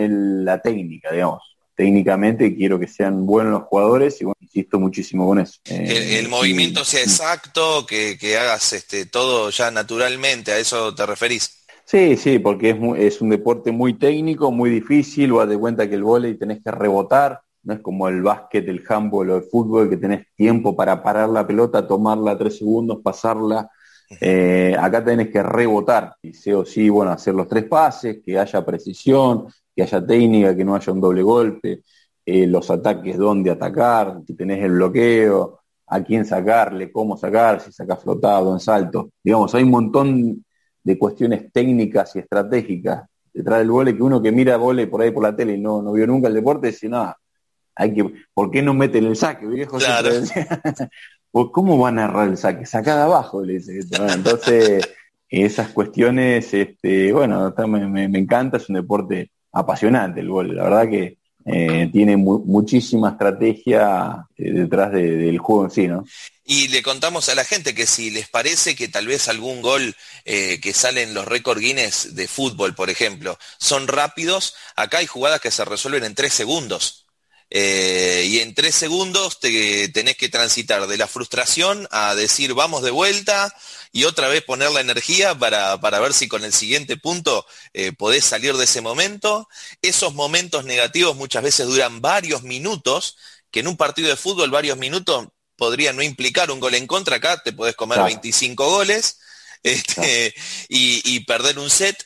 la 0.45 0.61
técnica, 0.61 1.13
digamos. 1.13 1.56
Técnicamente 1.77 2.57
quiero 2.57 2.81
que 2.81 2.89
sean 2.89 3.27
buenos 3.27 3.53
los 3.53 3.63
jugadores 3.65 4.21
y 4.21 4.25
bueno, 4.25 4.39
insisto 4.41 4.81
muchísimo 4.81 5.27
con 5.27 5.39
eso. 5.39 5.61
Eh, 5.67 6.19
el, 6.19 6.29
movimiento 6.29 6.85
sea 6.85 7.03
exacto, 7.03 7.85
que, 7.87 8.17
que 8.19 8.39
hagas 8.39 8.73
este, 8.73 9.05
todo 9.05 9.51
ya 9.51 9.71
naturalmente, 9.71 10.53
¿a 10.53 10.59
eso 10.59 10.95
te 10.95 11.05
referís? 11.05 11.67
Sí, 11.85 12.17
sí, 12.17 12.39
porque 12.39 12.71
es, 12.71 12.79
es 12.99 13.21
un 13.21 13.29
deporte 13.29 13.71
muy 13.71 13.95
técnico, 13.95 14.51
muy 14.51 14.71
difícil, 14.71 15.33
vos 15.33 15.49
de 15.49 15.59
cuenta 15.59 15.89
que 15.89 15.95
el 15.95 16.03
vóley 16.03 16.35
tenés 16.39 16.63
que 16.65 16.71
rebotar, 16.71 17.43
no 17.63 17.75
es 17.75 17.81
como 17.81 18.09
el 18.09 18.23
básquet, 18.23 18.67
el 18.69 18.83
handball 18.89 19.31
o 19.31 19.37
el 19.37 19.43
fútbol 19.43 19.91
que 19.91 19.97
tenés 19.97 20.27
tiempo 20.35 20.75
para 20.75 21.03
parar 21.03 21.29
la 21.29 21.47
pelota, 21.47 21.87
tomarla 21.87 22.39
tres 22.39 22.59
segundos, 22.59 23.01
pasarla. 23.03 23.69
Eh, 24.21 24.77
acá 24.79 25.05
tenés 25.05 25.31
que 25.31 25.43
rebotar 25.43 26.15
y 26.23 26.33
sí 26.33 26.53
o 26.53 26.65
sí, 26.65 26.89
bueno, 26.89 27.11
hacer 27.11 27.35
los 27.35 27.49
tres 27.49 27.65
pases, 27.65 28.19
que 28.25 28.39
haya 28.39 28.65
precisión, 28.65 29.49
que 29.77 29.83
haya 29.83 30.05
técnica, 30.05 30.57
que 30.57 30.65
no 30.65 30.75
haya 30.75 30.93
un 30.93 31.01
doble 31.01 31.23
golpe, 31.23 31.83
eh, 32.25 32.47
los 32.47 32.71
ataques, 32.71 33.19
dónde 33.19 33.51
atacar, 33.51 34.23
si 34.27 34.35
tenés 34.35 34.65
el 34.65 34.73
bloqueo, 34.73 35.61
a 35.89 36.03
quién 36.03 36.25
sacarle, 36.25 36.91
cómo 36.91 37.17
sacar, 37.17 37.61
si 37.61 37.71
saca 37.71 37.97
flotado, 37.97 38.53
en 38.55 38.61
salto. 38.61 39.11
Digamos, 39.23 39.55
hay 39.55 39.63
un 39.63 39.71
montón 39.71 40.45
de 40.83 40.99
cuestiones 40.99 41.53
técnicas 41.53 42.17
y 42.17 42.21
estratégicas 42.21 43.05
detrás 43.33 43.59
del 43.59 43.71
vole 43.71 43.95
que 43.95 44.03
uno 44.03 44.23
que 44.23 44.33
mira 44.33 44.57
vole 44.57 44.87
por 44.87 45.03
ahí 45.03 45.11
por 45.11 45.23
la 45.23 45.37
tele 45.37 45.55
y 45.55 45.61
no, 45.61 45.83
no 45.83 45.93
vio 45.93 46.07
nunca 46.07 46.29
el 46.29 46.35
deporte 46.35 46.69
dice, 46.69 46.89
no, 46.89 47.15
hay 47.75 47.93
que, 47.93 48.15
¿por 48.33 48.51
qué 48.51 48.63
no 48.63 48.73
meten 48.73 49.05
el 49.05 49.17
saque, 49.17 49.47
viejo? 49.47 49.79
Claro. 49.79 50.11
¿Cómo 51.53 51.77
van 51.77 51.99
a 51.99 52.05
agarrar 52.05 52.29
el 52.29 52.39
saque? 52.39 52.65
Saca 52.65 52.97
de 52.97 53.03
abajo, 53.03 53.45
le 53.45 53.55
dice. 53.55 53.79
Entonces, 54.15 54.89
esas 55.29 55.69
cuestiones, 55.69 56.55
este, 56.55 57.13
bueno, 57.13 57.53
me, 57.69 58.09
me, 58.09 58.19
encanta, 58.19 58.57
es 58.57 58.71
un 58.71 58.77
deporte 58.77 59.31
apasionante 59.57 60.21
el 60.21 60.29
vole, 60.29 60.55
la 60.55 60.65
verdad 60.65 60.91
que 60.91 61.17
eh, 61.49 61.89
tiene 61.93 62.17
muchísima 62.17 63.11
estrategia 63.11 64.27
eh, 64.37 64.51
detrás 64.51 64.91
del 64.93 65.39
juego 65.39 65.65
en 65.65 65.71
sí, 65.71 65.87
¿no? 65.87 66.05
Y 66.45 66.69
le 66.69 66.83
contamos 66.83 67.29
a 67.29 67.35
la 67.35 67.45
gente 67.45 67.75
que 67.75 67.87
si 67.87 68.11
les 68.11 68.29
parece 68.29 68.77
que 68.77 68.89
tal 68.89 69.07
vez 69.07 69.29
algún 69.29 69.63
gol 69.63 69.95
eh, 70.25 70.61
que 70.61 70.73
sale 70.73 71.03
en 71.03 71.15
los 71.15 71.25
récord 71.25 71.59
Guinness 71.59 72.15
de 72.15 72.29
fútbol, 72.29 72.75
por 72.75 72.91
ejemplo, 72.91 73.39
son 73.59 73.89
rápidos, 73.89 74.55
acá 74.77 74.99
hay 74.99 75.07
jugadas 75.07 75.41
que 75.41 75.51
se 75.51 75.65
resuelven 75.65 76.05
en 76.05 76.15
tres 76.15 76.35
segundos. 76.35 77.06
Eh, 77.51 78.25
y 78.29 78.41
en 78.41 78.55
tres 78.55 78.75
segundos 78.75 79.39
te, 79.39 79.89
tenés 79.91 80.17
que 80.17 80.29
transitar 80.29 80.87
de 80.89 80.97
la 80.97 81.07
frustración 81.07 81.87
a 81.93 82.17
decir 82.17 82.55
vamos 82.55 82.83
de 82.83 82.91
vuelta 82.91 83.55
y 83.93 84.05
otra 84.05 84.27
vez 84.29 84.43
poner 84.43 84.71
la 84.73 84.81
energía 84.81 85.39
para, 85.39 85.81
para 85.81 86.01
ver 86.01 86.13
si 86.13 86.27
con 86.27 86.45
el 86.45 86.53
siguiente 86.53 86.97
punto 86.97 87.47
eh, 87.73 87.93
podés 87.93 88.25
salir 88.25 88.57
de 88.57 88.65
ese 88.65 88.81
momento. 88.81 89.49
Esos 89.81 90.13
momentos 90.15 90.65
negativos 90.65 91.17
muchas 91.17 91.43
veces 91.43 91.67
duran 91.67 92.01
varios 92.01 92.43
minutos, 92.43 93.17
que 93.51 93.61
en 93.61 93.69
un 93.69 93.77
partido 93.77 94.09
de 94.09 94.17
fútbol 94.17 94.51
varios 94.51 94.77
minutos 94.77 95.29
podría 95.57 95.93
no 95.93 96.03
implicar 96.03 96.51
un 96.51 96.61
gol 96.61 96.75
en 96.75 96.87
contra, 96.87 97.17
acá 97.17 97.43
te 97.43 97.53
podés 97.53 97.75
comer 97.75 98.03
25 98.03 98.69
goles 98.69 99.19
este, 99.63 100.35
y, 100.69 101.21
perder 101.21 101.59
un 101.59 101.71
set. 101.71 101.97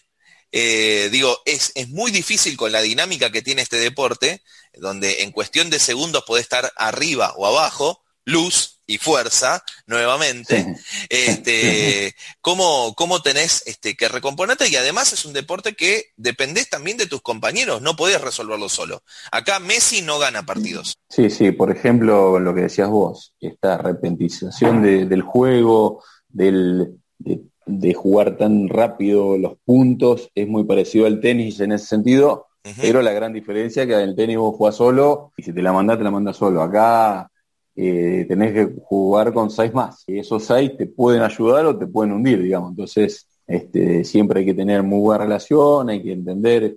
Eh, 0.53 1.09
digo, 1.11 1.42
es, 1.44 1.72
es, 1.74 1.88
muy 1.88 2.11
difícil 2.11 2.57
con 2.57 2.72
la 2.72 2.83
dinámica 2.83 3.31
que 3.31 3.42
tiene 3.42 3.62
este 3.62 3.79
deporte, 3.79 4.42
donde 4.75 5.23
en 5.23 5.33
cuestión 5.33 5.71
de 5.71 5.79
segundos 5.79 6.25
podés 6.27 6.43
estar 6.43 6.73
arriba 6.77 7.35
o 7.37 7.47
abajo, 7.47 8.03
luz, 8.25 8.81
y 8.91 8.99
fuerza 8.99 9.63
nuevamente, 9.87 10.75
este, 11.09 12.15
cómo, 12.41 12.95
cómo 12.97 13.23
tenés 13.23 13.63
este, 13.67 13.97
que 13.97 14.09
recomponerte 14.09 14.69
y 14.69 14.77
además 14.77 15.13
es 15.13 15.25
un 15.25 15.33
deporte 15.33 15.75
que 15.75 16.07
dependés 16.17 16.69
también 16.69 16.97
de 16.97 17.07
tus 17.07 17.23
compañeros, 17.23 17.81
no 17.83 17.95
podés 17.95 18.21
resolverlo 18.21 18.69
solo. 18.69 19.03
Acá 19.31 19.61
Messi 19.61 20.03
no 20.03 20.19
gana 20.19 20.45
partidos. 20.45 20.99
Sí, 21.09 21.31
sí, 21.31 21.53
por 21.53 21.71
ejemplo, 21.71 22.41
lo 22.41 22.53
que 22.53 22.63
decías 22.63 22.89
vos, 22.89 23.33
esta 23.41 23.79
repentización 23.79 24.83
del 24.83 25.23
juego, 25.23 26.03
del, 26.29 26.99
de, 27.19 27.95
jugar 27.95 28.37
tan 28.37 28.69
rápido 28.69 29.39
los 29.39 29.53
puntos, 29.65 30.31
es 30.35 30.49
muy 30.49 30.65
parecido 30.65 31.07
al 31.07 31.21
tenis 31.21 31.61
en 31.61 31.73
ese 31.73 31.87
sentido, 31.87 32.49
pero 32.81 33.03
la 33.03 33.12
gran 33.12 33.33
diferencia 33.33 33.83
es 33.83 33.88
que 33.88 33.94
en 33.94 34.01
el 34.11 34.16
tenis 34.16 34.37
vos 34.37 34.57
jugás 34.57 34.77
solo 34.77 35.33
y 35.37 35.42
si 35.42 35.53
te 35.53 35.62
la 35.62 35.73
mandás, 35.73 35.99
te 35.99 36.05
la 36.05 36.11
mandas 36.11 36.37
solo. 36.37 36.62
Acá 36.62 37.31
eh, 37.75 38.27
tenés 38.29 38.53
que 38.53 38.75
jugar 38.85 39.33
con 39.33 39.51
seis 39.51 39.73
más. 39.73 40.05
Y 40.07 40.18
esos 40.18 40.44
seis 40.44 40.77
te 40.77 40.87
pueden 40.87 41.23
ayudar 41.23 41.66
o 41.66 41.79
te 41.79 41.87
pueden 41.87 42.12
hundir, 42.12 42.42
digamos. 42.42 42.70
Entonces, 42.70 43.27
este, 43.46 44.05
siempre 44.05 44.40
hay 44.40 44.46
que 44.46 44.55
tener 44.55 44.83
muy 44.83 45.01
buena 45.01 45.25
relación, 45.25 45.90
hay 45.90 46.03
que 46.03 46.12
entender 46.12 46.77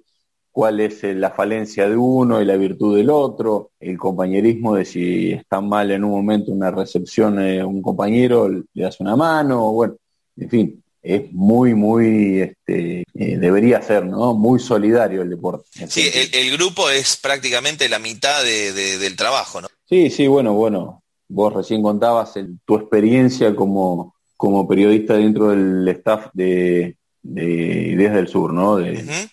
cuál 0.52 0.80
es 0.80 1.04
la 1.04 1.32
falencia 1.32 1.90
de 1.90 1.98
uno 1.98 2.42
y 2.42 2.46
la 2.46 2.56
virtud 2.56 2.96
del 2.96 3.10
otro, 3.10 3.72
el 3.80 3.98
compañerismo 3.98 4.76
de 4.76 4.86
si 4.86 5.32
está 5.32 5.62
mal 5.62 5.92
en 5.92 6.04
un 6.04 6.12
momento 6.12 6.52
una 6.52 6.72
recepción 6.72 7.40
eh, 7.40 7.64
un 7.64 7.82
compañero, 7.82 8.48
le 8.48 8.64
das 8.74 9.00
una 9.00 9.16
mano, 9.16 9.72
bueno, 9.72 9.96
en 10.38 10.50
fin, 10.50 10.83
es 11.04 11.34
muy, 11.34 11.76
muy, 11.76 12.40
este, 12.40 13.02
eh, 13.14 13.38
debería 13.38 13.82
ser, 13.82 14.06
¿no? 14.06 14.34
Muy 14.34 14.60
solidario 14.60 15.22
el 15.22 15.30
deporte. 15.30 15.66
Sí, 15.88 16.10
el, 16.32 16.52
grupo 16.54 16.90
es 16.90 17.18
prácticamente 17.18 17.90
la 17.90 18.00
mitad 18.00 18.42
del 18.42 19.16
trabajo, 19.18 19.60
¿no? 19.60 19.68
Sí, 19.88 20.10
sí, 20.10 20.28
bueno, 20.28 20.54
bueno, 20.54 21.04
vos 21.28 21.54
recién 21.54 21.84
contabas 21.84 22.34
tu 22.66 22.76
experiencia 22.76 23.54
como, 23.54 24.16
como 24.38 24.66
periodista 24.66 25.16
dentro 25.16 25.50
del 25.50 25.86
staff 25.90 26.28
de, 26.34 26.96
de 27.22 27.96
Desde 27.98 28.20
el 28.20 28.28
Sur, 28.30 28.54
¿no? 28.54 28.78
De, 28.78 29.30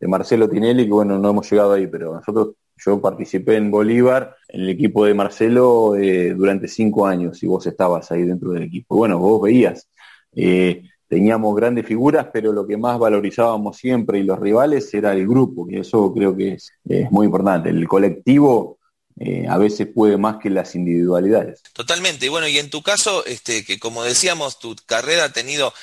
Marcelo 0.00 0.50
Tinelli, 0.50 0.86
que 0.86 0.92
bueno, 0.92 1.16
no 1.16 1.30
hemos 1.30 1.48
llegado 1.48 1.74
ahí, 1.74 1.86
pero 1.86 2.12
nosotros, 2.12 2.56
yo 2.84 3.00
participé 3.00 3.54
en 3.54 3.70
Bolívar, 3.70 4.34
en 4.48 4.62
el 4.62 4.70
equipo 4.70 5.04
de 5.04 5.14
Marcelo, 5.14 5.94
eh, 5.94 6.34
durante 6.34 6.66
cinco 6.66 7.06
años, 7.06 7.40
y 7.44 7.46
vos 7.46 7.64
estabas 7.68 8.10
ahí 8.10 8.22
dentro 8.22 8.50
del 8.50 8.64
equipo. 8.64 8.96
Bueno, 8.96 9.20
vos 9.20 9.40
veías, 9.40 9.88
eh, 10.34 10.82
teníamos 11.12 11.54
grandes 11.54 11.84
figuras, 11.84 12.28
pero 12.32 12.54
lo 12.54 12.66
que 12.66 12.78
más 12.78 12.98
valorizábamos 12.98 13.76
siempre 13.76 14.18
y 14.18 14.22
los 14.22 14.38
rivales 14.38 14.94
era 14.94 15.12
el 15.12 15.28
grupo, 15.28 15.66
y 15.68 15.76
eso 15.76 16.10
creo 16.14 16.34
que 16.34 16.54
es, 16.54 16.72
muy 17.10 17.26
importante. 17.26 17.68
El 17.68 17.86
colectivo 17.86 18.78
eh, 19.20 19.44
a 19.46 19.58
veces 19.58 19.88
puede 19.94 20.16
más 20.16 20.38
que 20.38 20.48
las 20.48 20.74
individualidades. 20.74 21.60
Totalmente. 21.74 22.24
Y 22.24 22.30
bueno, 22.30 22.48
y 22.48 22.56
en 22.56 22.70
tu 22.70 22.82
caso, 22.82 23.26
este, 23.26 23.62
que 23.62 23.78
como 23.78 24.04
decíamos, 24.04 24.58
tu 24.58 24.74
carrera 24.86 25.24
ha 25.24 25.32
tenido 25.34 25.74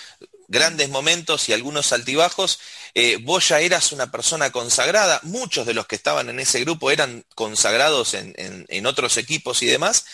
grandes 0.47 0.89
momentos 0.89 1.47
y 1.47 1.53
algunos 1.53 1.93
altibajos, 1.93 2.59
eh, 2.95 3.17
vos 3.21 3.49
ya 3.49 3.59
eras 3.59 3.91
una 3.91 4.09
persona 4.09 4.51
consagrada, 4.51 5.19
muchos 5.21 5.67
de 5.67 5.75
los 5.75 5.85
que 5.85 5.95
estaban 5.95 6.29
en 6.29 6.39
ese 6.39 6.61
grupo 6.61 6.89
eran 6.89 7.23
consagrados 7.35 8.15
en, 8.15 8.85
otros 8.87 9.15
equipos 9.17 9.61
y 9.61 9.67
demás, 9.67 10.05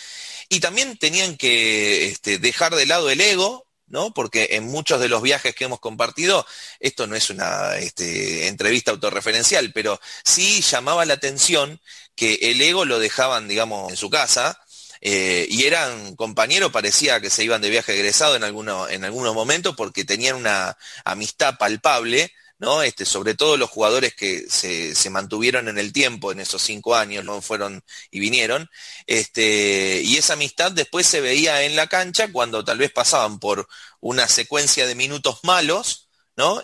y 0.50 0.60
también 0.60 0.98
tenían 0.98 1.38
que 1.38 2.08
este, 2.08 2.38
dejar 2.38 2.74
de 2.74 2.84
lado 2.84 3.08
el 3.08 3.22
ego, 3.22 3.65
¿no? 3.88 4.12
Porque 4.12 4.48
en 4.52 4.64
muchos 4.64 5.00
de 5.00 5.08
los 5.08 5.22
viajes 5.22 5.54
que 5.54 5.64
hemos 5.64 5.80
compartido, 5.80 6.46
esto 6.80 7.06
no 7.06 7.16
es 7.16 7.30
una 7.30 7.76
este, 7.78 8.48
entrevista 8.48 8.90
autorreferencial, 8.90 9.72
pero 9.72 10.00
sí 10.24 10.60
llamaba 10.62 11.04
la 11.04 11.14
atención 11.14 11.80
que 12.14 12.38
el 12.42 12.60
ego 12.60 12.84
lo 12.84 12.98
dejaban, 12.98 13.48
digamos, 13.48 13.90
en 13.90 13.96
su 13.96 14.10
casa, 14.10 14.60
eh, 15.00 15.46
y 15.50 15.64
eran 15.64 16.16
compañeros, 16.16 16.72
parecía 16.72 17.20
que 17.20 17.30
se 17.30 17.44
iban 17.44 17.60
de 17.60 17.70
viaje 17.70 17.94
egresado 17.94 18.36
en, 18.36 18.42
en 18.42 19.04
algunos 19.04 19.34
momentos 19.34 19.76
porque 19.76 20.04
tenían 20.04 20.36
una 20.36 20.76
amistad 21.04 21.58
palpable, 21.58 22.32
¿no? 22.58 22.82
Este, 22.82 23.04
sobre 23.04 23.34
todo 23.34 23.56
los 23.56 23.70
jugadores 23.70 24.14
que 24.14 24.46
se, 24.48 24.94
mantuvieron 25.10 25.68
en 25.68 25.78
el 25.78 25.92
tiempo 25.92 26.32
en 26.32 26.40
esos 26.40 26.62
cinco 26.62 26.94
años, 26.94 27.24
no 27.24 27.40
fueron 27.42 27.82
y 28.10 28.20
vinieron, 28.20 28.68
este, 29.06 30.00
y 30.02 30.16
esa 30.16 30.34
amistad 30.34 30.72
después 30.72 31.06
se 31.06 31.20
veía 31.20 31.62
en 31.62 31.76
la 31.76 31.86
cancha 31.86 32.32
cuando 32.32 32.64
tal 32.64 32.78
vez 32.78 32.92
pasaban 32.92 33.38
por 33.38 33.68
una 34.00 34.28
secuencia 34.28 34.86
de 34.86 34.94
minutos 34.94 35.40
malos. 35.42 36.02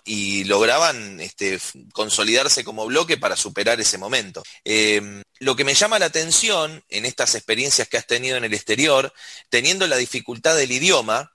Y 0.04 0.44
lograban 0.44 1.18
este, 1.20 1.58
consolidarse 1.94 2.62
como 2.62 2.84
bloque 2.86 3.16
para 3.16 3.36
superar 3.36 3.80
ese 3.80 3.96
momento. 3.96 4.42
Em, 4.64 5.22
lo 5.38 5.56
que 5.56 5.64
me 5.64 5.74
llama 5.74 5.98
la 5.98 6.06
atención 6.06 6.84
en 6.90 7.06
estas 7.06 7.34
experiencias 7.34 7.88
que 7.88 7.96
has 7.96 8.06
tenido 8.06 8.36
en 8.36 8.44
el 8.44 8.52
exterior, 8.52 9.12
teniendo 9.48 9.86
la 9.86 9.96
dificultad 9.96 10.56
del 10.56 10.72
idioma, 10.72 11.32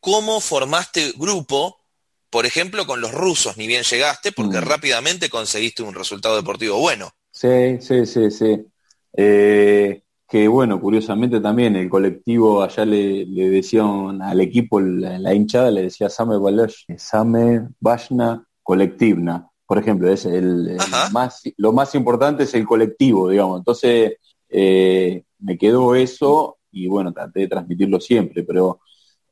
¿cómo 0.00 0.40
formaste 0.40 1.12
grupo, 1.16 1.77
por 2.30 2.46
ejemplo, 2.46 2.86
con 2.86 3.00
los 3.00 3.12
rusos? 3.12 3.56
Ni 3.56 3.66
bien 3.66 3.82
llegaste, 3.82 4.32
porque 4.32 4.58
mm. 4.58 4.62
rápidamente 4.62 5.30
conseguiste 5.30 5.82
un 5.82 5.94
resultado 5.94 6.36
deportivo 6.36 6.78
bueno. 6.78 7.10
Sí, 7.30 7.78
sí, 7.80 8.06
sí, 8.06 8.30
sí. 8.30 8.66
Eh, 9.16 10.02
que 10.28 10.46
bueno, 10.46 10.80
curiosamente 10.80 11.40
también 11.40 11.74
el 11.76 11.88
colectivo 11.88 12.62
allá 12.62 12.84
le, 12.84 13.24
decían 13.24 14.20
al 14.20 14.40
equipo, 14.40 14.78
la, 14.78 15.32
hinchada 15.32 15.70
le 15.70 15.82
decía 15.82 16.10
Same 16.10 16.36
Balash, 16.38 16.84
Same 16.96 17.68
Vashna 17.80 18.44
Colectivna. 18.62 19.48
Por 19.64 19.78
ejemplo, 19.78 20.10
es 20.10 20.26
el, 20.26 20.76
más, 21.12 21.42
lo 21.56 21.72
más 21.72 21.94
importante 21.94 22.44
es 22.44 22.54
el 22.54 22.66
colectivo, 22.66 23.30
digamos. 23.30 23.58
Entonces, 23.58 24.16
eh, 24.48 25.24
me 25.38 25.56
quedó 25.56 25.94
eso 25.94 26.58
y 26.70 26.86
bueno, 26.88 27.12
traté 27.12 27.40
de 27.40 27.48
transmitirlo 27.48 28.00
siempre, 28.00 28.44
pero 28.44 28.80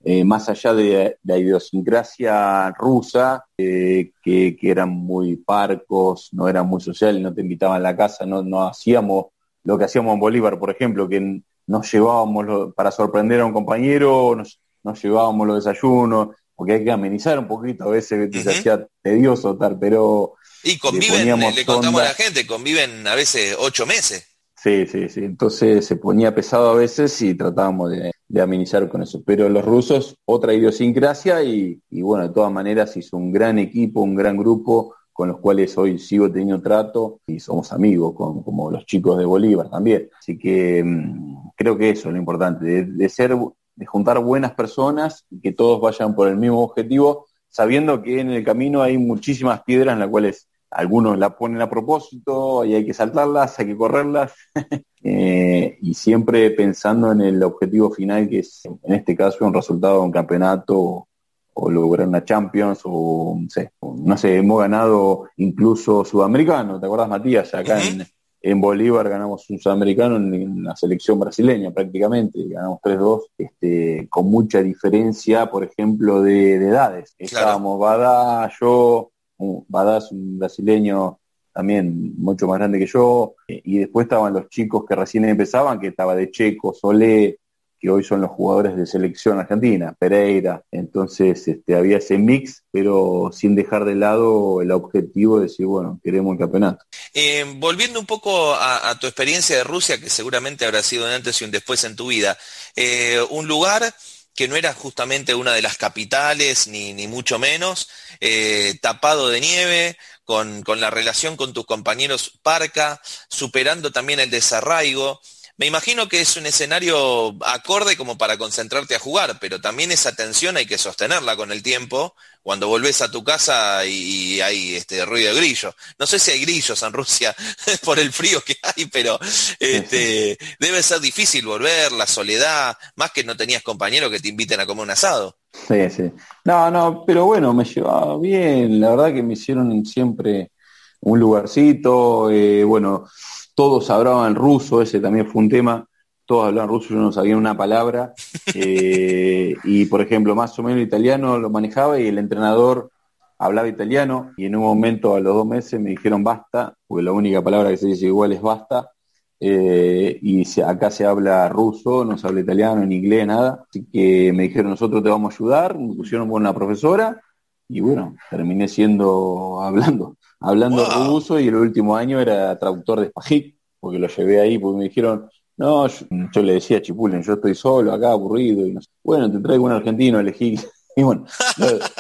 eh, 0.09 0.23
más 0.23 0.49
allá 0.49 0.73
de 0.73 1.19
la 1.25 1.37
idiosincrasia 1.37 2.71
rusa, 2.79 3.45
eh, 3.59 4.13
que, 4.23 4.57
eran 4.63 4.91
muy 4.91 5.35
parcos, 5.35 6.29
no 6.31 6.49
eran 6.49 6.69
muy 6.69 6.81
sociales, 6.81 7.21
no 7.21 7.35
te 7.35 7.41
invitaban 7.41 7.79
a 7.79 7.81
la 7.81 7.97
casa, 7.97 8.25
no, 8.25 8.41
no 8.41 8.69
hacíamos 8.69 9.27
lo 9.65 9.77
que 9.77 9.85
hacíamos 9.85 10.15
en 10.15 10.21
Bolívar, 10.21 10.61
por 10.61 10.71
ejemplo, 10.71 11.09
que 11.09 11.43
nos 11.67 11.93
llevábamos 11.93 12.73
para 12.77 12.93
sorprender 12.93 13.41
a 13.41 13.47
un 13.47 13.53
compañero, 13.53 14.37
nos, 14.37 15.03
llevábamos 15.03 15.45
los 15.45 15.65
desayunos, 15.65 16.37
porque 16.55 16.75
hay 16.75 16.85
que 16.85 16.93
amenizar 16.93 17.37
un 17.41 17.49
poquito, 17.49 17.83
a 17.83 17.89
veces 17.89 18.31
se 18.33 18.49
hacía 18.49 18.87
tedioso 19.03 19.57
tal, 19.57 19.77
pero... 19.77 20.35
Y 20.63 20.79
conviven, 20.79 21.37
le, 21.41 21.67
contamos 21.67 22.01
a 22.01 22.05
la 22.05 22.15
gente, 22.15 22.47
conviven 22.47 23.05
a 23.09 23.17
veces 23.17 23.57
ocho 23.59 23.85
meses. 23.87 24.25
Sí, 24.55 24.87
sí, 24.87 25.09
sí. 25.09 25.25
Entonces 25.25 25.85
se 25.85 25.97
ponía 25.97 26.33
pesado 26.33 26.71
a 26.71 26.75
veces 26.75 27.21
y 27.23 27.35
tratábamos 27.35 27.91
de, 27.91 28.13
amenizar 28.41 28.89
con 28.89 29.03
eso. 29.03 29.23
Pero 29.25 29.49
los 29.49 29.65
rusos, 29.65 30.17
otra 30.25 30.55
idiosincrasia 30.55 31.43
y, 31.43 31.81
y, 31.91 32.03
bueno, 32.03 32.29
de 32.29 32.35
todas 32.35 32.53
maneras 32.53 32.97
hizo 32.97 33.17
un 33.17 33.33
gran 33.33 33.59
equipo, 33.59 34.01
un 34.01 34.15
gran 34.15 34.37
grupo 34.37 34.95
con 35.17 35.29
los 35.29 35.39
cuales 35.39 35.77
hoy 35.79 35.99
sigo 35.99 36.31
teniendo 36.31 36.61
trato 36.61 37.21
y 37.27 37.41
somos 37.41 37.73
amigos, 37.73 38.15
como 38.15 38.71
los 38.71 38.85
chicos 38.85 39.17
de 39.17 39.25
Bolívar 39.25 39.71
también. 39.71 40.11
Así 40.19 40.39
que 40.39 40.85
mm, 40.85 41.53
creo 41.57 41.79
que 41.79 41.89
eso 41.89 42.09
es 42.09 42.13
lo 42.13 42.19
importante, 42.19 42.85
de, 42.85 43.09
ser, 43.09 43.35
de 43.75 43.87
juntar 43.87 44.19
buenas 44.19 44.53
personas 44.53 45.25
y 45.31 45.41
que 45.41 45.53
todos 45.53 45.81
vayan 45.81 46.15
por 46.15 46.29
el 46.29 46.37
mismo 46.37 46.63
objetivo, 46.63 47.29
sabiendo 47.49 48.03
que 48.03 48.21
en 48.21 48.31
el 48.31 48.45
camino 48.45 48.83
hay 48.83 48.99
muchísimas 48.99 49.63
piedras 49.63 49.95
en 49.95 50.01
las 50.01 50.11
cuales 50.11 50.51
algunos 50.71 51.19
la 51.19 51.35
ponen 51.39 51.63
a 51.63 51.71
propósito 51.71 52.67
y 52.67 52.75
hay 52.75 52.85
que 52.85 52.93
saltarlas, 52.93 53.59
hay 53.59 53.69
que 53.69 53.77
correrlas, 53.77 54.35
eh, 55.09 55.79
y 55.83 55.95
siempre 55.95 56.51
pensando 56.51 57.13
en 57.13 57.21
el 57.21 57.41
objetivo 57.45 57.93
final, 57.93 58.29
que 58.29 58.41
es 58.41 58.63
en 58.65 58.93
este 58.93 59.15
caso 59.15 59.47
un 59.47 59.55
resultado 59.55 60.01
de 60.01 60.07
un 60.07 60.11
campeonato 60.11 61.07
o 61.55 61.71
lograr 61.71 62.09
una 62.09 62.25
Champions, 62.25 62.81
o 62.83 63.39
no 63.41 63.49
sé, 63.49 63.71
no 63.81 64.19
sé, 64.19 64.39
hemos 64.39 64.59
ganado 64.59 65.29
incluso 65.37 66.05
sudamericano, 66.05 66.81
¿te 66.81 66.87
acuerdas 66.87 67.09
Matías? 67.09 67.55
Acá 67.55 67.81
en, 67.85 68.05
en, 68.43 68.61
Bolívar 68.61 69.09
ganamos 69.09 69.49
un 69.49 69.61
sudamericano 69.61 70.17
en, 70.17 70.65
la 70.65 70.75
selección 70.75 71.21
brasileña 71.21 71.71
prácticamente, 71.71 72.41
ganamos 72.49 72.81
3-2, 72.81 73.21
este, 73.39 74.09
con 74.11 74.29
mucha 74.29 74.61
diferencia, 74.61 75.49
por 75.49 75.63
ejemplo, 75.63 76.21
de, 76.21 76.57
edades. 76.57 77.15
Estábamos 77.17 77.79
Badá, 77.79 78.51
yo, 78.61 79.13
Badá 79.39 79.99
es 79.99 80.11
un 80.11 80.37
brasileño 80.41 81.21
también 81.57 82.13
mucho 82.19 82.47
más 82.47 82.59
grande 82.59 82.79
que 82.79 82.87
yo, 82.87 83.35
y 83.49 83.79
después 83.79 84.05
estaban 84.05 84.35
los 84.35 84.51
chicos 84.51 84.85
que 84.87 84.95
recién 84.95 85.25
empezaban, 85.25 85.81
que 85.81 85.87
estaba 85.87 86.15
de 86.15 86.31
Checo, 86.31 86.75
Solé, 86.75 87.39
que 87.81 87.89
hoy 87.89 88.05
son 88.05 88.21
los 88.21 88.31
jugadores 88.31 88.77
de 88.77 88.87
selección 88.87 89.39
argentina, 89.39 89.95
Pereira. 89.99 90.63
Entonces 90.71 91.49
este, 91.49 91.75
había 91.75 91.97
ese 91.97 92.19
mix, 92.19 92.63
pero 92.71 93.31
sin 93.33 93.55
dejar 93.55 93.87
de 93.87 93.95
lado 93.95 94.61
el 94.61 94.71
objetivo 94.71 95.39
de 95.39 95.45
decir, 95.45 95.65
bueno, 95.65 95.99
queremos 96.05 96.35
el 96.35 96.41
campeonato. 96.41 96.85
Eh, 97.15 97.47
volviendo 97.57 97.99
un 97.99 98.07
poco 98.07 98.55
a, 98.55 98.99
tu 99.01 99.07
experiencia 99.07 99.57
de 99.57 99.65
Rusia, 99.65 99.99
que 99.99 100.11
seguramente 100.11 100.67
habrá 100.67 100.83
sido 100.83 101.07
un 101.07 101.13
antes 101.13 101.41
y 101.41 101.45
un 101.47 101.51
después 101.51 101.83
en 101.85 101.97
tu 101.97 102.09
vida, 102.09 102.37
eh, 102.75 103.19
un 103.31 103.49
lugar 103.49 103.95
que 104.35 104.47
no 104.47 104.57
era 104.57 104.75
justamente 104.75 105.35
una 105.35 105.55
de 105.55 105.63
las 105.63 105.79
capitales, 105.79 106.69
ni, 106.69 106.93
ni 106.93 107.09
mucho 107.09 107.39
menos, 107.39 107.89
eh, 108.21 108.75
tapado 108.83 109.31
de 109.31 109.41
nieve, 109.41 109.97
con, 110.27 110.65
la 110.81 110.91
relación 110.91 111.37
con 111.37 111.55
tus 111.55 111.65
compañeros 111.65 112.33
Parca, 112.43 113.01
superando 113.29 113.93
también 113.93 114.21
el 114.21 114.29
desarraigo. 114.29 115.23
Me 115.57 115.67
imagino 115.67 116.09
que 116.09 116.21
es 116.21 116.37
un 116.37 116.45
escenario 116.45 117.35
acorde 117.47 117.97
como 117.97 118.19
para 118.19 118.37
concentrarte 118.37 118.97
a 118.97 118.99
jugar, 118.99 119.39
pero 119.41 119.61
también 119.61 119.91
esa 119.93 120.15
tensión 120.15 120.59
hay 120.59 120.67
que 120.67 120.77
sostenerla 120.77 121.37
con 121.37 121.51
el 121.53 121.63
tiempo 121.63 122.15
cuando 122.47 122.69
volvés 122.69 123.03
a 123.03 123.11
tu 123.11 123.25
casa 123.25 123.85
y, 123.85 124.41
hay 124.41 124.77
este 124.77 125.05
ruido 125.05 125.35
de 125.35 125.41
grillos. 125.41 125.75
No 125.99 126.07
sé 126.07 126.21
si 126.21 126.31
hay 126.31 126.43
grillos 126.43 126.81
en 126.81 126.93
Rusia 126.93 127.35
por 127.85 127.99
el 127.99 128.13
frío 128.13 128.41
que 128.41 128.55
hay, 128.63 128.87
pero 128.87 129.19
este, 129.59 130.39
debe 130.61 130.81
ser 130.81 131.01
difícil 131.01 131.45
volver, 131.45 131.91
la 131.91 132.07
soledad, 132.07 132.77
más 132.95 133.11
que 133.11 133.25
no 133.25 133.37
tenías 133.37 133.65
compañeros 133.65 134.13
que 134.13 134.21
te 134.21 134.29
inviten 134.29 134.61
a 134.61 134.67
comer 134.67 134.85
un 134.85 134.91
asado. 134.91 135.39
Sí, 135.51 135.91
sí. 135.91 136.13
No, 136.45 136.71
no, 136.71 137.03
pero 137.05 137.25
bueno, 137.25 137.53
me 137.53 137.65
llevaba 137.65 138.17
bien. 138.17 138.81
La 138.81 138.91
verdad 138.91 139.13
que 139.13 139.25
me 139.25 139.33
hicieron 139.33 139.85
siempre 139.85 140.53
un 141.01 141.19
lugarcito. 141.19 142.31
Eh, 142.31 142.63
bueno, 142.63 143.09
todos 143.57 143.91
hablaban 143.91 144.37
ruso, 144.37 144.81
ese 144.81 145.01
también 145.01 145.29
fue 145.29 145.43
un 145.43 145.49
tema, 145.49 145.89
todos 146.27 146.49
hablaban 146.49 146.69
ruso, 146.69 146.91
yo 146.91 146.97
no 146.97 147.13
sabía 147.13 147.37
una 147.37 147.57
palabra, 147.57 148.13
eh, 148.55 149.55
y 149.65 149.87
por 149.87 150.01
ejemplo, 150.01 150.35
más 150.35 150.59
o 150.59 150.63
menos 150.63 150.83
italiano 150.83 151.39
lo 151.39 151.51
manejaba 151.51 151.99
y 151.99 152.09
el 152.09 152.19
entrenador 152.19 152.91
hablaba 153.39 153.69
italiano, 153.69 154.33
y 154.37 154.47
en 154.47 154.57
un 154.57 154.63
momento 154.63 155.15
a 155.15 155.21
los 155.21 155.35
dos 155.35 155.47
meses 155.47 155.81
me 155.81 155.91
dijeron 155.91 156.25
basta, 156.25 156.75
porque 156.87 157.05
la 157.05 157.13
única 157.13 157.43
palabra 157.43 157.71
que 157.71 157.77
se 157.77 157.89
dice 157.89 158.07
igual 158.07 158.33
es 158.33 158.41
basta, 158.41 158.91
eh, 159.39 160.19
y 160.23 160.45
acá 160.63 160.91
se 160.91 161.05
habla 161.05 161.49
ruso, 161.49 162.05
no 162.05 162.17
se 162.19 162.27
habla 162.27 162.41
italiano, 162.41 162.85
ni 162.85 162.97
inglés, 162.97 163.27
nada, 163.27 163.65
así 163.69 163.87
que 163.93 164.33
me 164.35 164.45
dijeron 164.45 164.71
nosotros 164.71 165.03
te 165.03 165.11
vamos 165.11 165.33
a 165.33 165.37
ayudar, 165.37 165.79
me 165.79 165.95
pusieron 165.95 166.29
con 166.29 166.43
una 166.43 166.55
profesora, 166.55 167.21
y 167.69 167.81
bueno, 167.81 168.17
terminé 168.31 168.69
siendo 168.69 169.61
hablando 169.61 170.17
hablando 170.41 170.85
ruso 171.09 171.41
y 171.41 171.49
el 171.49 171.57
último 171.57 171.97
año 171.97 172.21
era 172.21 172.59
traductor 172.59 173.01
de 173.01 173.09
Spajik, 173.09 173.57
porque 173.81 173.99
lo 173.99 174.09
llevé 174.09 174.41
ahí, 174.41 174.59
porque 174.59 174.79
me 174.79 174.85
dijeron, 174.85 175.29
no, 175.57 175.89
yo, 175.89 176.43
le 176.43 176.55
decía 176.55 176.79
a 176.79 176.83
Chipulen, 176.83 177.23
yo 177.23 177.35
estoy 177.35 177.55
solo 177.55 177.93
acá, 177.93 178.11
aburrido, 178.11 178.67
y 178.67 178.73
no 178.73 178.81
sé. 178.81 178.89
bueno, 179.03 179.31
te 179.31 179.39
traigo 179.39 179.65
un 179.65 179.73
argentino, 179.73 180.21
elegí. 180.21 180.59
Y 180.99 181.03
bueno, 181.03 181.27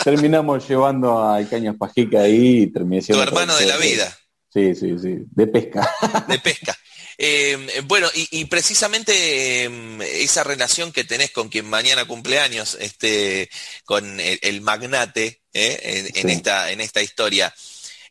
terminamos 0.03 0.67
llevando 0.67 1.23
a 1.23 1.45
Caña 1.45 1.75
Spajik 1.75 2.15
ahí 2.15 2.63
y 2.63 2.67
terminé 2.69 3.03
siendo... 3.03 3.23
Tu 3.23 3.29
hermano 3.29 3.55
de 3.55 3.67
la 3.67 3.77
vida. 3.77 4.19
Sí, 4.49 4.75
sí, 4.75 4.99
sí, 4.99 5.19
de 5.33 5.47
pesca. 5.49 5.87
De 6.29 6.39
pesca. 6.39 6.75
Eh, 7.19 7.83
bueno, 7.85 8.09
y, 8.15 8.45
precisamente 8.47 9.65
em, 9.65 10.01
esa 10.01 10.45
relación 10.45 10.93
que 10.93 11.05
tenés 11.05 11.31
con 11.31 11.51
quien 11.51 11.69
mañana 11.69 12.07
cumpleaños, 12.07 12.77
este, 12.81 13.51
con 13.85 14.19
el, 14.19 14.61
magnate 14.63 15.43
eh, 15.53 16.11
en, 16.15 16.31
esta, 16.31 16.71
en 16.71 16.81
esta 16.81 17.03
historia, 17.03 17.55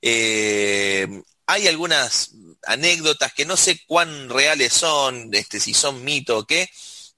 eh, 0.01 1.07
hay 1.47 1.67
algunas 1.67 2.31
anécdotas 2.65 3.33
que 3.33 3.45
no 3.45 3.57
sé 3.57 3.79
cuán 3.87 4.29
reales 4.29 4.73
son, 4.73 5.29
este, 5.33 5.59
si 5.59 5.73
son 5.73 6.03
mito 6.03 6.39
o 6.39 6.45
qué, 6.45 6.69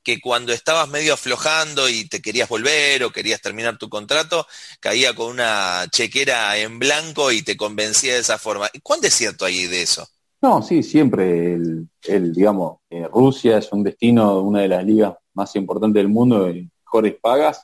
que 0.04 0.22
cuando 0.22 0.54
estabas 0.54 0.88
medio 0.88 1.14
aflojando 1.14 1.89
y 1.89 2.08
te 2.08 2.22
querías 2.22 2.48
volver 2.48 3.04
o 3.04 3.12
querías 3.12 3.41
terminar 3.41 3.78
tu 3.78 3.89
contrato, 3.89 4.48
caía 4.80 5.14
con 5.14 5.32
una 5.32 5.86
chequera 5.91 6.58
en 6.58 6.80
blanco 6.80 7.32
y 7.32 7.41
te 7.41 7.58
convencía 7.58 8.14
de 8.14 8.22
esa 8.22 8.38
forma. 8.38 8.70
¿Cuán 8.84 9.02
es 9.04 9.14
cierto 9.14 9.43
hay 9.43 9.68
de 9.68 9.82
eso? 9.82 10.08
No, 10.41 10.62
sí, 10.62 10.82
siempre 10.84 11.56
el, 11.56 12.34
digamos, 12.34 12.78
eh, 12.89 13.08
Rusia 13.12 13.58
es 13.58 13.70
un 13.74 13.84
destino, 13.84 14.39
una 14.39 14.62
de 14.62 14.68
las 14.70 14.86
ligas 14.86 15.16
más 15.34 15.54
importantes 15.56 16.02
del 16.02 16.10
mundo, 16.10 16.45
de 16.45 16.70
mejores 16.86 17.16
pagas, 17.20 17.64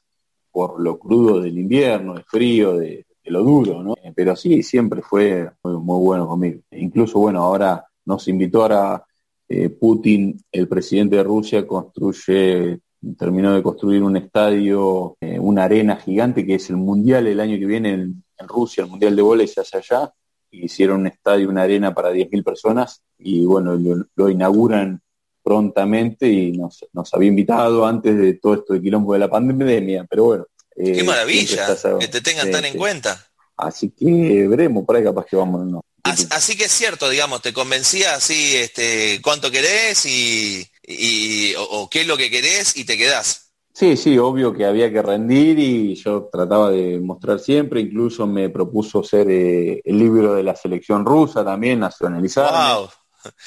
por 0.52 0.82
lo 0.82 1.00
crudo 1.00 1.40
del 1.40 1.58
invierno, 1.58 2.18
el 2.18 2.24
frío, 2.24 2.76
de 2.76 3.06
lo 3.32 3.44
duro, 3.44 3.82
¿no? 3.82 3.96
Pero 4.16 4.36
sí, 4.36 4.64
siempre 4.64 5.02
fue 5.02 5.50
muy, 5.64 6.00
bueno 6.00 6.28
conmigo. 6.28 6.62
Incluso, 6.72 7.20
bueno, 7.20 7.42
ahora 7.42 7.86
nos 8.06 8.28
invitó 8.28 8.66
a 8.66 9.06
eh, 9.48 9.70
Putin, 9.70 10.40
el 10.52 10.68
presidente 10.68 11.16
de 11.18 11.24
Rusia, 11.24 11.66
construye, 11.66 12.80
terminó 13.18 13.54
de 13.54 13.64
construir 13.64 14.04
un 14.04 14.18
estadio, 14.18 15.18
eh, 15.22 15.40
una 15.40 15.66
arena 15.66 15.96
gigante 15.98 16.46
que 16.46 16.56
es 16.56 16.70
el 16.70 16.78
mundial 16.78 17.28
el 17.28 17.40
año 17.40 17.58
que 17.58 17.66
viene 17.66 17.94
en, 17.94 18.24
Rusia, 18.46 18.84
el 18.84 18.90
mundial 18.90 19.16
de 19.16 19.22
volei 19.22 19.48
se 19.48 19.62
hace 19.62 19.78
allá. 19.78 20.12
Hicieron 20.52 21.00
un 21.00 21.08
estadio, 21.08 21.50
una 21.50 21.62
arena 21.62 21.94
para 21.94 22.12
10.000 22.12 22.44
personas 22.44 23.02
y 23.18 23.46
bueno, 23.46 23.80
lo, 24.16 24.30
inauguran 24.30 25.02
prontamente 25.42 26.28
y 26.28 26.52
nos, 26.52 26.86
nos 26.92 27.14
había 27.14 27.30
invitado 27.30 27.86
antes 27.86 28.18
de 28.18 28.34
todo 28.34 28.56
esto 28.56 28.74
de 28.74 28.82
quilombo 28.82 29.14
de 29.14 29.20
la 29.20 29.30
pandemia, 29.30 30.06
pero 30.10 30.26
bueno, 30.26 30.46
Qué 30.76 31.00
eh, 31.00 31.04
maravilla, 31.04 31.78
que 32.00 32.08
te 32.08 32.22
tengan 32.22 32.52
tan 32.52 32.66
en 32.66 32.78
cuenta. 32.78 33.28
Así 33.58 33.92
que 33.92 34.48
veremos, 34.48 34.86
por 34.86 34.96
ahí 34.96 35.04
capaz 35.04 35.26
que 35.26 35.36
vamos. 35.36 35.66
No. 35.66 35.82
Así, 36.04 36.58
que 36.58 36.66
es 36.66 36.72
cierto, 36.72 37.10
digamos, 37.10 37.42
te 37.42 37.54
convencía 37.54 38.16
así 38.16 38.56
este, 38.56 39.22
cuánto 39.22 39.50
querés 39.50 40.06
y, 40.06 40.68
o, 41.58 41.90
qué 41.90 42.02
es 42.02 42.08
lo 42.08 42.18
que 42.18 42.30
querés 42.30 42.76
y 42.76 42.84
te 42.84 42.98
quedás. 42.98 43.52
Sí, 43.74 43.98
sí, 43.98 44.18
obvio 44.18 44.54
que 44.54 44.66
había 44.66 44.92
que 44.92 45.02
rendir 45.02 45.58
y 45.58 45.96
yo 45.96 46.30
trataba 46.32 46.70
de 46.70 47.00
mostrar 47.00 47.40
siempre, 47.40 47.82
incluso 47.82 48.28
me 48.28 48.50
propuso 48.50 49.04
ser 49.04 49.28
eh, 49.32 49.82
el 49.84 49.98
libro 49.98 50.36
de 50.36 50.44
la 50.44 50.56
selección 50.56 51.06
rusa 51.06 51.44
también, 51.44 51.80
nacionalizar. 51.80 52.90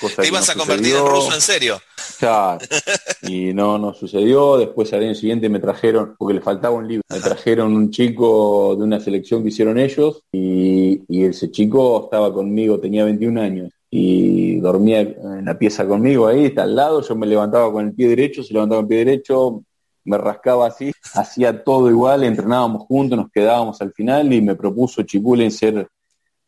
Cosa 0.01 0.23
Te 0.23 0.29
ibas 0.29 0.47
no 0.47 0.53
a 0.53 0.57
convertir 0.57 0.95
en 0.95 1.07
ruso 1.07 1.35
en 1.35 1.41
serio. 1.41 1.81
Claro. 2.19 2.59
Y 3.23 3.53
no, 3.53 3.77
no 3.77 3.93
sucedió. 3.93 4.57
Después 4.57 4.93
al 4.93 5.03
año 5.03 5.15
siguiente 5.15 5.49
me 5.49 5.59
trajeron, 5.59 6.15
porque 6.17 6.35
le 6.35 6.41
faltaba 6.41 6.77
un 6.77 6.87
libro, 6.87 7.03
me 7.09 7.19
trajeron 7.19 7.75
un 7.75 7.91
chico 7.91 8.77
de 8.77 8.85
una 8.85 9.01
selección 9.01 9.43
que 9.43 9.49
hicieron 9.49 9.79
ellos 9.79 10.23
y, 10.31 11.03
y 11.09 11.25
ese 11.25 11.51
chico 11.51 12.05
estaba 12.05 12.33
conmigo, 12.33 12.79
tenía 12.79 13.05
21 13.05 13.41
años 13.41 13.71
y 13.91 14.59
dormía 14.61 15.01
en 15.01 15.45
la 15.45 15.59
pieza 15.59 15.87
conmigo 15.87 16.27
ahí, 16.27 16.47
está 16.47 16.65
al 16.65 16.77
lado, 16.77 17.01
yo 17.03 17.17
me 17.17 17.27
levantaba 17.27 17.73
con 17.73 17.87
el 17.87 17.95
pie 17.95 18.09
derecho, 18.09 18.43
se 18.43 18.53
levantaba 18.53 18.83
con 18.83 18.85
el 18.85 18.89
pie 18.89 18.99
derecho, 19.05 19.63
me 20.05 20.19
rascaba 20.19 20.67
así, 20.67 20.93
hacía 21.15 21.65
todo 21.65 21.91
igual, 21.91 22.25
entrenábamos 22.25 22.83
juntos, 22.83 23.19
nos 23.19 23.31
quedábamos 23.31 23.81
al 23.81 23.93
final 23.93 24.33
y 24.33 24.41
me 24.41 24.55
propuso 24.55 25.03
Chipulen 25.03 25.51
ser 25.51 25.89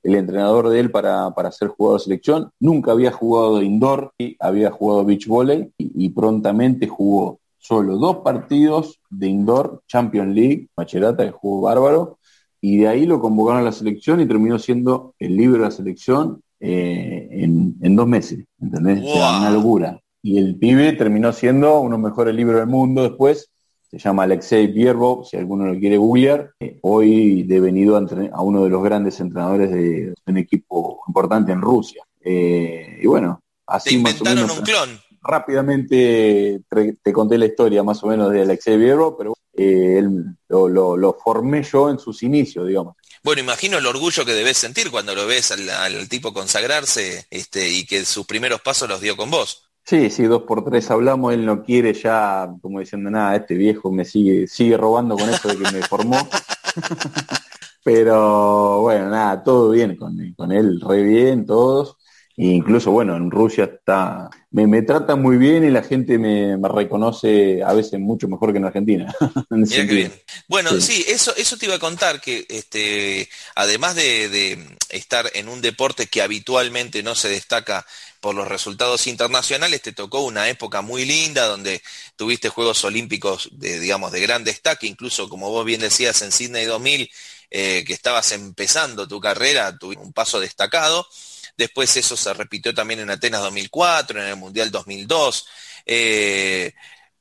el 0.09 0.17
entrenador 0.17 0.69
de 0.69 0.81
él 0.81 0.91
para, 0.91 1.31
para 1.33 1.53
ser 1.53 1.69
jugador 1.69 2.01
de 2.01 2.05
selección. 2.05 2.51
Nunca 2.61 2.93
había 2.93 3.13
jugado 3.13 3.63
indoor, 3.63 4.13
y 4.19 4.37
había 4.41 4.71
jugado 4.71 5.05
beach 5.05 5.27
volley 5.27 5.71
y, 5.77 6.07
y 6.07 6.09
prontamente 6.11 6.89
jugó 6.89 7.41
solo 7.59 7.97
dos 7.97 8.19
partidos 8.19 9.01
de 9.11 9.27
indoor 9.27 9.83
Champions 9.87 10.35
League, 10.35 10.69
Macherata 10.77 11.25
que 11.25 11.33
jugó 11.33 11.63
bárbaro, 11.63 12.19
y 12.61 12.79
de 12.79 12.89
ahí 12.89 13.07
lo 13.07 13.21
convocaron 13.21 13.61
a 13.61 13.65
la 13.65 13.73
selección 13.73 14.21
y 14.21 14.27
terminó 14.27 14.59
siendo 14.59 15.15
el 15.19 15.37
libro 15.37 15.59
de 15.59 15.65
la 15.65 15.71
selección 15.71 16.43
eh, 16.61 17.29
en, 17.31 17.77
en 17.81 17.95
dos 17.95 18.09
meses, 18.09 18.45
¿entendés? 18.61 19.05
O 19.05 19.13
sea, 19.13 19.39
una 19.39 19.51
locura. 19.51 20.01
Y 20.23 20.39
el 20.39 20.57
pibe 20.57 20.93
terminó 20.95 21.33
siendo 21.33 21.79
uno 21.81 21.97
de 21.97 22.03
los 22.03 22.11
mejores 22.11 22.35
libros 22.35 22.59
del 22.61 22.69
mundo 22.69 23.03
después, 23.03 23.51
se 23.91 23.99
llama 23.99 24.25
Alexei 24.25 24.67
Bierbo, 24.69 25.25
si 25.25 25.37
alguno 25.37 25.67
lo 25.67 25.79
quiere 25.79 25.97
googlear, 25.97 26.53
eh, 26.61 26.79
hoy 26.83 27.43
devenido 27.45 27.97
a, 27.97 28.01
a 28.33 28.43
uno 28.43 28.65
de 28.65 28.71
los 28.71 28.83
grandes 28.83 29.19
entrenadores 29.21 29.71
de 29.71 30.15
un 30.27 30.37
equipo 30.37 31.03
importante 31.09 31.53
en 31.53 31.61
Rusia. 31.63 32.03
Eh, 32.21 32.99
y 33.03 33.07
bueno, 33.07 33.41
Te 33.67 33.73
así 33.75 33.97
más 33.99 34.13
o 34.21 34.25
inventaron 34.25 34.43
menos 34.43 34.59
un 34.59 34.65
clon. 34.65 35.01
rápidamente 35.23 36.61
te, 36.69 36.93
te 37.03 37.13
conté 37.13 37.39
la 37.39 37.47
historia 37.47 37.83
más 37.83 38.03
o 38.03 38.07
menos 38.09 38.31
de 38.33 38.43
Alexei 38.43 38.77
Bierbo, 38.77 39.17
pero 39.17 39.35
eh, 39.55 39.97
él, 39.99 40.25
lo, 40.49 40.69
lo- 40.69 40.97
lo 40.97 41.15
formé 41.15 41.63
yo 41.63 41.91
en 41.91 41.99
sus 41.99 42.23
inicios, 42.23 42.67
digamos. 42.67 42.95
Bueno, 43.25 43.41
imagino 43.41 43.79
el 43.79 43.87
orgullo 43.87 44.25
que 44.25 44.33
debes 44.33 44.59
sentir 44.59 44.91
cuando 44.91 45.15
lo 45.15 45.27
ves 45.27 45.51
al, 45.51 45.69
al 45.69 46.09
tipo 46.09 46.33
consagrarse 46.33 47.27
este, 47.31 47.69
y 47.69 47.85
que 47.85 48.05
sus 48.05 48.27
primeros 48.27 48.61
pasos 48.61 48.89
los 48.89 49.01
dio 49.01 49.17
con 49.17 49.31
vos. 49.31 49.68
Sí, 49.89 50.11
sí, 50.11 50.25
dos 50.25 50.43
por 50.43 50.63
tres 50.69 50.91
hablamos, 50.91 51.33
él 51.33 51.47
no 51.47 51.63
quiere 51.63 51.95
ya, 51.95 52.47
como 52.61 52.79
diciendo, 52.81 53.09
nada, 53.09 53.35
este 53.37 53.55
viejo 53.55 53.91
me 53.91 54.05
sigue, 54.05 54.47
sigue 54.47 54.77
robando 54.77 55.17
con 55.17 55.31
eso 55.31 55.49
de 55.49 55.57
que 55.57 55.73
me 55.73 55.81
formó. 55.81 56.29
Pero 57.83 58.83
bueno, 58.83 59.09
nada, 59.09 59.43
todo 59.43 59.71
bien 59.71 59.97
con, 59.97 60.15
con 60.37 60.53
él, 60.53 60.79
re 60.87 61.03
bien, 61.03 61.47
todos. 61.47 61.97
E 62.37 62.45
incluso, 62.49 62.91
bueno, 62.93 63.17
en 63.17 63.31
Rusia 63.31 63.65
está, 63.65 64.29
me, 64.51 64.67
me 64.67 64.83
trata 64.83 65.17
muy 65.17 65.39
bien 65.39 65.65
y 65.65 65.71
la 65.71 65.83
gente 65.83 66.19
me, 66.19 66.57
me 66.59 66.69
reconoce 66.69 67.63
a 67.65 67.73
veces 67.73 67.99
mucho 67.99 68.29
mejor 68.29 68.53
que 68.53 68.59
en 68.59 68.67
Argentina. 68.67 69.13
en 69.51 69.63
ese 69.63 69.83
Mira 69.83 69.89
qué 69.89 69.95
bien. 69.95 70.13
Bueno, 70.49 70.71
Sí. 70.73 70.83
sí, 70.83 71.05
eso, 71.09 71.35
eso 71.37 71.57
te 71.57 71.65
iba 71.67 71.77
a 71.77 71.81
contar 71.81 72.21
que 72.21 72.45
este, 72.51 73.29
además 73.57 73.97
de, 73.97 74.29
de 74.29 74.59
estar 74.91 75.31
en 75.35 75.49
un 75.49 75.63
deporte 75.63 76.07
que 76.07 76.23
habitualmente 76.23 77.03
no 77.03 77.15
se 77.15 77.29
destaca 77.29 77.85
por 78.21 78.35
los 78.35 78.49
resultados 78.49 79.07
internacionales, 79.07 79.83
te 79.83 79.93
tocó 79.93 80.21
una 80.21 80.49
época 80.49 80.83
muy 80.83 81.05
linda 81.05 81.47
donde 81.47 81.83
tuviste 82.17 82.49
Juegos 82.49 82.85
Olímpicos 82.85 83.49
de, 83.53 83.79
digamos, 83.79 84.13
de 84.13 84.21
gran 84.21 84.45
destaque, 84.45 84.87
incluso 84.87 85.29
como 85.29 85.51
vos 85.51 85.65
bien 85.65 85.81
decías 85.81 86.21
en 86.23 86.33
Sydney 86.33 86.65
2000, 86.67 87.11
eh, 87.51 87.85
que 87.87 87.93
estabas 87.93 88.33
empezando 88.33 89.09
tu 89.09 89.21
carrera, 89.21 89.77
tuviste 89.79 90.03
un 90.03 90.13
paso 90.13 90.41
destacado. 90.41 91.07
Después 91.57 91.97
eso 91.97 92.17
se 92.17 92.33
repitió 92.35 92.75
también 92.75 93.01
en 93.01 93.11
Atenas 93.11 93.41
2004, 93.43 94.21
en 94.21 94.29
el 94.29 94.37
Mundial 94.37 94.71
2002. 94.71 95.47
Eh, 95.87 96.75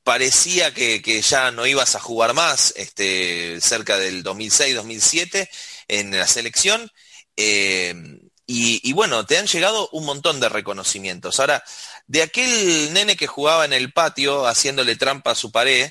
parecía 0.03 0.73
que, 0.73 1.01
ya 1.21 1.51
no 1.51 1.65
ibas 1.67 1.95
a 1.95 1.99
jugar 1.99 2.33
más 2.33 2.73
este, 2.77 3.59
cerca 3.61 3.97
del 3.97 4.23
2006-2007 4.23 5.49
en 5.87 6.17
la 6.17 6.27
selección. 6.27 6.91
eh, 7.35 7.93
y, 8.47 8.79
y 8.89 8.93
bueno, 8.93 9.25
te 9.25 9.37
han 9.37 9.45
llegado 9.45 9.89
un 9.91 10.05
montón 10.05 10.39
de 10.39 10.49
reconocimientos. 10.49 11.39
Ahora, 11.39 11.63
de 12.07 12.21
aquel 12.23 12.93
nene 12.93 13.15
que 13.17 13.27
jugaba 13.27 13.65
en 13.65 13.73
el 13.73 13.91
patio 13.91 14.47
haciéndole 14.47 14.95
trampa 14.95 15.31
a 15.31 15.35
su 15.35 15.51
pared, 15.51 15.89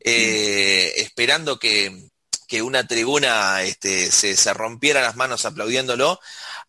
eh, 0.00 0.92
esperando 0.98 1.58
que, 1.58 2.08
que 2.46 2.60
una 2.60 2.86
tribuna 2.86 3.62
este, 3.62 4.12
se, 4.12 4.36
se 4.36 4.52
rompiera 4.52 5.00
las 5.00 5.16
manos 5.16 5.46
aplaudiéndolo, 5.46 6.20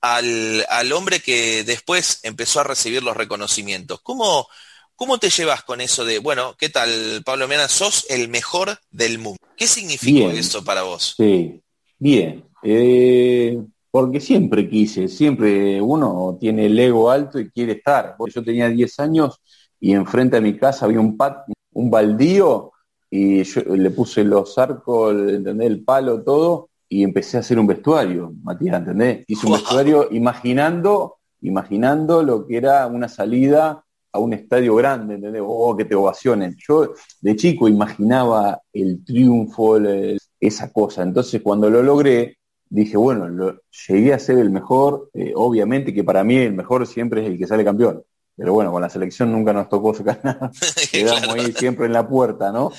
al, 0.02 0.66
al 0.70 0.94
hombre 0.94 1.20
que 1.20 1.64
después 1.66 2.20
empezó 2.24 2.62
a 2.62 2.64
recibir 2.64 3.04
los 3.04 3.18
reconocimientos. 3.18 4.00
¿Cómo, 4.02 4.48
¿Cómo 4.96 5.18
te 5.18 5.30
llevas 5.30 5.64
con 5.64 5.82
eso 5.82 6.06
de, 6.06 6.20
bueno, 6.20 6.56
qué 6.58 6.70
tal, 6.70 7.22
Pablo 7.26 7.50
Mena, 7.50 7.68
sos 7.68 8.06
el 8.10 8.30
mejor 8.30 8.80
del 8.90 9.20
mundo? 9.20 9.40
¿Qué 9.58 9.68
significó 9.68 10.30
Bien. 10.30 10.38
eso 10.38 10.64
para 10.64 10.84
vos? 10.84 11.16
Sí, 11.18 11.62
bien. 12.00 12.46
Eh, 12.64 13.58
porque 13.96 14.20
siempre 14.20 14.70
quise, 14.70 15.08
siempre 15.08 15.82
uno 15.82 16.38
tiene 16.38 16.66
el 16.66 16.78
ego 16.78 17.10
alto 17.10 17.40
y 17.40 17.50
quiere 17.50 17.72
estar. 17.72 18.18
Yo 18.28 18.44
tenía 18.44 18.68
10 18.68 19.00
años 19.00 19.42
y 19.80 19.94
enfrente 19.94 20.36
a 20.36 20.42
mi 20.42 20.58
casa 20.58 20.84
había 20.84 21.00
un 21.00 21.16
pat, 21.16 21.46
un 21.72 21.90
baldío 21.90 22.74
y 23.10 23.42
yo 23.44 23.62
le 23.74 23.90
puse 23.92 24.26
los 24.26 24.58
arcos, 24.58 25.16
¿entendés? 25.16 25.68
El 25.68 25.86
palo, 25.86 26.22
todo 26.22 26.72
y 26.90 27.04
empecé 27.04 27.38
a 27.38 27.40
hacer 27.40 27.58
un 27.58 27.68
vestuario, 27.68 28.34
Matías, 28.44 28.80
¿entendés? 28.80 29.24
Hice 29.30 29.48
un 29.48 29.54
vestuario 29.54 30.10
imaginando, 30.12 31.16
imaginando 31.40 32.22
lo 32.22 32.46
que 32.46 32.58
era 32.58 32.88
una 32.88 33.08
salida 33.08 33.82
a 34.12 34.20
un 34.20 34.34
estadio 34.34 34.76
grande, 34.76 35.16
¿entendés? 35.16 35.42
Oh, 35.46 35.74
que 35.74 35.86
te 35.86 35.96
ovacionen. 35.96 36.58
Yo 36.68 36.92
de 37.22 37.36
chico 37.38 37.70
imaginaba 37.70 38.60
el 38.74 39.06
triunfo, 39.06 39.78
el- 39.78 40.20
esa 40.38 40.70
cosa. 40.74 41.02
Entonces 41.02 41.42
cuando 41.42 41.70
lo 41.70 41.82
logré, 41.82 42.40
dije, 42.70 42.98
bueno, 42.98 43.28
lo- 43.30 43.62
llegué 43.88 44.14
a 44.14 44.20
ser 44.20 44.38
el 44.40 44.50
mejor, 44.52 45.10
eh, 45.14 45.34
obviamente 45.36 45.94
que 45.94 46.04
para 46.04 46.24
mí 46.24 46.36
el 46.38 46.54
mejor 46.54 46.86
siempre 46.88 47.22
es 47.22 47.28
el 47.28 47.38
que 47.38 47.48
sale 47.48 47.64
campeón. 47.64 48.04
Pero 48.38 48.54
bueno, 48.54 48.72
con 48.72 48.82
la 48.82 48.90
selección 48.90 49.32
nunca 49.32 49.54
nos 49.54 49.70
tocó 49.70 49.94
sacar 49.94 50.20
nada. 50.24 50.52
Quedamos 50.92 51.22
Claro. 51.24 51.42
ahí 51.42 51.52
siempre 51.54 51.86
en 51.86 51.94
la 51.94 52.08
puerta, 52.08 52.52
¿no? 52.52 52.72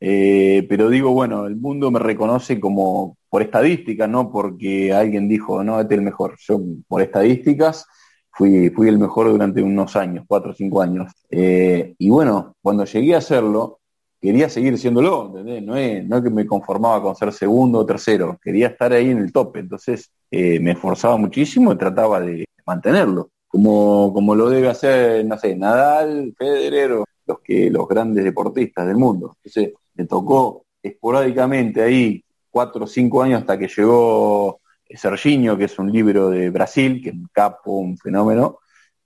Eh, 0.00 0.66
pero 0.68 0.90
digo, 0.90 1.12
bueno, 1.12 1.46
el 1.46 1.56
mundo 1.56 1.90
me 1.90 1.98
reconoce 1.98 2.60
como 2.60 3.16
por 3.30 3.42
estadísticas, 3.42 4.08
no 4.08 4.30
porque 4.30 4.92
alguien 4.92 5.28
dijo, 5.28 5.62
no, 5.64 5.80
este 5.80 5.94
es 5.94 5.98
el 5.98 6.04
mejor. 6.04 6.36
Yo, 6.46 6.60
por 6.88 7.00
estadísticas, 7.02 7.86
fui, 8.30 8.70
fui 8.70 8.88
el 8.88 8.98
mejor 8.98 9.30
durante 9.30 9.62
unos 9.62 9.96
años, 9.96 10.24
cuatro 10.26 10.50
o 10.50 10.54
cinco 10.54 10.82
años. 10.82 11.12
Eh, 11.30 11.94
y 11.98 12.10
bueno, 12.10 12.56
cuando 12.60 12.84
llegué 12.84 13.14
a 13.14 13.18
hacerlo, 13.18 13.80
quería 14.24 14.48
seguir 14.48 14.78
siéndolo, 14.78 15.26
¿entendés? 15.26 15.62
No 15.62 15.76
es, 15.76 16.02
no 16.06 16.16
es 16.16 16.22
que 16.24 16.30
me 16.30 16.46
conformaba 16.46 17.02
con 17.02 17.14
ser 17.14 17.30
segundo 17.30 17.80
o 17.80 17.86
tercero, 17.86 18.38
quería 18.42 18.68
estar 18.68 18.90
ahí 18.92 19.10
en 19.10 19.18
el 19.18 19.30
tope. 19.30 19.58
Entonces 19.60 20.10
eh, 20.30 20.58
me 20.60 20.70
esforzaba 20.72 21.18
muchísimo 21.18 21.72
y 21.72 21.76
trataba 21.76 22.20
de 22.20 22.46
mantenerlo. 22.64 23.28
Como, 23.46 24.12
como 24.14 24.34
lo 24.34 24.48
debe 24.48 24.68
hacer, 24.68 25.26
no 25.26 25.38
sé, 25.38 25.54
Nadal, 25.54 26.34
Federer 26.38 26.92
o 26.92 27.04
los 27.26 27.40
que 27.40 27.70
los 27.70 27.86
grandes 27.86 28.24
deportistas 28.24 28.86
del 28.86 28.96
mundo. 28.96 29.36
Entonces 29.42 29.74
me 29.94 30.06
tocó 30.06 30.64
esporádicamente 30.82 31.82
ahí 31.82 32.24
cuatro 32.50 32.84
o 32.84 32.86
cinco 32.86 33.22
años 33.22 33.40
hasta 33.40 33.58
que 33.58 33.68
llegó 33.68 34.60
Serginho, 34.88 35.56
que 35.58 35.64
es 35.64 35.78
un 35.78 35.92
libro 35.92 36.30
de 36.30 36.48
Brasil, 36.48 37.02
que 37.02 37.10
es 37.10 37.14
un 37.14 37.28
capo, 37.30 37.72
un 37.72 37.98
fenómeno. 37.98 38.58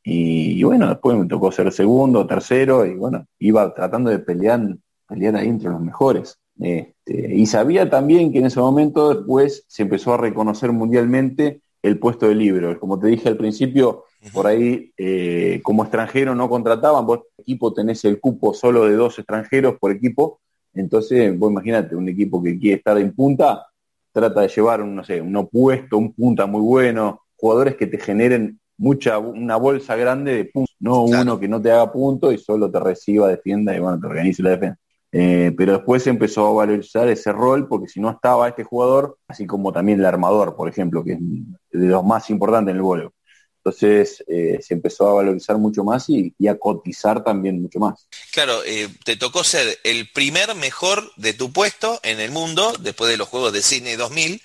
Y, 0.03 0.63
bueno, 0.63 0.89
después 0.89 1.19
me 1.19 1.27
tocó 1.27 1.51
ser 1.53 1.73
segundo, 1.73 2.27
tercero, 2.27 2.87
y 2.87 2.95
bueno, 2.95 3.27
iba 3.41 3.75
tratando 3.75 4.11
de 4.11 4.21
pelear, 4.21 4.61
pelear 5.09 5.37
ahí 5.37 5.49
entre 5.49 5.71
los 5.71 5.81
mejores. 5.81 6.39
Este, 6.61 7.35
y 7.35 7.47
sabía 7.47 7.89
también 7.89 8.33
que 8.33 8.39
en 8.39 8.47
ese 8.47 8.61
momento 8.61 9.15
después 9.15 9.65
se 9.67 9.83
empezó 9.83 10.15
a 10.15 10.19
reconocer 10.19 10.73
mundialmente 10.73 11.63
el 11.83 11.99
puesto 11.99 12.29
de 12.29 12.35
libro. 12.35 12.79
Como 12.79 12.99
te 12.99 13.07
dije 13.09 13.29
al 13.29 13.37
principio, 13.37 14.05
por 14.33 14.47
ahí 14.47 14.93
eh, 14.97 15.61
como 15.63 15.85
extranjero 15.85 16.35
no 16.35 16.49
contrataban, 16.49 17.07
vos 17.07 17.21
equipo 17.39 17.73
tenés 17.73 18.05
el 18.05 18.21
cupo 18.21 18.53
solo 18.53 18.85
de 18.87 18.97
dos 18.97 19.19
extranjeros 19.19 19.77
por 19.79 19.93
equipo, 19.93 20.41
entonces 20.75 21.37
vos 21.39 21.51
imagínate, 21.51 21.95
un 21.95 22.09
equipo 22.09 22.43
que 22.43 22.59
quiere 22.59 22.79
estar 22.79 22.99
en 22.99 23.15
punta, 23.15 23.67
trata 24.13 24.41
de 24.41 24.49
llevar 24.49 24.83
un, 24.83 24.97
no 24.97 25.05
sé, 25.05 25.21
un 25.21 25.37
opuesto, 25.37 25.97
un 25.97 26.13
punta 26.13 26.47
muy 26.47 26.61
bueno, 26.61 27.23
jugadores 27.37 27.77
que 27.77 27.87
te 27.87 27.99
generen 27.99 28.59
mucha, 28.77 29.19
una 29.19 29.57
bolsa 29.57 29.97
grande 29.97 30.35
de 30.35 30.45
puntos, 30.47 30.75
no 30.81 31.07
Claro. 31.07 31.23
uno 31.23 31.41
que 31.41 31.49
no 31.49 31.63
te 31.63 31.71
haga 31.71 31.93
punto 31.93 32.33
y 32.33 32.39
solo 32.39 32.71
te 32.71 32.81
reciba, 32.81 33.29
defienda 33.29 33.75
y 33.77 33.81
bueno, 33.81 34.01
te 34.01 34.07
organice 34.07 34.43
la 34.43 34.51
defensa. 34.51 34.79
Eh, 35.11 35.53
pero 35.57 35.73
después 35.73 36.03
se 36.03 36.11
empezó 36.11 36.47
a 36.47 36.53
valorizar 36.53 37.09
ese 37.09 37.33
rol 37.33 37.67
porque 37.67 37.89
si 37.89 37.99
no 37.99 38.11
estaba 38.11 38.49
este 38.49 38.65
jugador, 38.65 39.19
así 39.27 39.47
como 39.47 39.73
también 39.73 40.01
el 40.01 40.07
armador, 40.07 40.55
por 40.55 40.69
ejemplo, 40.69 41.03
que 41.03 41.13
es 41.13 41.19
de 41.19 41.87
los 41.87 42.05
más 42.05 42.29
importantes 42.31 42.73
en 42.73 42.77
el 42.77 42.83
vuelo. 42.83 43.15
Entonces 43.59 44.25
eh, 44.29 44.61
se 44.63 44.75
empezó 44.75 45.09
a 45.09 45.15
valorizar 45.15 45.59
mucho 45.59 45.85
más 45.85 46.09
y, 46.09 46.33
a 46.49 46.57
cotizar 46.57 47.23
también 47.23 47.61
mucho 47.61 47.79
más. 47.79 48.09
Claro, 48.33 48.63
eh, 48.65 48.89
te 49.05 49.17
tocó 49.17 49.45
ser 49.45 49.79
el 49.85 50.11
primer 50.11 50.55
mejor 50.55 51.11
de 51.17 51.35
tu 51.35 51.53
puesto 51.53 52.01
en 52.03 52.21
el 52.21 52.31
mundo 52.31 52.73
después 52.81 53.11
de 53.11 53.17
los 53.17 53.29
Juegos 53.29 53.53
de 53.53 53.63
Sydney 53.63 53.97
2000 53.97 54.41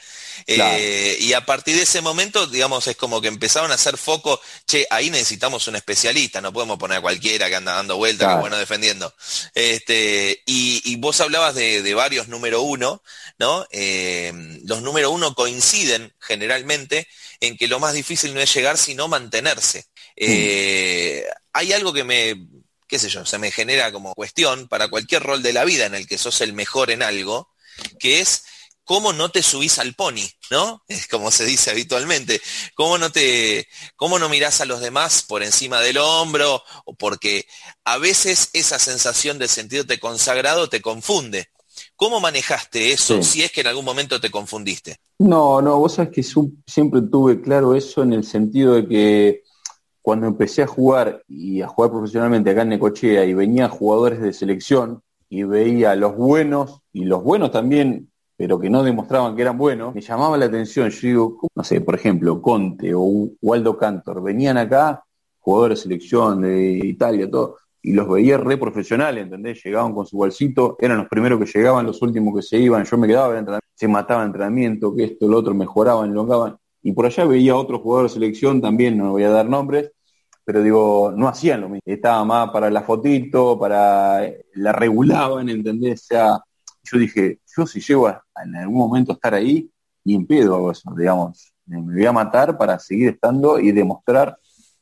Eh, 0.47 1.17
y 1.19 1.33
a 1.33 1.45
partir 1.45 1.75
de 1.75 1.83
ese 1.83 2.01
momento, 2.01 2.47
digamos, 2.47 2.87
es 2.87 2.95
como 2.95 3.21
que 3.21 3.27
empezaron 3.27 3.71
a 3.71 3.75
hacer 3.75 3.97
foco, 3.97 4.39
che, 4.67 4.87
ahí 4.89 5.09
necesitamos 5.09 5.67
un 5.67 5.75
especialista, 5.75 6.41
no 6.41 6.53
podemos 6.53 6.77
poner 6.77 6.97
a 6.97 7.01
cualquiera 7.01 7.49
que 7.49 7.55
anda 7.55 7.73
dando 7.73 7.97
vueltas, 7.97 8.33
que 8.33 8.41
bueno 8.41 8.57
defendiendo. 8.57 9.13
Este, 9.53 10.41
y, 10.45 10.95
vos 10.97 11.19
hablabas 11.21 11.55
de, 11.55 11.93
varios 11.93 12.27
número 12.27 12.61
uno, 12.61 13.03
¿no? 13.37 13.65
Eh, 13.71 14.31
los 14.65 14.81
número 14.81 15.11
uno 15.11 15.33
coinciden 15.33 16.13
generalmente 16.19 17.07
en 17.39 17.57
que 17.57 17.67
lo 17.67 17.79
más 17.79 17.93
difícil 17.93 18.33
no 18.33 18.39
es 18.39 18.53
llegar, 18.53 18.77
sino 18.77 19.07
mantenerse. 19.07 19.85
Eh, 20.15 21.25
hay 21.51 21.73
algo 21.73 21.93
que 21.93 22.03
me, 22.03 22.47
qué 22.87 22.99
sé 22.99 23.09
yo, 23.09 23.25
se 23.25 23.37
me 23.37 23.51
genera 23.51 23.91
como 23.91 24.13
cuestión 24.13 24.67
para 24.67 24.87
cualquier 24.87 25.23
rol 25.23 25.43
de 25.43 25.53
la 25.53 25.65
vida 25.65 25.85
en 25.85 25.95
el 25.95 26.07
que 26.07 26.17
sos 26.17 26.41
el 26.41 26.53
mejor 26.53 26.91
en 26.91 27.03
algo, 27.03 27.49
que 27.99 28.21
es 28.21 28.43
cómo 28.83 29.13
no 29.13 29.29
te 29.29 29.41
subís 29.41 29.79
al 29.79 29.93
pony, 29.93 30.27
¿no? 30.51 30.81
Es 30.87 31.07
como 31.07 31.31
se 31.31 31.45
dice 31.45 31.71
habitualmente. 31.71 32.41
¿Cómo 32.75 32.97
no 32.97 33.11
te, 33.11 33.67
cómo 33.95 34.19
no 34.19 34.29
mirás 34.29 34.61
a 34.61 34.65
los 34.65 34.81
demás 34.81 35.23
por 35.27 35.43
encima 35.43 35.79
del 35.81 35.97
hombro? 35.97 36.61
O 36.85 36.93
porque 36.95 37.45
a 37.85 37.97
veces 37.97 38.49
esa 38.53 38.79
sensación 38.79 39.39
de 39.39 39.47
sentirte 39.47 39.99
consagrado 39.99 40.69
te 40.69 40.81
confunde. 40.81 41.47
¿Cómo 41.95 42.19
manejaste 42.19 42.91
eso 42.91 43.23
si 43.23 43.43
es 43.43 43.51
que 43.51 43.61
en 43.61 43.67
algún 43.67 43.85
momento 43.85 44.19
te 44.19 44.29
confundiste? 44.29 44.97
No, 45.19 45.61
no, 45.61 45.79
vos 45.79 45.93
sabés 45.93 46.11
que 46.11 46.23
siempre 46.67 47.01
tuve 47.01 47.41
claro 47.41 47.75
eso 47.75 48.03
en 48.03 48.13
el 48.13 48.23
sentido 48.23 48.75
de 48.75 48.87
que 48.87 49.43
cuando 50.01 50.27
empecé 50.27 50.63
a 50.63 50.67
jugar 50.67 51.23
y 51.27 51.61
a 51.61 51.67
jugar 51.67 51.91
profesionalmente 51.91 52.49
acá 52.49 52.63
en 52.63 52.69
Necochea 52.69 53.25
y 53.25 53.33
venía 53.33 53.69
jugadores 53.69 54.21
de 54.21 54.33
selección 54.33 55.01
y 55.29 55.43
veía 55.43 55.91
a 55.91 55.95
los 55.95 56.15
buenos 56.15 56.81
y 56.91 57.05
los 57.05 57.23
buenos 57.23 57.51
también, 57.51 58.11
pero 58.35 58.59
que 58.59 58.69
no 58.69 58.83
demostraban 58.83 59.35
que 59.35 59.41
eran 59.41 59.57
buenos, 59.57 59.93
me 59.93 60.01
llamaba 60.01 60.37
la 60.37 60.45
atención. 60.45 60.89
Yo 60.89 61.07
digo, 61.07 61.39
no 61.55 61.63
sé, 61.63 61.81
por 61.81 61.95
ejemplo, 61.95 62.41
Conte 62.41 62.93
o 62.95 63.29
Waldo 63.41 63.77
Cantor, 63.77 64.23
venían 64.23 64.57
acá 64.57 65.03
jugadores 65.39 65.79
de 65.79 65.83
selección 65.83 66.41
de 66.41 66.79
Italia, 66.83 67.29
todo, 67.29 67.57
y 67.81 67.91
los 67.91 68.07
veía 68.07 68.37
re 68.37 68.57
profesionales, 68.57 69.25
¿entendés? 69.25 69.61
Llegaban 69.63 69.93
con 69.93 70.05
su 70.05 70.17
bolsito, 70.17 70.77
eran 70.79 70.97
los 70.99 71.07
primeros 71.09 71.37
que 71.39 71.45
llegaban, 71.45 71.85
los 71.85 72.01
últimos 72.01 72.33
que 72.35 72.41
se 72.41 72.57
iban, 72.57 72.85
yo 72.85 72.97
me 72.97 73.07
quedaba 73.07 73.37
en 73.37 73.45
se 73.75 73.87
mataba 73.87 74.21
en 74.21 74.27
entrenamiento, 74.27 74.95
que 74.95 75.03
esto, 75.03 75.27
lo 75.27 75.39
otro, 75.39 75.53
mejoraban, 75.53 76.11
elongaban. 76.11 76.55
Y 76.81 76.93
por 76.93 77.05
allá 77.05 77.25
veía 77.25 77.53
a 77.53 77.57
otros 77.57 77.81
jugadores 77.81 78.11
de 78.13 78.19
selección, 78.19 78.61
también 78.61 78.97
no 78.97 79.11
voy 79.11 79.23
a 79.23 79.29
dar 79.29 79.49
nombres, 79.49 79.91
pero 80.45 80.61
digo, 80.61 81.13
no 81.15 81.27
hacían 81.27 81.61
lo 81.61 81.69
mismo. 81.69 81.81
Estaba 81.85 82.23
más 82.25 82.51
para 82.51 82.69
la 82.69 82.83
fotito, 82.83 83.57
para 83.59 84.21
la 84.55 84.71
regulaban, 84.71 85.49
¿entendés? 85.49 86.03
O 86.03 86.05
sea, 86.05 86.39
yo 86.83 86.97
dije, 86.97 87.39
yo 87.55 87.65
si 87.65 87.79
llego 87.79 88.07
a, 88.07 88.23
en 88.43 88.55
algún 88.55 88.77
momento 88.77 89.11
a 89.11 89.15
estar 89.15 89.33
ahí, 89.33 89.69
ni 90.03 90.15
en 90.15 90.25
pedo 90.27 90.55
hago 90.55 90.71
eso, 90.71 90.93
digamos. 90.95 91.53
Me 91.65 91.79
voy 91.79 92.05
a 92.05 92.11
matar 92.11 92.57
para 92.57 92.77
seguir 92.77 93.09
estando 93.09 93.57
y 93.59 93.71
demostrar 93.71 94.37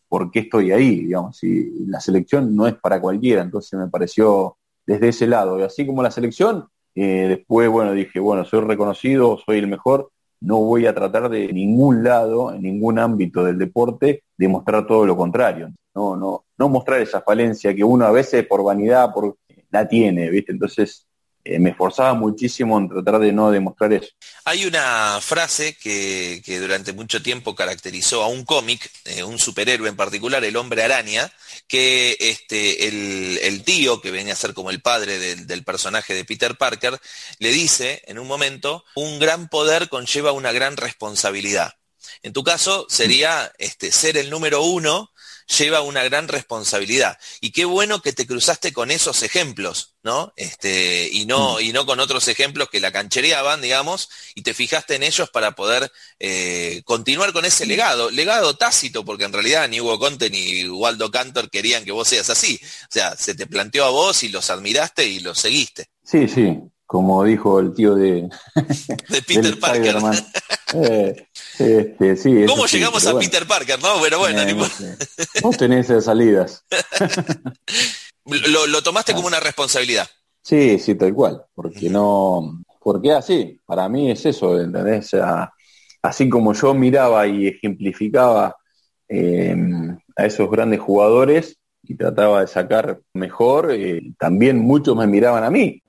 por 0.08 0.32
qué 0.32 0.40
estoy 0.40 0.72
ahí, 0.72 1.06
digamos. 1.06 1.44
Y 1.44 1.86
la 1.88 2.00
selección 2.00 2.56
no 2.56 2.68
es 2.68 2.76
para 2.76 3.00
cualquiera, 3.00 3.42
entonces 3.42 3.80
me 3.80 3.88
pareció 3.88 4.58
desde 4.86 5.10
ese 5.10 5.28
lado. 5.28 5.60
Y 5.60 5.64
así 5.64 5.86
como 5.86 6.02
la 6.02 6.12
selección, 6.12 6.68
eh, 6.96 7.28
después, 7.30 7.70
bueno, 7.70 7.94
dije, 7.94 8.20
bueno, 8.20 8.44
soy 8.46 8.62
reconocido, 8.62 9.38
soy 9.46 9.60
el 9.60 9.68
mejor, 9.68 10.12
no 10.42 10.58
voy 10.58 10.88
a 10.88 10.96
tratar 10.96 11.30
de 11.30 11.54
ningún 11.54 12.04
lado, 12.04 12.54
en 12.54 12.64
ningún 12.64 12.98
ámbito 12.98 13.44
del 13.44 13.60
deporte, 13.60 14.24
demostrar 14.38 14.88
todo 14.88 15.06
lo 15.06 15.16
contrario. 15.16 15.72
No, 15.94 16.16
no, 16.16 16.46
no 16.58 16.70
mostrar 16.70 17.00
esa 17.02 17.22
falencia 17.22 17.76
que 17.76 17.84
uno 17.84 18.06
a 18.06 18.12
veces 18.12 18.46
por 18.48 18.64
vanidad, 18.64 19.14
por 19.14 19.38
la 19.70 19.88
tiene, 19.88 20.30
¿viste? 20.30 20.52
Entonces, 20.52 21.08
eh, 21.44 21.60
me 21.60 21.72
esforzaba 21.72 22.14
muchísimo 22.14 22.78
en 22.78 22.90
tratar 22.90 23.20
de 23.20 23.32
no 23.32 23.50
demostrar 23.52 23.94
eso. 23.94 24.10
Hay 24.46 24.66
una 24.66 25.20
frase 25.22 25.76
que, 25.76 26.42
durante 26.60 26.94
mucho 26.94 27.22
tiempo 27.22 27.56
caracterizó 27.56 28.24
a 28.24 28.28
un 28.28 28.44
cómic, 28.44 28.92
eh, 29.06 29.24
un 29.24 29.40
superhéroe 29.40 29.90
en 29.90 29.96
particular, 29.96 30.44
el 30.44 30.56
hombre 30.56 30.84
araña, 30.84 31.32
que 31.68 32.18
este, 32.20 32.88
el, 32.88 33.64
tío, 33.64 34.02
que 34.02 34.12
venía 34.12 34.34
a 34.34 34.36
ser 34.36 34.54
como 34.54 34.70
el 34.70 34.82
padre 34.82 35.20
del, 35.20 35.64
personaje 35.64 36.14
de 36.14 36.26
Peter 36.26 36.58
Parker, 36.58 37.00
le 37.40 37.50
dice 37.52 38.02
en 38.08 38.20
un 38.20 38.28
momento, 38.28 38.84
un 38.96 39.20
gran 39.20 39.48
poder 39.48 39.90
conlleva 39.90 40.32
una 40.32 40.52
gran 40.52 40.78
responsabilidad. 40.78 41.74
En 42.24 42.34
tu 42.34 42.44
caso 42.44 42.86
sería 42.90 43.52
este, 43.58 43.92
ser 43.92 44.18
el 44.18 44.30
número 44.30 44.64
uno 44.64 45.11
lleva 45.58 45.82
una 45.82 46.04
gran 46.04 46.28
responsabilidad. 46.28 47.18
Y 47.40 47.52
qué 47.52 47.66
bueno 47.66 48.02
que 48.02 48.14
te 48.14 48.26
cruzaste 48.26 48.74
con 48.74 48.92
esos 48.92 49.24
ejemplos, 49.24 49.96
¿no? 50.04 50.34
Este, 50.36 51.10
y 51.12 51.26
no, 51.26 51.56
mm. 51.56 51.62
y 51.62 51.74
no 51.74 51.86
con 51.86 52.00
otros 52.00 52.28
ejemplos 52.28 52.70
que 52.70 52.80
la 52.80 52.92
canchereaban, 52.92 53.62
digamos, 53.62 54.10
y 54.36 54.44
te 54.44 54.54
fijaste 54.54 54.96
en 54.96 55.04
ellos 55.04 55.30
para 55.30 55.52
poder 55.52 55.92
eh, 56.20 56.82
continuar 56.86 57.34
con 57.34 57.46
ese 57.46 57.66
legado, 57.66 58.10
legado 58.10 58.56
tácito, 58.56 59.04
porque 59.04 59.26
en 59.26 59.34
realidad 59.34 59.68
ni 59.68 59.82
Hugo 59.82 60.00
Conte 60.00 60.30
ni 60.30 60.68
Waldo 60.68 61.12
Cantor 61.12 61.50
querían 61.50 61.84
que 61.86 61.92
vos 61.92 62.08
seas 62.08 62.30
así. 62.30 62.60
O 62.64 62.92
sea, 62.92 63.16
se 63.18 63.36
te 63.36 63.48
planteó 63.48 63.86
a 63.86 63.90
vos 63.90 64.24
y 64.24 64.30
los 64.30 64.50
admiraste 64.50 65.06
y 65.06 65.20
los 65.20 65.40
seguiste. 65.40 65.88
Sí, 66.04 66.28
sí, 66.28 66.58
como 66.86 67.24
dijo 67.24 67.60
el 67.60 67.74
tío 67.74 67.96
de, 67.96 68.28
de 69.10 69.22
Peter 69.22 69.60
Parker. 69.62 69.98
Eh, 70.74 71.28
este, 71.62 72.18
sí, 72.18 72.46
¿Cómo 72.48 72.66
llegamos 72.66 73.06
a 73.08 73.18
Peter 73.18 73.46
Parker? 73.48 73.82
No, 73.82 74.00
bueno, 74.00 74.20
bueno. 74.20 74.42
Eh, 74.42 74.56
Vos 75.42 75.58
tenés 75.58 75.90
esas 75.90 76.06
salidas. 76.06 76.66
lo, 78.26 78.84
tomaste 78.84 79.14
como 79.14 79.28
una 79.28 79.40
responsabilidad. 79.40 80.08
Sí, 80.42 80.80
sí, 80.80 80.96
tal 80.96 81.14
cual. 81.14 81.44
Porque 81.54 81.90
no, 81.90 82.64
porque 82.80 83.12
así, 83.12 83.60
para 83.66 83.88
mí 83.90 84.12
es 84.12 84.26
eso, 84.26 84.60
¿entendés? 84.60 85.12
así 86.02 86.30
como 86.30 86.54
yo 86.54 86.74
miraba 86.74 87.28
y 87.28 87.48
ejemplificaba 87.48 88.56
eh, 89.08 89.56
a 90.16 90.26
esos 90.26 90.50
grandes 90.50 90.80
jugadores 90.80 91.58
y 91.84 91.96
trataba 91.96 92.42
de 92.42 92.48
sacar 92.48 93.00
mejor, 93.14 93.74
también 94.18 94.60
muchos 94.60 94.96
me 94.96 95.08
miraban 95.08 95.44
a 95.44 95.50
mí. 95.50 95.82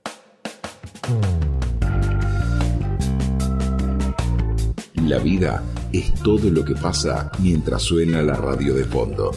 La 5.06 5.18
vida 5.18 5.64
es 5.92 6.14
todo 6.22 6.48
lo 6.48 6.64
que 6.64 6.76
pasa 6.76 7.32
mientras 7.40 7.82
suena 7.82 8.22
la 8.22 8.34
radio 8.34 8.72
de 8.72 8.84
fondo. 8.84 9.32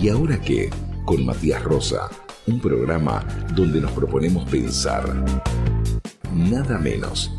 ¿Y 0.00 0.08
ahora 0.08 0.40
qué? 0.40 0.70
Con 1.04 1.26
Matías 1.26 1.64
Rosa, 1.64 2.08
un 2.46 2.60
programa 2.60 3.26
donde 3.56 3.80
nos 3.80 3.90
proponemos 3.90 4.48
pensar. 4.48 5.12
Nada 6.32 6.78
menos. 6.78 7.32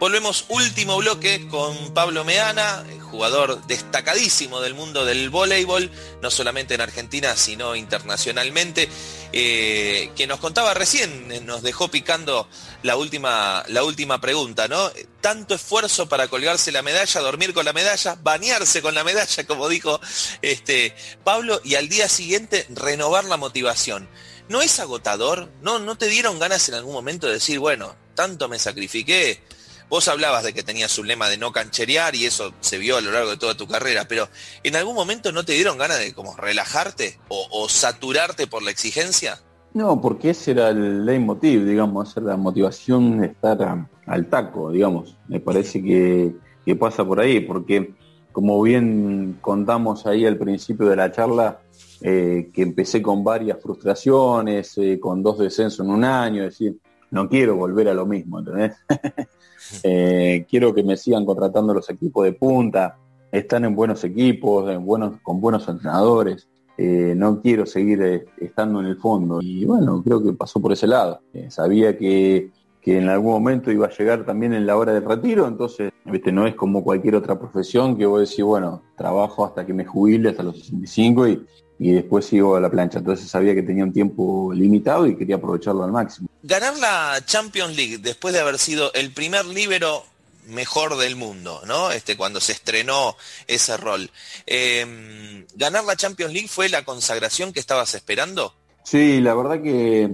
Volvemos 0.00 0.46
último 0.48 0.96
bloque 0.96 1.46
con 1.48 1.92
Pablo 1.92 2.24
Meana, 2.24 2.86
jugador 3.10 3.60
destacadísimo 3.66 4.62
del 4.62 4.72
mundo 4.72 5.04
del 5.04 5.28
voleibol, 5.28 5.90
no 6.22 6.30
solamente 6.30 6.72
en 6.72 6.80
Argentina, 6.80 7.36
sino 7.36 7.76
internacionalmente, 7.76 8.88
eh, 9.34 10.10
que 10.16 10.26
nos 10.26 10.40
contaba 10.40 10.72
recién, 10.72 11.30
eh, 11.30 11.42
nos 11.42 11.60
dejó 11.60 11.88
picando 11.88 12.48
la 12.82 12.96
última, 12.96 13.62
la 13.68 13.84
última 13.84 14.22
pregunta, 14.22 14.68
¿no? 14.68 14.90
Tanto 15.20 15.54
esfuerzo 15.54 16.08
para 16.08 16.28
colgarse 16.28 16.72
la 16.72 16.80
medalla, 16.80 17.20
dormir 17.20 17.52
con 17.52 17.66
la 17.66 17.74
medalla, 17.74 18.16
bañarse 18.22 18.80
con 18.80 18.94
la 18.94 19.04
medalla, 19.04 19.46
como 19.46 19.68
dijo 19.68 20.00
este, 20.40 20.96
Pablo, 21.24 21.60
y 21.62 21.74
al 21.74 21.90
día 21.90 22.08
siguiente 22.08 22.66
renovar 22.70 23.26
la 23.26 23.36
motivación. 23.36 24.08
¿No 24.48 24.62
es 24.62 24.80
agotador? 24.80 25.50
¿No, 25.60 25.78
¿No 25.78 25.98
te 25.98 26.06
dieron 26.06 26.38
ganas 26.38 26.66
en 26.70 26.76
algún 26.76 26.94
momento 26.94 27.26
de 27.26 27.34
decir, 27.34 27.58
bueno, 27.58 27.94
tanto 28.14 28.48
me 28.48 28.58
sacrifiqué? 28.58 29.42
Vos 29.90 30.06
hablabas 30.06 30.44
de 30.44 30.52
que 30.52 30.62
tenías 30.62 30.96
un 31.00 31.08
lema 31.08 31.28
de 31.28 31.36
no 31.36 31.50
cancherear 31.50 32.14
y 32.14 32.24
eso 32.24 32.52
se 32.60 32.78
vio 32.78 32.96
a 32.96 33.00
lo 33.00 33.10
largo 33.10 33.30
de 33.30 33.36
toda 33.36 33.56
tu 33.56 33.66
carrera, 33.66 34.06
pero 34.08 34.28
¿en 34.62 34.76
algún 34.76 34.94
momento 34.94 35.32
no 35.32 35.44
te 35.44 35.54
dieron 35.54 35.78
ganas 35.78 35.98
de 35.98 36.14
como 36.14 36.36
relajarte 36.36 37.18
o, 37.28 37.68
saturarte 37.68 38.46
por 38.46 38.62
la 38.62 38.70
exigencia? 38.70 39.40
No, 39.74 40.00
porque 40.00 40.30
ese 40.30 40.52
era 40.52 40.68
el 40.68 41.04
leitmotiv, 41.04 41.64
digamos, 41.66 42.16
la 42.18 42.36
motivación 42.36 43.18
de 43.18 43.26
estar 43.26 43.88
al 44.06 44.26
taco, 44.26 44.70
digamos. 44.70 45.16
Me 45.26 45.40
parece 45.40 45.82
que, 45.82 46.36
pasa 46.78 47.04
por 47.04 47.18
ahí, 47.18 47.40
porque 47.40 47.92
como 48.30 48.62
bien 48.62 49.38
contamos 49.40 50.06
ahí 50.06 50.24
al 50.24 50.38
principio 50.38 50.86
de 50.86 50.94
la 50.94 51.10
charla, 51.10 51.62
eh, 52.00 52.48
que 52.54 52.62
empecé 52.62 53.02
con 53.02 53.24
varias 53.24 53.60
frustraciones, 53.60 54.78
eh, 54.78 55.00
con 55.00 55.20
dos 55.20 55.38
descensos 55.38 55.84
en 55.84 55.92
un 55.92 56.04
año, 56.04 56.44
es 56.44 56.50
decir, 56.50 56.78
no 57.10 57.28
quiero 57.28 57.56
volver 57.56 57.88
a 57.88 57.94
lo 57.94 58.06
mismo, 58.06 58.38
¿entendés? 58.38 58.76
Eh, 59.82 60.46
quiero 60.48 60.74
que 60.74 60.82
me 60.82 60.96
sigan 60.96 61.24
contratando 61.24 61.74
los 61.74 61.88
equipos 61.90 62.24
de 62.24 62.32
punta, 62.32 62.98
están 63.32 63.64
en 63.64 63.74
buenos 63.74 64.02
equipos, 64.04 64.70
en 64.70 64.84
buenos, 64.84 65.20
con 65.22 65.40
buenos 65.40 65.68
entrenadores. 65.68 66.48
Eh, 66.76 67.14
no 67.16 67.42
quiero 67.42 67.66
seguir 67.66 68.00
eh, 68.02 68.24
estando 68.38 68.80
en 68.80 68.86
el 68.86 68.96
fondo. 68.96 69.40
Y 69.42 69.64
bueno, 69.64 70.02
creo 70.02 70.22
que 70.22 70.32
pasó 70.32 70.60
por 70.60 70.72
ese 70.72 70.86
lado. 70.86 71.20
sabía 71.48 71.96
que, 71.96 72.50
que, 72.80 72.98
en 72.98 73.08
algún 73.08 73.32
momento 73.32 73.70
iba 73.70 73.86
a 73.86 73.90
llegar 73.90 74.24
también 74.24 74.54
en 74.54 74.66
la 74.66 74.76
hora 74.76 74.92
del 74.92 75.04
retiro, 75.04 75.46
entonces 75.46 75.92
¿viste? 76.06 76.32
no 76.32 76.46
es 76.46 76.54
como 76.54 76.82
cualquier 76.82 77.16
otra 77.16 77.38
profesión 77.38 77.96
que 77.96 78.06
voy 78.06 78.18
a 78.18 78.20
decir, 78.20 78.44
bueno, 78.44 78.82
trabajo 78.96 79.44
hasta 79.44 79.66
que 79.66 79.74
me 79.74 79.84
jubile, 79.84 80.30
hasta 80.30 80.42
los 80.42 80.58
65 80.58 81.28
y, 81.28 81.46
y 81.80 81.92
después 81.92 82.26
sigo 82.26 82.56
a 82.56 82.60
la 82.60 82.70
plancha. 82.70 82.98
Entonces 82.98 83.28
sabía 83.28 83.54
que 83.54 83.62
tenía 83.62 83.82
un 83.82 83.92
tiempo 83.92 84.52
limitado 84.54 85.06
y 85.06 85.16
quería 85.16 85.36
aprovecharlo 85.36 85.82
al 85.82 85.90
máximo. 85.90 86.28
Ganar 86.42 86.76
la 86.76 87.18
Champions 87.24 87.74
League 87.74 87.98
después 87.98 88.34
de 88.34 88.40
haber 88.40 88.58
sido 88.58 88.92
el 88.92 89.12
primer 89.12 89.46
líbero 89.46 90.04
mejor 90.46 90.98
del 90.98 91.16
mundo, 91.16 91.62
¿no? 91.66 91.90
Este, 91.90 92.18
cuando 92.18 92.38
se 92.38 92.52
estrenó 92.52 93.16
ese 93.46 93.78
rol. 93.78 94.10
Em, 94.44 95.46
¿Ganar 95.54 95.84
la 95.84 95.96
Champions 95.96 96.34
League 96.34 96.48
fue 96.48 96.68
la 96.68 96.84
consagración 96.84 97.52
que 97.52 97.60
estabas 97.60 97.94
esperando? 97.94 98.52
Sí, 98.84 99.20
la 99.20 99.34
verdad 99.34 99.62
que 99.62 100.10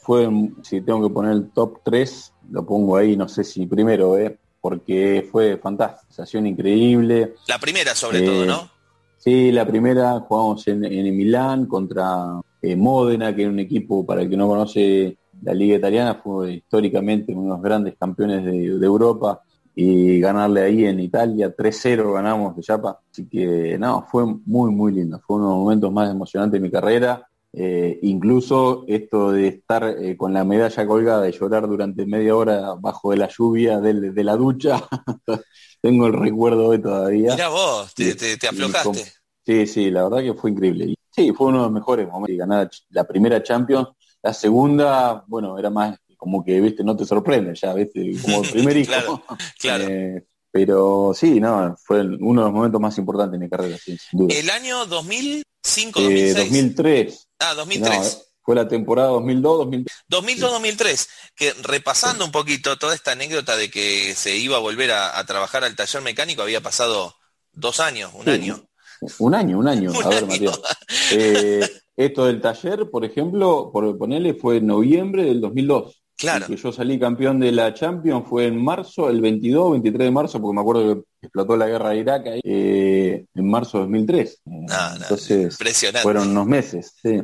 fue, 0.00 0.28
si 0.62 0.82
tengo 0.82 1.08
que 1.08 1.12
poner 1.12 1.32
el 1.32 1.50
top 1.50 1.80
3, 1.84 2.32
lo 2.52 2.64
pongo 2.64 2.96
ahí, 2.96 3.16
no 3.16 3.28
sé 3.28 3.42
si 3.42 3.66
primero, 3.66 4.16
¿eh? 4.18 4.38
porque 4.60 5.28
fue 5.30 5.56
fantástica, 5.56 6.06
sensación 6.08 6.46
increíble. 6.46 7.34
La 7.46 7.58
primera 7.58 7.94
sobre 7.94 8.20
todo, 8.20 8.44
¿no? 8.44 8.77
Sí, 9.18 9.50
la 9.50 9.66
primera 9.66 10.20
jugamos 10.20 10.66
en, 10.68 10.84
en 10.84 11.16
Milán 11.16 11.66
contra 11.66 12.40
eh, 12.62 12.76
Módena, 12.76 13.34
que 13.34 13.42
es 13.42 13.48
un 13.48 13.58
equipo, 13.58 14.06
para 14.06 14.22
el 14.22 14.30
que 14.30 14.36
no 14.36 14.48
conoce 14.48 15.18
la 15.42 15.54
liga 15.54 15.76
italiana, 15.76 16.20
fue 16.22 16.54
históricamente 16.54 17.32
uno 17.32 17.42
de 17.42 17.48
los 17.50 17.62
grandes 17.62 17.94
campeones 17.98 18.44
de, 18.44 18.64
Europa 18.66 19.42
y 19.74 20.18
ganarle 20.20 20.62
ahí 20.62 20.84
en 20.84 21.00
Italia 21.00 21.54
3-0 21.54 22.12
ganamos 22.12 22.56
de 22.56 22.62
Chapa. 22.62 23.00
Así 23.10 23.28
que 23.28 23.76
no, 23.78 24.04
fue 24.10 24.24
muy, 24.46 24.70
muy 24.72 24.92
lindo. 24.92 25.20
Fue 25.24 25.36
uno 25.36 25.46
de 25.46 25.50
los 25.50 25.60
momentos 25.60 25.92
más 25.92 26.10
emocionantes 26.10 26.60
de 26.60 26.66
mi 26.66 26.70
carrera. 26.70 27.28
Eh, 27.52 27.98
incluso 28.02 28.84
esto 28.88 29.32
de 29.32 29.48
estar 29.48 29.84
eh, 29.84 30.16
con 30.16 30.32
la 30.32 30.44
medalla 30.44 30.86
colgada 30.86 31.28
y 31.28 31.32
llorar 31.32 31.66
durante 31.66 32.06
media 32.06 32.36
hora 32.36 32.74
bajo 32.78 33.10
de 33.10 33.16
la 33.16 33.28
lluvia 33.28 33.80
de 33.80 34.24
la 34.24 34.36
ducha, 34.36 34.82
tengo 35.80 36.06
el 36.06 36.12
recuerdo 36.12 36.68
hoy 36.68 36.80
todavía. 36.80 37.32
Mira 37.32 37.48
vos, 37.48 37.94
te, 37.94 38.48
aflojaste. 38.48 39.12
sí, 39.44 39.66
sí, 39.66 39.90
la 39.90 40.04
verdad 40.04 40.22
que 40.22 40.34
fue 40.34 40.50
increíble. 40.50 40.94
sí, 41.10 41.32
fue 41.32 41.48
uno 41.48 41.58
de 41.58 41.64
los 41.64 41.72
mejores 41.72 42.08
momentos. 42.08 42.36
Ganar 42.36 42.70
la 42.90 43.04
primera 43.04 43.42
Champions, 43.42 43.88
la 44.22 44.32
segunda, 44.32 45.24
bueno, 45.26 45.58
era 45.58 45.70
más 45.70 45.96
como 46.16 46.44
que, 46.44 46.60
viste, 46.60 46.82
no 46.82 46.96
te 46.96 47.04
sorprende 47.04 47.54
ya, 47.54 47.72
viste, 47.74 48.12
como 48.22 48.42
el 48.42 48.50
primer 48.50 48.76
hijo. 48.78 49.22
claro, 49.58 49.84
eh, 49.88 50.24
pero 50.50 51.12
sí, 51.14 51.38
no, 51.38 51.76
fue 51.82 52.00
uno 52.00 52.40
de 52.40 52.46
los 52.46 52.52
momentos 52.52 52.80
más 52.80 52.98
importantes 52.98 53.38
de 53.38 53.44
mi 53.44 53.50
carrera, 53.50 53.78
sin 53.78 53.96
duda. 54.12 54.34
¿El 54.34 54.50
año 54.50 54.84
2005, 54.86 56.00
2006? 56.00 56.36
2003. 56.36 57.28
Ah, 57.38 57.54
2003 57.54 58.27
fue 58.48 58.54
la 58.54 58.66
temporada 58.66 59.10
2002-2003. 59.10 59.84
2002-2003, 60.08 61.08
que 61.36 61.52
repasando 61.64 62.24
un 62.24 62.32
poquito 62.32 62.78
toda 62.78 62.94
esta 62.94 63.12
anécdota 63.12 63.58
de 63.58 63.70
que 63.70 64.14
se 64.14 64.38
iba 64.38 64.56
a 64.56 64.60
volver 64.60 64.90
a, 64.90 65.22
trabajar 65.26 65.64
al 65.64 65.76
taller 65.76 66.00
mecánico, 66.00 66.40
había 66.40 66.62
pasado 66.62 67.14
dos 67.52 67.78
años, 67.78 68.10
un 68.14 68.26
año. 68.26 68.64
Un 69.18 69.34
año, 69.34 69.58
un 69.58 69.68
año. 69.68 69.92
a 70.02 70.08
ver, 70.08 70.26
Matías. 70.26 70.58
Eh, 71.12 71.60
esto 71.94 72.24
del 72.24 72.40
taller, 72.40 72.88
por 72.90 73.04
ejemplo, 73.04 73.68
por 73.70 73.98
ponerle, 73.98 74.32
fue 74.32 74.56
en 74.56 74.68
noviembre 74.68 75.24
del 75.24 75.42
2002. 75.42 76.02
Claro. 76.16 76.46
Que 76.46 76.56
yo 76.56 76.72
salí 76.72 76.98
campeón 76.98 77.40
de 77.40 77.52
la 77.52 77.74
Champions 77.74 78.26
fue 78.26 78.46
en 78.46 78.64
marzo, 78.64 79.10
el 79.10 79.20
22, 79.20 79.72
23 79.72 80.06
de 80.06 80.10
marzo, 80.10 80.40
porque 80.40 80.54
me 80.54 80.62
acuerdo 80.62 80.94
que 80.94 81.02
explotó 81.20 81.54
la 81.54 81.66
guerra 81.66 81.90
de 81.90 81.98
Irak 81.98 82.26
ahí, 82.28 82.40
eh, 82.42 83.26
en 83.34 83.50
marzo 83.50 83.76
de 83.76 83.84
2003. 83.84 84.40
Entonces, 85.02 85.52
impresionante. 85.52 86.02
fueron 86.02 86.30
unos 86.30 86.46
meses, 86.46 86.94
sí. 87.02 87.20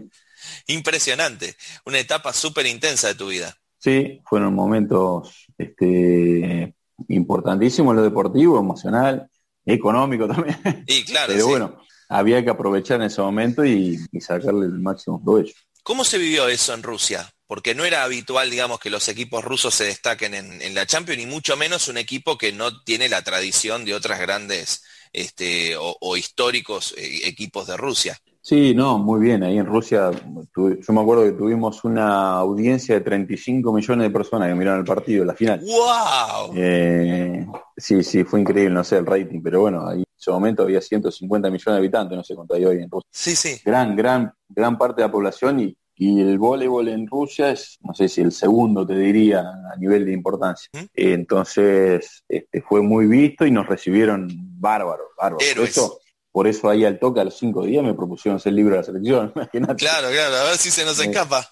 Impresionante, 0.67 1.57
una 1.85 1.99
etapa 1.99 2.33
súper 2.33 2.67
intensa 2.67 3.09
de 3.09 3.15
tu 3.15 3.29
vida. 3.29 3.57
Sí, 3.79 4.21
fueron 4.25 4.55
momentos 4.55 5.47
este, 5.59 6.75
importantísimos 7.09 7.93
en 7.93 7.97
lo 7.97 8.03
deportivo, 8.03 8.59
emocional, 8.59 9.29
económico 9.67 10.27
también. 10.33 10.85
Y 10.87 11.05
claro. 11.05 11.33
Pero 11.33 11.49
bueno, 11.49 11.79
había 12.09 12.43
que 12.43 12.51
aprovechar 12.51 13.01
en 13.01 13.07
ese 13.07 13.21
momento 13.21 13.65
y, 13.65 13.99
sacarle 14.21 14.67
el 14.67 14.79
máximo 14.79 15.23
provecho. 15.23 15.55
¿Cómo 15.83 16.05
se 16.05 16.19
vivió 16.19 16.49
eso 16.49 16.73
en 16.73 16.83
Rusia? 16.83 17.31
Porque 17.47 17.75
no 17.75 17.85
era 17.85 18.05
habitual, 18.05 18.51
digamos, 18.51 18.81
que 18.81 18.89
los 18.89 19.07
equipos 19.09 19.45
rusos 19.45 19.75
se 19.75 19.85
destaquen 19.85 20.35
en, 20.35 20.75
la 20.75 20.87
Champions, 20.87 21.19
ni 21.19 21.27
mucho 21.27 21.57
menos 21.59 21.89
un 21.89 21.99
equipo 21.99 22.39
que 22.39 22.53
no 22.53 22.83
tiene 22.85 23.11
la 23.11 23.23
tradición 23.23 23.85
de 23.85 23.95
otras 23.95 24.19
grandes 24.19 24.83
este, 25.13 25.77
o, 25.79 26.17
históricos 26.17 26.95
eh, 26.97 27.21
equipos 27.25 27.67
de 27.67 27.77
Rusia. 27.77 28.19
Sí, 28.45 28.75
no, 28.75 28.99
muy 28.99 29.21
bien. 29.21 29.43
Ahí 29.43 29.57
en 29.57 29.65
Rusia, 29.65 30.11
yo 30.55 30.93
me 30.93 31.01
acuerdo 31.01 31.25
que 31.25 31.33
tuvimos 31.33 31.83
una 31.83 32.33
audiencia 32.33 32.95
de 32.95 33.01
35 33.01 33.73
millones 33.73 34.07
de 34.07 34.11
personas 34.13 34.49
que 34.49 34.55
miraron 34.55 34.81
el 34.81 34.85
partido, 34.85 35.25
la 35.25 35.33
final. 35.33 35.61
¡Wow! 35.61 36.53
Eh, 36.55 37.47
sí, 37.75 38.05
sí, 38.05 38.23
fue 38.23 38.43
increíble, 38.43 38.75
no 38.75 38.85
sé 38.85 38.99
el 38.99 39.07
rating, 39.07 39.41
pero 39.43 39.63
bueno, 39.63 39.89
ahí 39.89 40.01
en 40.01 40.05
ese 40.19 40.31
momento 40.31 40.65
había 40.65 40.83
150 40.83 41.49
millones 41.49 41.75
de 41.75 41.79
habitantes, 41.79 42.19
no 42.19 42.23
sé 42.23 42.35
cuánto 42.35 42.55
hay 42.55 42.67
hoy 42.67 42.83
en 42.83 42.91
Rusia. 42.91 43.09
Sí, 43.11 43.35
sí. 43.35 43.63
Gran, 43.65 43.97
gran, 43.97 44.31
gran 44.51 44.77
parte 44.77 45.01
de 45.01 45.09
la 45.09 45.13
población 45.13 45.61
y, 45.61 45.75
y 45.95 46.21
el 46.21 46.39
voleibol 46.39 46.89
en 46.89 47.07
Rusia 47.07 47.51
es, 47.51 47.79
no 47.81 47.95
sé 47.95 48.11
si 48.11 48.21
el 48.21 48.31
segundo 48.31 48.87
te 48.87 48.99
diría 48.99 49.41
a 49.41 49.77
nivel 49.79 50.05
de 50.05 50.13
importancia. 50.13 50.69
¿Mm? 50.75 50.85
entonces, 50.93 52.23
este, 52.29 52.61
fue 52.61 52.83
muy 52.83 53.07
visto 53.07 53.47
y 53.47 53.51
nos 53.51 53.67
recibieron 53.67 54.29
bárbaros, 54.61 55.07
bárbaros. 55.17 55.99
Por 56.35 56.49
eso 56.49 56.69
ahí 56.69 56.85
al 56.85 56.99
toque 56.99 57.21
a 57.21 57.25
los 57.25 57.39
cinco 57.39 57.63
días 57.65 57.85
me 57.85 57.95
propusieron 57.95 58.41
ser 58.41 58.55
libro 58.55 58.73
de 58.73 58.81
la 58.81 58.85
selección, 58.85 59.33
imagínate. 59.37 59.77
Claro, 59.77 60.09
claro, 60.11 60.35
a 60.35 60.45
ver 60.47 60.57
si 60.57 60.73
se 60.73 60.85
nos 60.85 60.99
eh, 60.99 61.05
escapa. 61.05 61.49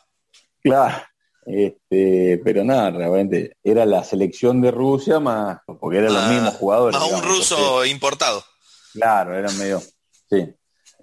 claro, 0.61 1.05
este, 1.47 2.41
pero 2.43 2.65
nada, 2.65 2.91
realmente 2.91 3.59
era 3.63 3.87
la 3.87 4.03
selección 4.03 4.61
de 4.61 4.73
Rusia 4.73 5.21
más, 5.21 5.61
porque 5.81 5.99
eran 5.99 6.13
los 6.13 6.29
mismos 6.29 6.55
jugadores. 6.55 6.99
Más 6.99 7.13
un 7.13 7.23
ruso 7.23 7.85
importado. 7.85 8.43
Claro, 8.93 9.39
eran 9.39 9.57
medio, 9.57 9.81
sí. 10.29 10.53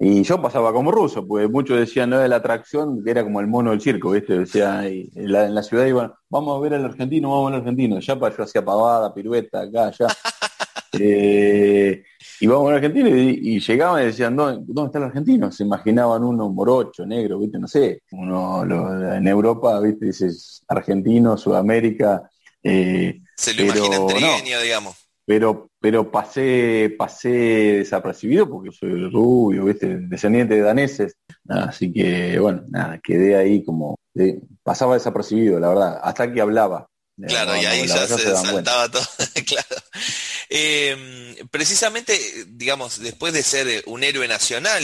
Y 0.01 0.23
yo 0.23 0.41
pasaba 0.41 0.73
como 0.73 0.91
ruso, 0.91 1.25
pues 1.25 1.49
muchos 1.49 1.79
decían, 1.79 2.09
no 2.09 2.19
de 2.19 2.27
la 2.27 2.35
atracción, 2.35 3.01
que 3.01 3.11
era 3.11 3.23
como 3.23 3.39
el 3.39 3.47
mono 3.47 3.71
del 3.71 3.79
circo, 3.79 4.11
¿viste? 4.11 4.39
Decía, 4.39 4.85
en, 4.85 5.09
la, 5.15 5.63
ciudad 5.63 5.85
iban, 5.85 6.11
vamos 6.29 6.57
a 6.57 6.59
ver 6.61 6.73
al 6.73 6.83
argentino, 6.83 7.31
vamos 7.31 7.53
al 7.53 7.59
argentino. 7.59 8.01
Ya 8.01 8.19
para 8.19 8.35
yo 8.35 8.43
hacía 8.43 8.63
pavada, 8.63 9.13
pirueta, 9.13 9.61
acá, 9.61 9.87
allá. 9.87 10.07
eh, 10.93 12.03
y 12.39 12.47
vamos 12.47 12.71
a 12.71 12.75
Argentina 12.75 13.09
y, 13.09 13.59
llegaban 13.59 14.01
y 14.01 14.05
decían, 14.07 14.35
¿dónde, 14.35 14.85
está 14.85 14.97
el 14.97 15.05
argentino? 15.05 15.51
Se 15.51 15.63
imaginaban 15.63 16.23
uno 16.23 16.49
morocho, 16.49 17.05
negro, 17.05 17.39
¿viste? 17.39 17.59
No 17.59 17.67
sé. 17.67 18.03
Uno 18.11 18.63
en 19.13 19.27
Europa, 19.27 19.79
¿viste? 19.81 20.07
Dices 20.07 20.63
argentino, 20.67 21.37
Sudamérica. 21.37 22.29
Eh, 22.63 23.21
Se 23.35 23.53
lo 23.53 23.63
imagina 23.63 24.05
trigueño, 24.07 24.61
digamos. 24.61 24.95
Pero, 25.25 25.69
pero 25.79 26.09
pasé, 26.09 26.95
pasé 26.97 27.29
desapercibido 27.29 28.49
porque 28.49 28.71
soy 28.71 29.09
rubio, 29.11 29.65
¿viste? 29.65 29.99
Descendiente 29.99 30.55
de 30.55 30.61
daneses. 30.61 31.15
así 31.47 31.93
que, 31.93 32.39
bueno, 32.39 32.63
nada, 32.69 32.99
quedé 32.99 33.35
ahí 33.35 33.63
como. 33.63 33.95
pasaba 34.63 34.95
desapercibido, 34.95 35.59
la 35.59 35.69
verdad, 35.69 35.99
hasta 36.01 36.31
que 36.33 36.41
hablaba. 36.41 36.88
Claro, 37.27 37.55
y 37.55 37.65
ahí 37.65 37.87
ya 37.87 38.07
se, 38.07 38.35
saltaba 38.35 38.89
todo, 38.89 39.07
claro. 39.45 39.83
Em, 40.47 41.35
precisamente, 41.49 42.45
digamos, 42.47 42.99
después 42.99 43.33
de 43.33 43.43
ser 43.43 43.83
un 43.87 44.03
héroe 44.03 44.27
nacional, 44.27 44.83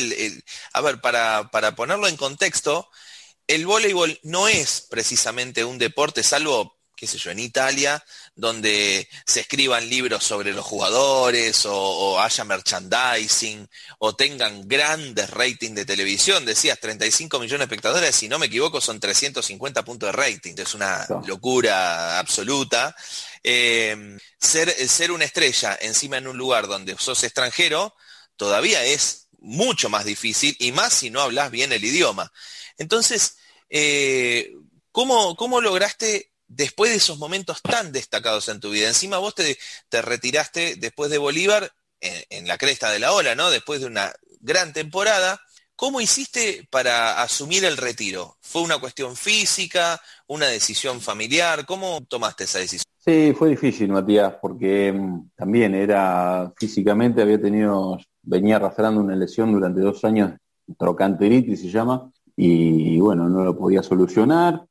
a 0.74 0.82
ver, 0.82 1.00
para, 1.00 1.50
para 1.52 1.76
ponerlo 1.76 2.08
en 2.08 2.18
contexto, 2.18 2.90
el 3.48 3.66
voleibol 3.66 4.20
no 4.24 4.48
es 4.48 4.82
precisamente 4.90 5.64
un 5.64 5.78
deporte, 5.78 6.24
salvo, 6.24 6.75
qué 6.96 7.08
sé 7.08 7.18
yo, 7.18 7.32
en 7.32 7.40
Italia, 7.40 8.04
donde 8.36 9.08
se 9.26 9.42
escriban 9.42 9.88
libros 9.90 10.24
sobre 10.24 10.54
los 10.54 10.66
jugadores 10.66 11.66
o, 11.66 12.20
haya 12.20 12.44
merchandising 12.44 13.68
o 14.00 14.16
tengan 14.16 14.68
grandes 14.68 15.30
ratings 15.30 15.76
de 15.76 15.86
televisión. 15.86 16.46
Decías 16.46 16.80
35 16.80 17.40
millones 17.40 17.60
de 17.60 17.76
espectadores, 17.76 18.16
si 18.16 18.28
no 18.28 18.40
me 18.40 18.48
equivoco 18.48 18.80
son 18.80 19.00
350 19.00 19.84
puntos 19.84 20.08
de 20.08 20.14
rating, 20.14 20.54
es 20.58 20.74
una 20.74 21.06
locura 21.28 22.20
absoluta. 22.20 22.96
Eh, 23.44 24.18
ser, 24.40 24.72
ser 24.88 25.12
una 25.12 25.26
estrella 25.26 25.78
encima 25.82 26.18
en 26.18 26.28
un 26.28 26.38
lugar 26.38 26.68
donde 26.68 26.96
sos 26.98 27.24
extranjero 27.24 27.94
todavía 28.38 28.84
es 28.84 29.28
mucho 29.40 29.90
más 29.90 30.06
difícil 30.06 30.56
y 30.60 30.72
más 30.72 30.94
si 30.94 31.10
no 31.10 31.22
hablas 31.22 31.52
bien 31.52 31.72
el 31.72 31.84
idioma. 31.84 32.32
Entonces, 32.78 33.38
eh, 33.70 34.54
¿cómo, 34.92 35.36
¿cómo 35.36 35.62
lograste 35.62 36.32
después 36.48 36.92
de 36.92 36.98
esos 36.98 37.18
momentos 37.18 37.62
tan 37.62 37.92
destacados 37.92 38.50
en 38.50 38.60
tu 38.60 38.72
vida. 38.72 38.88
Encima 38.88 39.18
vos 39.18 39.36
te, 39.36 39.58
te 39.90 40.02
retiraste 40.02 40.76
después 40.76 41.10
de 41.10 41.18
Bolívar 41.18 41.72
en, 42.02 42.48
la 42.48 42.58
cresta 42.58 42.92
de 42.92 43.00
la 43.00 43.14
ola, 43.14 43.36
¿no? 43.36 43.50
Después 43.50 43.82
de 43.82 43.88
una 43.88 44.12
gran 44.42 44.74
temporada. 44.74 45.40
¿Cómo 45.76 46.00
hiciste 46.00 46.68
para 46.70 47.22
asumir 47.22 47.66
el 47.66 47.76
retiro? 47.76 48.38
¿Fue 48.40 48.62
una 48.62 48.78
cuestión 48.78 49.16
física, 49.16 50.00
una 50.28 50.48
decisión 50.48 51.02
familiar? 51.02 51.66
¿Cómo 51.66 52.02
tomaste 52.08 52.46
esa 52.46 52.60
decisión? 52.60 52.86
Sí, 52.98 53.34
fue 53.38 53.50
difícil, 53.50 53.90
Matías, 53.90 54.36
porque 54.42 54.94
mm, 54.94 55.32
también 55.36 55.76
era 55.76 56.54
físicamente, 56.58 57.22
había 57.22 57.42
tenido, 57.42 57.98
venía 58.22 58.56
arrastrando 58.56 59.02
una 59.02 59.16
lesión 59.16 59.52
durante 59.52 59.82
dos 59.82 60.04
años, 60.06 60.34
trocanteritis 60.78 61.62
se 61.62 61.70
llama, 61.70 62.10
y 62.38 63.00
bueno, 63.00 63.30
no 63.30 63.44
lo 63.44 63.58
podía 63.58 63.84
solucionar, 63.84 64.66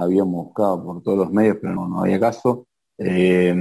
habíamos 0.00 0.46
buscado 0.46 0.82
por 0.84 1.02
todos 1.02 1.18
los 1.18 1.30
medios, 1.32 1.58
pero 1.60 1.74
no, 1.74 2.00
había 2.00 2.20
caso. 2.20 2.66
Eh, 2.98 3.54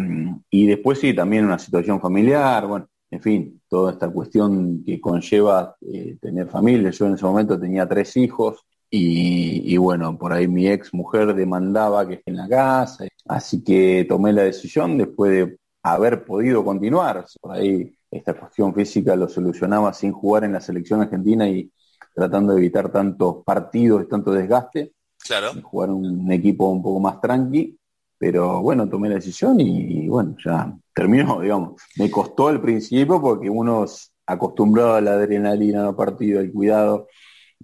y 0.50 0.68
después 0.68 1.00
sí, 1.00 1.14
también 1.14 1.46
una 1.46 1.60
situación 1.60 2.02
familiar, 2.02 2.68
bueno, 2.68 2.88
en 3.10 3.22
fin, 3.22 3.62
toda 3.68 3.94
esta 3.94 4.10
cuestión 4.10 4.84
que 4.84 5.00
conlleva 5.00 5.76
eh, 5.82 6.18
tener 6.22 6.48
familia. 6.50 6.92
Yo 6.92 7.06
en 7.08 7.14
ese 7.14 7.26
momento 7.26 7.60
tenía 7.60 7.88
tres 7.88 8.18
hijos 8.18 8.66
y, 8.90 9.76
bueno, 9.78 10.18
por 10.18 10.34
ahí 10.34 10.48
mi 10.48 10.68
ex 10.68 10.94
mujer 10.94 11.34
demandaba 11.36 12.08
que 12.08 12.16
esté 12.16 12.32
en 12.32 12.38
la 12.38 12.48
casa, 12.48 13.06
así 13.28 13.64
que 13.64 14.06
tomé 14.08 14.32
la 14.34 14.44
decisión 14.44 14.98
después 14.98 15.32
de 15.32 15.58
haber 15.84 16.26
podido 16.26 16.64
continuar. 16.64 17.26
Por 17.42 17.54
ahí 17.54 17.94
esta 18.10 18.34
cuestión 18.34 18.74
física 18.74 19.16
lo 19.16 19.28
solucionaba 19.28 19.94
sin 19.94 20.12
jugar 20.12 20.46
en 20.46 20.54
la 20.54 20.62
selección 20.62 21.02
argentina 21.02 21.48
y 21.50 21.72
tratando 22.14 22.54
de 22.54 22.60
evitar 22.60 22.92
tantos 22.92 23.44
partidos 23.46 24.04
y 24.04 24.08
tanto 24.08 24.32
desgaste. 24.32 24.94
Claro. 25.26 25.54
Jugar 25.62 25.90
un 25.90 26.32
equipo 26.32 26.70
un 26.70 26.82
poco 26.82 27.00
más 27.00 27.20
tranqui 27.20 27.78
pero 28.18 28.62
bueno, 28.62 28.90
tomé 28.90 29.10
la 29.10 29.16
decisión 29.16 29.60
y, 29.60 30.08
bueno, 30.08 30.36
ya 30.44 30.74
terminó, 30.94 31.40
digamos. 31.42 31.82
Me 31.98 32.10
costó 32.10 32.48
al 32.48 32.62
principio 32.62 33.22
porque 33.22 33.50
uno 33.50 33.86
acostumbrado 34.26 34.96
a 34.96 35.02
la 35.02 35.12
adrenalina, 35.12 35.84
los 35.84 35.96
partido, 35.96 36.40
al 36.40 36.52
cuidado, 36.52 37.08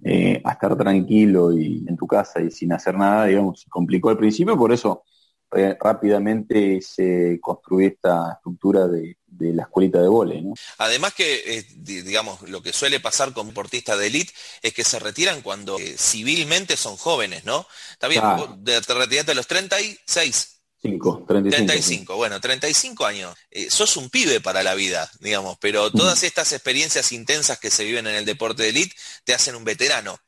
eh, 0.02 0.40
a 0.44 0.52
estar 0.52 0.76
tranquilo 0.76 1.52
y 1.56 1.84
en 1.86 1.96
tu 1.96 2.06
casa 2.06 2.40
y 2.40 2.50
sin 2.50 2.72
hacer 2.72 2.96
nada, 2.96 3.26
digamos, 3.26 3.66
complicó 3.68 4.10
al 4.10 4.16
principio, 4.18 4.56
por 4.56 4.72
eso 4.72 5.04
eh, 5.56 5.76
rápidamente 5.80 6.80
se 6.80 7.38
construyó 7.40 7.88
esta 7.88 8.32
estructura 8.34 8.86
de, 8.88 9.16
la 9.38 9.62
escuelita 9.62 10.00
de 10.00 10.08
vole. 10.08 10.40
¿no? 10.40 10.54
Además 10.78 11.12
que, 11.12 11.58
eh, 11.58 11.66
digamos, 11.76 12.42
lo 12.48 12.62
que 12.62 12.72
suele 12.72 13.00
pasar 13.00 13.32
con 13.32 13.48
deportistas 13.48 13.98
de 13.98 14.06
élite 14.06 14.32
es 14.62 14.72
que 14.72 14.84
se 14.84 14.98
retiran 14.98 15.42
cuando 15.42 15.76
civilmente 15.96 16.76
son 16.76 16.96
jóvenes, 16.96 17.44
¿no? 17.44 17.66
Está 17.92 18.08
bien, 18.08 18.22
te 18.64 18.94
retiraste 18.94 19.32
a 19.32 19.34
los 19.34 19.46
36. 19.46 20.50
5, 20.80 21.24
35. 21.26 21.66
35, 21.66 22.16
bueno, 22.16 22.40
35 22.40 23.06
años. 23.06 23.34
sos 23.70 23.96
un 23.96 24.10
pibe 24.10 24.40
para 24.40 24.62
la 24.62 24.74
vida, 24.74 25.10
digamos, 25.20 25.56
pero 25.58 25.90
todas 25.90 26.22
estas 26.22 26.52
experiencias 26.52 27.10
intensas 27.12 27.58
que 27.58 27.70
se 27.70 27.84
viven 27.84 28.06
en 28.06 28.14
el 28.14 28.24
deporte 28.24 28.62
de 28.64 28.68
élite 28.68 28.94
te 29.24 29.34
hacen 29.34 29.54
un 29.56 29.64
veterano. 29.64 30.18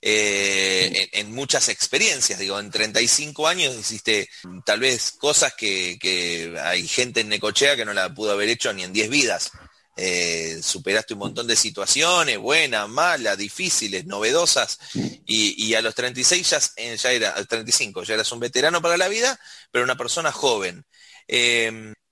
Eh, 0.00 1.08
en, 1.12 1.32
muchas 1.32 1.68
experiencias. 1.68 2.38
Digo, 2.38 2.58
en 2.58 2.70
35 2.70 3.46
años 3.46 3.74
hiciste 3.74 4.28
tal 4.64 4.80
vez 4.80 5.12
cosas 5.12 5.54
que, 5.54 6.56
hay 6.62 6.86
gente 6.86 7.20
en 7.20 7.28
Necochea 7.28 7.76
que 7.76 7.84
no 7.84 7.92
la 7.92 8.12
pudo 8.12 8.32
haber 8.32 8.48
hecho 8.48 8.72
ni 8.72 8.84
en 8.84 8.92
10 8.92 9.10
vidas. 9.10 9.50
Eh, 9.98 10.60
superaste 10.62 11.14
un 11.14 11.20
montón 11.20 11.46
de 11.46 11.56
situaciones, 11.56 12.36
buenas, 12.38 12.86
malas, 12.86 13.38
difíciles, 13.38 14.04
novedosas, 14.04 14.78
y, 15.26 15.72
a 15.72 15.80
los 15.80 15.94
36 15.94 16.50
ya, 16.50 16.60
eh, 16.76 16.96
ya 16.98 17.12
era, 17.12 17.30
al 17.30 17.48
35 17.48 18.02
ya 18.02 18.14
eras 18.14 18.30
un 18.30 18.40
veterano 18.40 18.82
para 18.82 18.98
la 18.98 19.08
vida, 19.08 19.40
pero 19.70 19.84
una 19.84 19.96
persona 19.96 20.32
joven. 20.32 20.84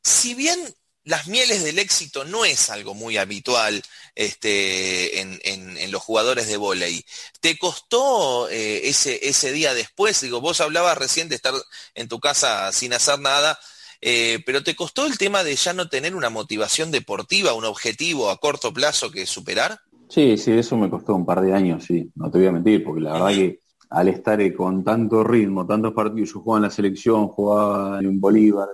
si 0.03 0.35
bien 0.35 0.75
las 1.05 1.29
mieles 1.29 1.63
del 1.63 1.79
éxito 1.79 2.25
no 2.25 2.45
es 2.45 2.71
algo 2.71 2.95
muy 2.95 3.17
habitual 3.17 3.83
este, 4.15 5.21
en, 5.21 5.93
los 5.93 6.03
jugadores 6.03 6.49
de 6.49 6.57
volei. 6.57 7.05
¿Te 7.41 7.59
costó 7.59 8.49
eh, 8.49 8.89
ese, 8.89 9.29
ese 9.29 9.53
día 9.53 9.75
después? 9.75 10.21
Digo, 10.21 10.41
vos 10.41 10.61
hablabas 10.61 10.99
recién 10.99 11.29
de 11.29 11.37
estar 11.37 11.55
en 11.95 12.09
tu 12.09 12.19
casa 12.21 12.73
sin 12.73 12.93
hacer 12.95 13.21
nada, 13.21 13.59
eh, 14.01 14.43
pero 14.45 14.63
¿te 14.63 14.75
costó 14.75 15.07
el 15.07 15.19
tema 15.19 15.45
de 15.45 15.55
ya 15.55 15.73
no 15.73 15.89
tener 15.89 16.17
una 16.17 16.31
motivación 16.31 16.91
deportiva, 16.91 17.55
un 17.55 17.65
objetivo 17.65 18.31
a 18.31 18.39
corto 18.39 18.73
plazo 18.73 19.11
que 19.11 19.27
superar? 19.27 19.81
Sí, 20.09 20.37
sí, 20.37 20.53
eso 20.53 20.77
me 20.77 20.91
costó 20.91 21.15
un 21.15 21.27
par 21.27 21.41
de 21.41 21.55
años, 21.55 21.85
sí, 21.85 22.11
no 22.15 22.31
te 22.31 22.39
voy 22.39 22.47
a 22.47 22.53
mentir, 22.53 22.85
porque 22.85 23.01
la 23.01 23.13
verdad 23.13 23.29
que 23.29 23.61
al 23.91 24.09
estar 24.09 24.55
con 24.55 24.83
tanto 24.85 25.23
ritmo, 25.23 25.67
tantos 25.67 25.93
partidos, 25.93 26.33
yo 26.33 26.41
jugaba 26.41 26.59
en 26.59 26.63
la 26.65 26.71
selección, 26.71 27.29
jugaba 27.29 28.01
en 28.01 28.21
Bolívar, 28.21 28.69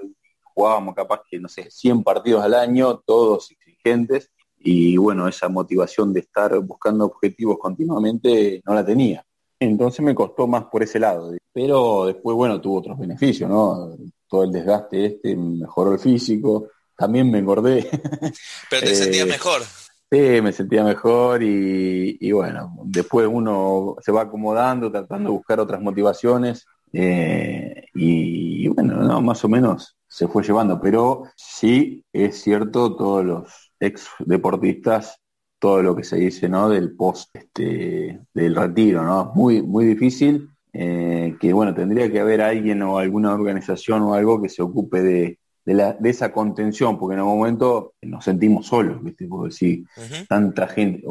jugábamos 0.61 0.95
capaz 0.95 1.23
que, 1.29 1.41
no 1.41 1.49
sé, 1.49 1.71
100 1.71 2.03
partidos 2.03 2.45
al 2.45 2.55
año, 2.55 2.99
todos 2.99 3.51
exigentes, 3.51 4.31
y 4.59 4.97
bueno, 4.99 5.27
esa 5.27 5.49
motivación 5.49 6.13
de 6.13 6.21
estar 6.21 6.59
buscando 6.61 7.07
objetivos 7.07 7.59
continuamente 7.59 8.61
no 8.67 8.75
la 8.75 8.85
tenía. 8.85 9.25
Entonces 9.59 10.05
me 10.05 10.15
costó 10.15 10.47
más 10.47 10.65
por 10.65 10.83
ese 10.83 10.99
lado, 10.99 11.33
pero 11.53 12.07
después, 12.07 12.37
bueno, 12.37 12.61
tuvo 12.61 12.79
otros 12.79 12.99
beneficios, 12.99 13.49
¿no? 13.49 13.97
Todo 14.29 14.45
el 14.45 14.53
desgaste 14.53 15.07
este 15.07 15.35
mejoró 15.35 15.95
el 15.95 15.99
físico, 15.99 16.69
también 16.95 17.31
me 17.31 17.39
engordé. 17.39 17.89
Pero 18.71 18.87
te 18.87 18.95
sentías 18.95 19.27
eh, 19.27 19.31
mejor. 19.31 19.63
Sí, 20.11 20.41
me 20.43 20.53
sentía 20.53 20.85
mejor 20.85 21.43
y, 21.43 22.19
y, 22.21 22.33
bueno, 22.33 22.77
después 22.85 23.27
uno 23.31 23.97
se 24.01 24.13
va 24.13 24.23
acomodando, 24.23 24.91
tratando 24.91 25.31
de 25.31 25.37
buscar 25.37 25.61
otras 25.61 25.81
motivaciones 25.81 26.67
eh, 26.93 27.85
y, 27.95 28.69
bueno, 28.69 28.97
no, 28.97 29.21
más 29.21 29.45
o 29.45 29.49
menos 29.49 29.97
se 30.11 30.27
fue 30.27 30.43
llevando, 30.43 30.81
pero 30.81 31.23
sí 31.37 32.05
es 32.13 32.43
cierto, 32.43 32.97
todos 32.97 33.25
los 33.25 33.73
ex 33.79 34.09
deportistas, 34.19 35.21
todo 35.61 35.83
lo 35.83 35.95
que 35.95 36.03
se 36.03 36.17
dice, 36.17 36.49
¿no? 36.49 36.69
Del 36.69 36.97
post, 36.97 37.35
este, 37.37 38.21
del 38.35 38.57
retiro, 38.57 39.05
¿no? 39.05 39.33
Muy, 39.37 39.63
muy 39.63 39.85
difícil, 39.85 40.51
eh, 40.73 41.37
que 41.41 41.53
bueno, 41.53 41.75
tendría 41.75 42.11
que 42.11 42.19
haber 42.19 42.43
alguien 42.43 42.83
o 42.83 42.99
alguna 42.99 43.33
organización 43.33 44.03
o 44.03 44.15
algo 44.15 44.43
que 44.43 44.49
se 44.49 44.63
ocupe 44.63 45.01
de, 45.01 45.39
de, 45.65 45.75
la, 45.75 45.93
de 45.93 46.11
esa 46.11 46.33
contención, 46.33 46.99
porque 46.99 47.15
en 47.15 47.21
algún 47.21 47.39
momento 47.39 47.95
nos 48.03 48.25
sentimos 48.25 48.67
solos, 48.67 49.03
¿viste? 49.05 49.29
Porque 49.29 49.55
si 49.55 49.85
tanta 50.29 50.67
gente, 50.67 51.05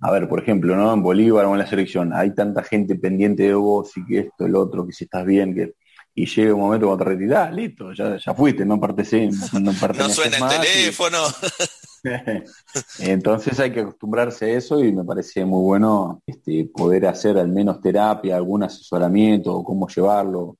a 0.00 0.10
ver, 0.10 0.28
por 0.28 0.40
ejemplo, 0.40 0.74
¿no? 0.74 0.92
En 0.92 1.02
Bolívar 1.02 1.44
o 1.46 1.52
en 1.52 1.60
la 1.60 1.66
selección, 1.66 2.12
hay 2.12 2.34
tanta 2.34 2.64
gente 2.64 2.96
pendiente 2.96 3.44
de 3.44 3.54
vos 3.54 3.96
y 3.96 4.04
que 4.04 4.18
esto, 4.18 4.46
el 4.46 4.56
otro, 4.56 4.84
que 4.84 4.92
si 4.92 5.04
estás 5.04 5.24
bien, 5.24 5.54
que 5.54 5.74
y 6.18 6.24
llega 6.24 6.54
un 6.54 6.60
momento 6.60 6.86
cuando 6.86 7.04
te 7.04 7.10
retirás, 7.10 7.52
listo, 7.52 7.92
ya, 7.92 8.16
ya 8.16 8.32
fuiste, 8.32 8.64
no 8.64 8.80
pertenecés, 8.80 9.52
no, 9.52 9.60
no 9.60 9.72
suena 10.08 10.38
el 10.38 10.60
teléfono. 10.60 11.18
Entonces 13.00 13.60
hay 13.60 13.70
que 13.70 13.80
acostumbrarse 13.80 14.46
a 14.46 14.56
eso 14.56 14.82
y 14.82 14.92
me 14.92 15.04
parece 15.04 15.44
muy 15.44 15.62
bueno 15.62 16.22
este, 16.26 16.70
poder 16.74 17.06
hacer 17.06 17.36
al 17.36 17.48
menos 17.48 17.82
terapia, 17.82 18.36
algún 18.36 18.62
asesoramiento 18.62 19.54
o 19.54 19.62
cómo 19.62 19.86
llevarlo 19.88 20.56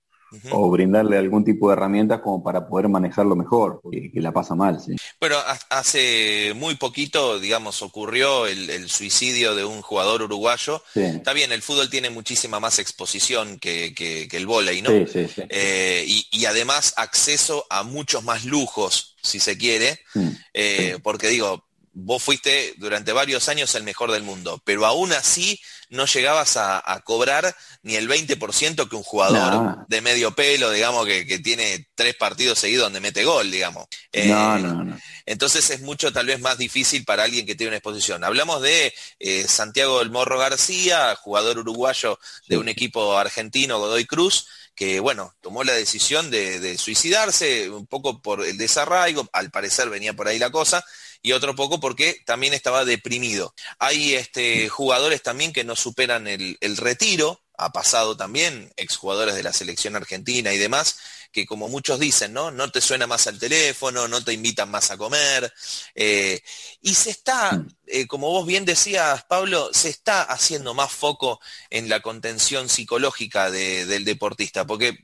o 0.51 0.71
brindarle 0.71 1.19
algún 1.19 1.45
tipo 1.45 1.69
de 1.69 1.75
herramientas 1.75 2.21
como 2.21 2.43
para 2.43 2.69
poder 2.69 2.89
manejarlo 2.89 3.37
mejor, 3.37 3.81
porque 3.83 4.11
que 4.11 4.21
la 4.21 4.33
pasa 4.33 4.55
mal. 4.55 4.81
¿sí? 4.81 4.97
Bueno, 5.21 5.37
hace 5.71 6.53
muy 6.57 6.75
poquito, 6.77 7.39
digamos, 7.39 7.83
ocurrió 7.83 8.47
el, 8.47 8.89
suicidio 8.89 9.55
de 9.55 9.65
un 9.65 9.83
jugador 9.83 10.23
uruguayo. 10.23 10.83
Está 10.95 11.33
bien, 11.33 11.53
el 11.53 11.63
fútbol 11.63 11.91
tiene 11.91 12.11
muchísima 12.11 12.61
más 12.61 12.79
exposición 12.79 13.59
que, 13.59 14.29
el 14.31 14.47
vóley, 14.47 14.83
¿no? 14.83 14.91
Sí, 14.91 15.27
sí, 15.29 15.43
eh, 15.49 16.05
y, 16.07 16.45
además 16.45 16.95
acceso 16.97 17.67
a 17.71 17.83
muchos 17.83 18.23
más 18.23 18.45
lujos, 18.45 19.17
si 19.23 19.41
se 19.41 19.59
quiere, 19.59 19.99
mm, 20.15 20.29
eh, 20.55 20.99
porque 21.03 21.29
digo, 21.29 21.65
vos 21.99 22.23
fuiste 22.23 22.75
durante 22.77 23.13
varios 23.13 23.49
años 23.49 23.75
el 23.75 23.83
mejor 23.83 24.13
del 24.13 24.23
mundo, 24.23 24.61
pero 24.65 24.85
aún 24.85 25.13
así 25.13 25.59
no 25.89 26.07
llegabas 26.07 26.57
a, 26.57 27.01
cobrar 27.05 27.55
ni 27.83 27.97
el 27.97 28.09
20% 28.09 28.89
que 28.89 28.97
un 28.97 29.03
jugador 29.03 29.87
de 29.89 30.01
medio 30.01 30.35
pelo, 30.35 30.71
digamos, 30.71 31.07
que, 31.07 31.39
tiene 31.39 31.89
tres 31.95 32.15
partidos 32.17 32.59
seguidos 32.59 32.85
donde 32.85 33.01
mete 33.01 33.25
gol, 33.25 33.51
digamos. 33.51 33.87
Eh, 34.13 34.27
no, 34.27 34.59
no, 34.59 34.85
no. 34.85 34.99
Entonces 35.27 35.71
es 35.71 35.81
mucho 35.81 36.13
tal 36.13 36.27
vez 36.27 36.41
más 36.41 36.59
difícil 36.59 37.05
para 37.05 37.25
alguien 37.25 37.47
que 37.47 37.55
tiene 37.55 37.69
una 37.69 37.77
exposición. 37.79 38.25
Hablamos 38.25 38.63
de 38.63 38.95
eh, 39.19 39.47
Santiago 39.49 39.99
del 39.99 40.11
Morro 40.11 40.39
García, 40.39 41.17
jugador 41.17 41.59
uruguayo 41.59 42.19
de 42.49 42.59
un 42.59 42.69
equipo 42.69 43.17
argentino, 43.17 43.79
Godoy 43.79 44.07
Cruz, 44.07 44.47
que 44.75 45.01
bueno, 45.01 45.35
tomó 45.41 45.65
la 45.65 45.73
decisión 45.73 46.31
de, 46.31 46.61
de, 46.61 46.77
suicidarse 46.77 47.71
un 47.71 47.87
poco 47.87 48.21
por 48.21 48.45
el 48.45 48.59
desarraigo, 48.59 49.29
al 49.33 49.51
parecer 49.51 49.89
venía 49.89 50.13
por 50.13 50.29
ahí 50.29 50.39
la 50.39 50.51
cosa, 50.51 50.85
y 51.23 51.33
otro 51.33 51.55
poco 51.55 51.81
porque 51.81 52.21
también 52.25 52.55
estaba 52.55 52.85
deprimido. 52.85 53.55
Hay 53.79 54.15
este, 54.15 54.69
jugadores 54.69 55.23
también 55.23 55.53
que 55.53 55.65
no 55.65 55.77
superan 55.77 56.27
el, 56.27 56.77
retiro, 56.77 57.43
ha 57.59 57.73
pasado 57.73 58.17
también, 58.17 58.73
exjugadores 58.77 59.35
de 59.35 59.43
la 59.43 59.53
selección 59.53 59.97
argentina 59.97 60.53
y 60.53 60.59
demás, 60.59 60.99
que 61.33 61.47
como 61.47 61.69
muchos 61.69 61.99
dicen, 61.99 62.33
¿no? 62.33 62.51
No 62.51 62.71
te 62.71 62.81
suena 62.81 63.07
más 63.07 63.27
al 63.27 63.39
teléfono, 63.39 64.09
no 64.09 64.23
te 64.23 64.33
invitan 64.33 64.71
más 64.71 64.91
a 64.91 64.97
comer. 64.97 65.53
Eh, 65.95 66.41
y 66.83 66.95
se 66.95 67.11
está, 67.11 67.65
eh, 67.87 68.07
como 68.07 68.31
vos 68.31 68.47
bien 68.47 68.65
decías, 68.65 69.25
Pablo, 69.25 69.71
se 69.73 69.89
está 69.89 70.23
haciendo 70.23 70.75
más 70.75 70.93
foco 70.93 71.41
en 71.71 71.89
la 71.89 72.01
contención 72.01 72.69
psicológica 72.69 73.51
del 73.51 74.05
deportista, 74.05 74.67
porque 74.67 74.99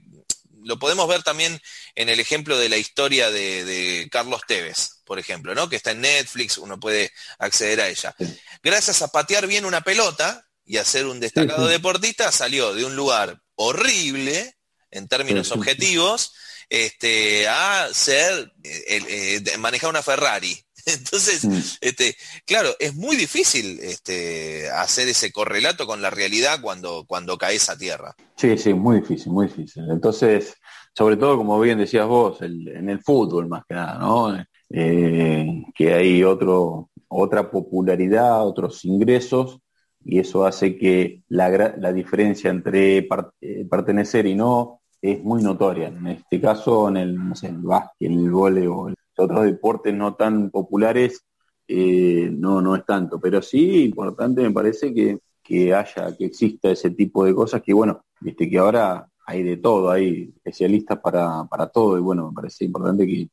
lo 0.64 0.78
podemos 0.78 1.08
ver 1.08 1.22
también 1.22 1.60
en 1.94 2.08
el 2.08 2.20
ejemplo 2.20 2.58
de 2.58 2.68
la 2.68 2.76
historia 2.76 3.30
de, 3.30 4.08
Carlos 4.10 4.42
Tevez, 4.46 5.00
por 5.04 5.18
ejemplo, 5.18 5.54
¿no? 5.54 5.68
Que 5.68 5.76
está 5.76 5.92
en 5.92 6.00
Netflix, 6.00 6.58
uno 6.58 6.78
puede 6.78 7.12
acceder 7.38 7.80
a 7.80 7.88
ella. 7.88 8.14
Gracias 8.62 9.02
a 9.02 9.08
patear 9.08 9.46
bien 9.46 9.64
una 9.64 9.80
pelota 9.80 10.46
y 10.64 10.76
a 10.76 10.84
ser 10.84 11.06
un 11.06 11.20
destacado 11.20 11.66
deportista, 11.66 12.30
salió 12.32 12.74
de 12.74 12.84
un 12.84 12.96
lugar 12.96 13.40
horrible 13.54 14.56
en 14.90 15.08
términos 15.08 15.50
objetivos, 15.52 16.32
este, 16.68 17.48
a 17.48 17.88
ser, 17.92 18.52
eh, 18.62 19.40
eh, 19.44 19.58
manejar 19.58 19.90
una 19.90 20.02
Ferrari. 20.02 20.64
Entonces, 20.86 21.44
mm. 21.44 21.78
este, 21.80 22.16
claro, 22.46 22.70
es 22.78 22.94
muy 22.94 23.16
difícil 23.16 23.78
este, 23.80 24.70
hacer 24.70 25.08
ese 25.08 25.32
correlato 25.32 25.86
con 25.86 26.02
la 26.02 26.10
realidad 26.10 26.60
cuando, 26.60 27.04
cuando 27.06 27.38
caes 27.38 27.68
a 27.68 27.78
tierra. 27.78 28.14
Sí, 28.36 28.56
sí, 28.58 28.74
muy 28.74 29.00
difícil, 29.00 29.32
muy 29.32 29.46
difícil. 29.46 29.84
Entonces, 29.90 30.54
sobre 30.94 31.16
todo, 31.16 31.36
como 31.36 31.58
bien 31.60 31.78
decías 31.78 32.06
vos, 32.06 32.42
en 32.42 32.88
el 32.88 33.00
fútbol 33.00 33.48
más 33.48 33.64
que 33.68 33.74
nada, 33.74 33.98
¿no? 33.98 34.36
Eh, 34.70 35.64
que 35.74 35.94
hay 35.94 36.24
otro, 36.24 36.90
otra 37.08 37.50
popularidad, 37.50 38.46
otros 38.46 38.84
ingresos, 38.84 39.58
y 40.04 40.18
eso 40.18 40.44
hace 40.44 40.76
que 40.76 41.22
la, 41.28 41.74
la 41.78 41.92
diferencia 41.92 42.50
entre 42.50 42.98
eh, 42.98 43.66
pertenecer 43.70 44.26
y 44.26 44.34
no 44.34 44.80
es 45.00 45.22
muy 45.22 45.42
notoria. 45.42 45.88
En 45.88 46.06
este 46.06 46.40
caso, 46.40 46.88
en 46.88 46.96
el, 46.96 47.14
no 47.14 47.34
sé, 47.34 47.48
en 47.48 47.56
el 47.56 47.62
básquet, 47.62 48.10
en 48.10 48.18
el 48.18 48.30
voleibol, 48.30 48.94
otros 49.22 49.44
deportes 49.44 49.94
no 49.94 50.14
tan 50.14 50.50
populares, 50.50 51.24
eh, 51.68 52.28
no, 52.32 52.60
no 52.60 52.76
es 52.76 52.84
tanto. 52.84 53.20
Pero 53.20 53.42
sí, 53.42 53.84
importante 53.84 54.42
me 54.42 54.50
parece 54.50 54.92
que, 54.92 55.18
que 55.42 55.74
haya, 55.74 56.16
que 56.16 56.26
exista 56.26 56.70
ese 56.70 56.90
tipo 56.90 57.24
de 57.24 57.34
cosas 57.34 57.62
que, 57.62 57.72
bueno, 57.72 58.04
viste 58.20 58.48
que 58.48 58.58
ahora 58.58 59.08
hay 59.26 59.42
de 59.42 59.56
todo, 59.56 59.90
hay 59.90 60.32
especialistas 60.36 60.98
para, 61.00 61.44
para 61.44 61.68
todo, 61.68 61.98
y 61.98 62.00
bueno, 62.00 62.28
me 62.28 62.34
parece 62.34 62.64
importante 62.64 63.06
que, 63.06 63.28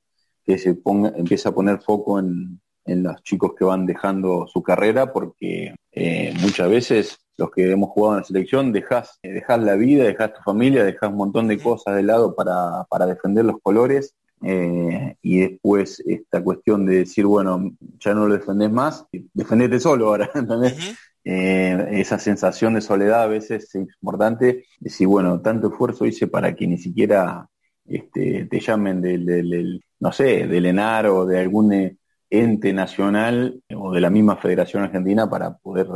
que 0.45 0.57
se 0.57 0.75
ponga, 0.75 1.13
empiece 1.15 1.49
a 1.49 1.51
poner 1.51 1.81
foco 1.81 2.19
en, 2.19 2.59
en 2.85 3.03
los 3.03 3.21
chicos 3.23 3.53
que 3.57 3.65
van 3.65 3.85
dejando 3.85 4.47
su 4.47 4.61
carrera, 4.63 5.11
porque 5.11 5.75
eh, 5.91 6.33
muchas 6.41 6.69
veces 6.69 7.19
los 7.37 7.51
que 7.51 7.71
hemos 7.71 7.89
jugado 7.89 8.15
en 8.15 8.21
la 8.21 8.25
selección 8.25 8.71
dejas, 8.71 9.19
eh, 9.23 9.41
la 9.47 9.75
vida, 9.75 10.03
dejas 10.03 10.33
tu 10.33 10.41
familia, 10.41 10.83
dejas 10.83 11.09
un 11.09 11.17
montón 11.17 11.47
de 11.47 11.59
cosas 11.59 11.95
de 11.95 12.03
lado 12.03 12.35
para, 12.35 12.83
para 12.89 13.05
defender 13.05 13.45
los 13.45 13.59
colores 13.61 14.15
eh, 14.41 15.17
y 15.21 15.39
después 15.39 16.01
esta 16.05 16.41
cuestión 16.41 16.85
de 16.85 16.99
decir, 16.99 17.25
bueno, 17.25 17.71
ya 17.99 18.13
no 18.13 18.27
lo 18.27 18.35
defendés 18.35 18.71
más, 18.71 19.05
defendete 19.33 19.79
solo 19.79 20.07
ahora, 20.07 20.29
eh, 21.23 21.87
esa 21.91 22.19
sensación 22.19 22.73
de 22.73 22.81
soledad 22.81 23.23
a 23.23 23.27
veces 23.27 23.75
es 23.75 23.75
importante, 23.75 24.65
decir, 24.79 25.07
bueno, 25.07 25.41
tanto 25.41 25.67
esfuerzo 25.67 26.05
hice 26.05 26.27
para 26.27 26.55
que 26.55 26.67
ni 26.67 26.77
siquiera 26.77 27.47
este, 27.85 28.45
te 28.45 28.59
llamen 28.59 29.01
del, 29.01 29.83
no 29.99 30.11
sé, 30.11 30.47
del 30.47 30.65
ENAR 30.67 31.07
o 31.07 31.25
de 31.25 31.39
algún 31.39 31.73
eh, 31.73 31.97
ente 32.29 32.71
nacional 32.71 33.61
o 33.75 33.91
de 33.91 34.01
la 34.01 34.09
misma 34.09 34.37
Federación 34.37 34.83
Argentina 34.83 35.29
para 35.29 35.57
poder 35.57 35.87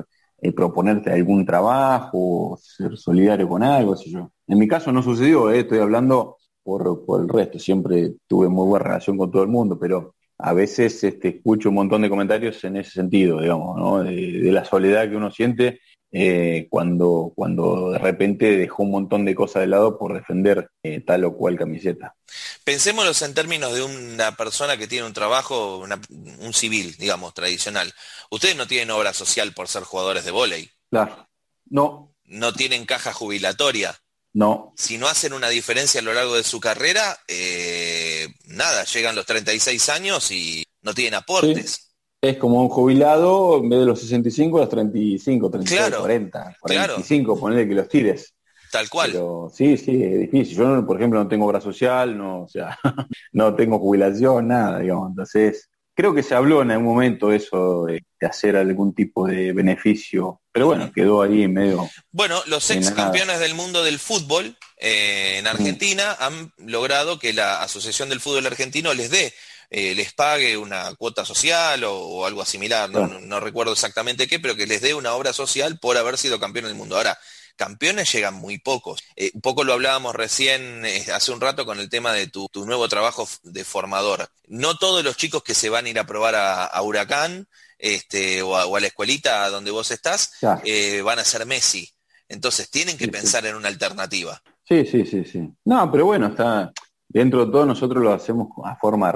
proponerte 0.56 1.10
algún 1.10 1.46
trabajo 1.46 2.52
o 2.52 2.58
ser 2.58 2.98
solidario 2.98 3.48
con 3.48 3.64
algo, 3.64 3.96
yo. 3.96 4.32
En 4.46 4.60
mi 4.60 4.68
caso 4.68 4.92
no 4.92 5.02
sucedió, 5.02 5.50
estoy 5.50 5.80
hablando 5.80 6.38
por, 6.64 7.06
por 7.06 7.22
el 7.22 7.30
resto. 7.30 7.60
Siempre 7.60 8.14
tuve 8.28 8.50
muy 8.50 8.68
buena 8.68 8.86
relación 8.86 9.18
con 9.18 9.32
todo 9.32 9.44
el 9.44 9.50
mundo, 9.50 9.78
pero 9.80 10.16
a 10.40 10.54
veces 10.54 11.04
este, 11.04 11.30
escucho 11.30 11.70
un 11.70 11.76
montón 11.76 12.02
de 12.02 12.10
comentarios 12.10 12.64
en 12.64 12.78
ese 12.78 12.92
sentido, 12.92 13.40
digamos, 13.40 13.78
¿no? 13.78 14.04
de, 14.04 14.52
la 14.52 14.66
soledad 14.66 15.10
que 15.10 15.16
uno 15.16 15.32
siente 15.32 15.80
eh, 16.12 16.68
cuando, 16.70 17.32
cuando 17.34 17.92
de 17.92 17.98
repente 17.98 18.58
dejó 18.58 18.84
un 18.84 18.92
montón 18.92 19.26
de 19.26 19.36
cosas 19.36 19.62
de 19.62 19.68
lado 19.68 19.98
por 19.98 20.14
defender 20.14 20.70
eh, 20.84 21.02
tal 21.02 21.24
o 21.24 21.36
cual 21.36 21.58
camiseta. 21.58 22.16
Pensémoslo 22.64 23.14
en 23.26 23.34
términos 23.34 23.74
de 23.74 23.84
una 23.84 24.36
persona 24.36 24.78
que 24.78 24.88
tiene 24.88 25.08
un 25.08 25.14
trabajo, 25.14 25.80
un 25.80 26.54
civil, 26.54 26.96
digamos, 27.00 27.34
tradicional. 27.34 27.94
Ustedes 28.30 28.56
no 28.56 28.68
tienen 28.68 28.92
obra 28.92 29.14
social 29.14 29.54
por 29.54 29.68
ser 29.68 29.84
jugadores 29.84 30.26
de 30.26 30.32
vóley. 30.32 30.70
Claro, 30.90 31.28
no. 31.70 32.14
No 32.26 32.54
tienen 32.54 32.86
caja 32.86 33.14
jubilatoria. 33.14 33.96
No. 34.34 34.74
Si 34.76 34.98
no 34.98 35.08
hacen 35.08 35.34
una 35.34 35.50
diferencia 35.50 36.02
a 36.02 36.04
lo 36.04 36.14
largo 36.14 36.36
de 36.36 36.44
su 36.44 36.60
carrera, 36.60 37.18
eh, 37.28 38.28
nada, 38.48 38.84
llegan 38.86 39.16
los 39.16 39.26
36 39.26 39.90
años 39.90 40.32
y 40.32 40.66
no 40.82 40.94
tienen 40.94 41.16
aportes. 41.16 41.92
Es 42.20 42.38
como 42.38 42.62
un 42.62 42.70
jubilado, 42.70 43.58
en 43.58 43.70
vez 43.70 43.80
de 43.80 43.86
los 43.86 44.00
65, 44.00 44.58
los 44.58 44.70
35, 44.70 45.52
36, 45.52 45.96
40, 45.98 46.58
45, 46.60 47.40
ponerle 47.40 47.68
que 47.68 47.76
los 47.76 47.90
tires. 47.90 48.34
Tal 48.72 48.90
cual. 48.90 49.12
Pero 49.12 49.52
sí, 49.54 49.78
sí, 49.78 50.02
es 50.02 50.20
difícil. 50.22 50.58
Yo, 50.58 50.86
por 50.86 50.98
ejemplo, 50.98 51.22
no 51.22 51.30
tengo 51.30 51.46
obra 51.46 51.62
social, 51.62 52.18
no, 52.18 52.42
o 52.42 52.48
sea, 52.48 52.80
no 53.34 53.56
tengo 53.56 53.78
jubilación, 53.78 54.48
nada, 54.48 54.80
digamos. 54.80 55.10
Entonces, 55.10 55.70
creo 55.94 56.14
que 56.14 56.24
se 56.24 56.34
habló 56.34 56.62
en 56.62 56.72
algún 56.72 56.88
momento 56.88 57.32
eso 57.32 57.86
de, 57.86 58.04
hacer 58.22 58.56
algún 58.56 58.96
tipo 58.96 59.28
de 59.28 59.52
beneficio, 59.52 60.42
pero 60.54 60.68
bueno, 60.68 60.92
quedó 60.94 61.22
ahí 61.22 61.44
en 61.44 61.54
medio. 61.54 61.90
Bueno, 62.12 62.42
los 62.46 62.70
ex 62.70 62.92
campeones 62.92 63.40
del 63.40 63.56
mundo 63.56 63.84
del 63.84 64.00
fútbol 64.00 64.56
eh, 64.78 65.38
en 65.40 65.48
Argentina 65.48 66.16
han 66.20 66.54
logrado 66.58 67.20
que 67.20 67.34
la 67.34 67.62
Asociación 67.62 68.08
del 68.08 68.22
Fútbol 68.22 68.46
Argentino 68.46 68.94
les 68.94 69.10
dé 69.10 69.34
eh, 69.76 69.96
les 69.96 70.14
pague 70.14 70.56
una 70.56 70.94
cuota 70.94 71.26
social 71.26 71.84
o, 71.86 72.28
algo 72.28 72.46
similar, 72.46 72.92
no, 72.92 73.08
no, 73.08 73.40
recuerdo 73.40 73.74
exactamente 73.74 74.28
qué, 74.28 74.40
pero 74.40 74.56
que 74.56 74.68
les 74.68 74.82
dé 74.82 74.94
una 74.94 75.16
obra 75.16 75.34
social 75.34 75.80
por 75.80 75.98
haber 75.98 76.20
sido 76.20 76.40
campeón 76.40 76.66
del 76.66 76.76
mundo. 76.76 76.96
Ahora, 76.96 77.18
campeones 77.56 78.12
llegan 78.12 78.36
muy 78.36 78.60
pocos. 78.60 79.04
Eh, 79.16 79.32
un 79.34 79.42
poco 79.42 79.64
lo 79.64 79.74
hablábamos 79.74 80.14
recién 80.16 80.86
hace 81.12 81.32
un 81.32 81.42
rato 81.42 81.66
con 81.66 81.80
el 81.80 81.90
tema 81.90 82.14
de 82.14 82.28
tu, 82.28 82.48
nuevo 82.54 82.88
trabajo 82.88 83.28
de 83.42 83.64
formador. 83.64 84.30
No 84.48 84.78
todos 84.78 85.04
los 85.04 85.18
chicos 85.18 85.42
que 85.42 85.56
se 85.56 85.70
van 85.70 85.88
a 85.88 85.90
ir 85.90 85.98
a 85.98 86.06
probar 86.06 86.36
a, 86.36 86.82
Huracán 86.84 87.48
este, 87.78 88.42
o, 88.42 88.56
a, 88.56 88.80
la 88.80 88.88
escuelita 88.88 89.50
donde 89.50 89.72
vos 89.72 89.92
estás 89.92 90.34
eh, 90.64 91.02
van 91.02 91.20
a 91.20 91.24
ser 91.24 91.46
Messi. 91.46 91.90
Entonces 92.28 92.70
tienen 92.70 92.98
que 92.98 93.08
pensar 93.08 93.46
en 93.46 93.56
una 93.56 93.68
alternativa. 93.68 94.42
Sí, 94.64 94.86
sí, 94.86 95.06
sí, 95.06 95.26
sí. 95.26 95.50
No, 95.66 95.92
pero 95.92 96.06
bueno, 96.06 96.28
está 96.28 96.72
dentro 97.08 97.46
de 97.46 97.52
todo 97.52 97.66
nosotros 97.66 98.04
lo 98.04 98.14
hacemos 98.14 98.48
a 98.64 98.76
forma 98.76 99.14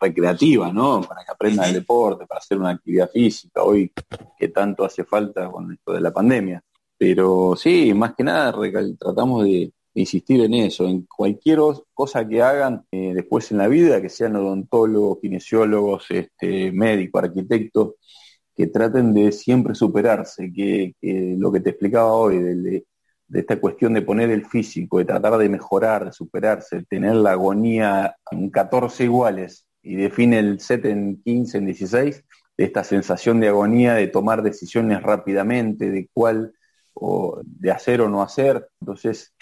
recreativa, 0.00 0.72
¿no? 0.72 1.02
Para 1.02 1.24
que 1.24 1.32
aprendan 1.32 1.68
el 1.68 1.74
deporte, 1.74 2.26
para 2.26 2.38
hacer 2.38 2.58
una 2.58 2.70
actividad 2.70 3.10
física, 3.10 3.62
hoy 3.62 3.92
que 4.38 4.48
tanto 4.48 4.84
hace 4.84 5.04
falta 5.04 5.50
con 5.50 5.72
esto 5.72 5.92
de 5.92 6.00
la 6.00 6.12
pandemia. 6.12 6.62
Pero 6.96 7.56
sí, 7.56 7.92
más 7.92 8.14
que 8.14 8.22
nada 8.22 8.54
tratamos 8.98 9.44
de 9.44 9.72
insistir 9.94 10.40
en 10.40 10.54
eso, 10.54 10.86
en 10.86 11.02
cualquier 11.02 11.60
cosa 11.92 12.26
que 12.26 12.42
hagan 12.42 12.84
eh, 12.90 13.12
después 13.14 13.50
en 13.52 13.58
la 13.58 13.68
vida, 13.68 14.02
que 14.02 14.08
sean 14.08 14.36
odontólogos, 14.36 15.18
kinesiólogos, 15.20 16.06
este, 16.10 16.72
médicos, 16.72 17.22
arquitectos, 17.22 17.94
que 18.56 18.66
traten 18.68 19.14
de 19.14 19.32
siempre 19.32 19.74
superarse, 19.74 20.52
que, 20.52 20.94
lo 21.38 21.50
que 21.52 21.60
te 21.60 21.70
explicaba 21.70 22.12
hoy, 22.12 22.38
de, 22.38 22.84
esta 23.32 23.58
cuestión 23.60 23.94
de 23.94 24.02
poner 24.02 24.30
el 24.30 24.46
físico, 24.46 24.98
de 24.98 25.06
tratar 25.06 25.36
de 25.38 25.48
mejorar, 25.48 26.04
de 26.04 26.12
superarse, 26.12 26.84
tener 26.84 27.16
la 27.16 27.32
agonía 27.32 28.16
en 28.30 28.50
14 28.50 29.04
iguales 29.04 29.66
y 29.82 29.96
define 29.96 30.38
el 30.38 30.60
set 30.60 30.84
en 30.84 31.20
15, 31.22 31.58
en 31.58 31.66
16, 31.66 32.24
de 32.56 32.64
esta 32.64 32.84
sensación 32.84 33.40
de 33.40 33.48
agonía, 33.48 33.94
de 33.94 34.06
tomar 34.06 34.42
decisiones 34.42 35.02
rápidamente, 35.02 35.90
de 35.90 36.08
cuál 36.12 36.52
o 36.94 37.40
de 37.44 37.72
hacer 37.72 38.00
o 38.00 38.08
no 38.08 38.22
hacer. 38.22 38.68
Entonces, 38.80 39.34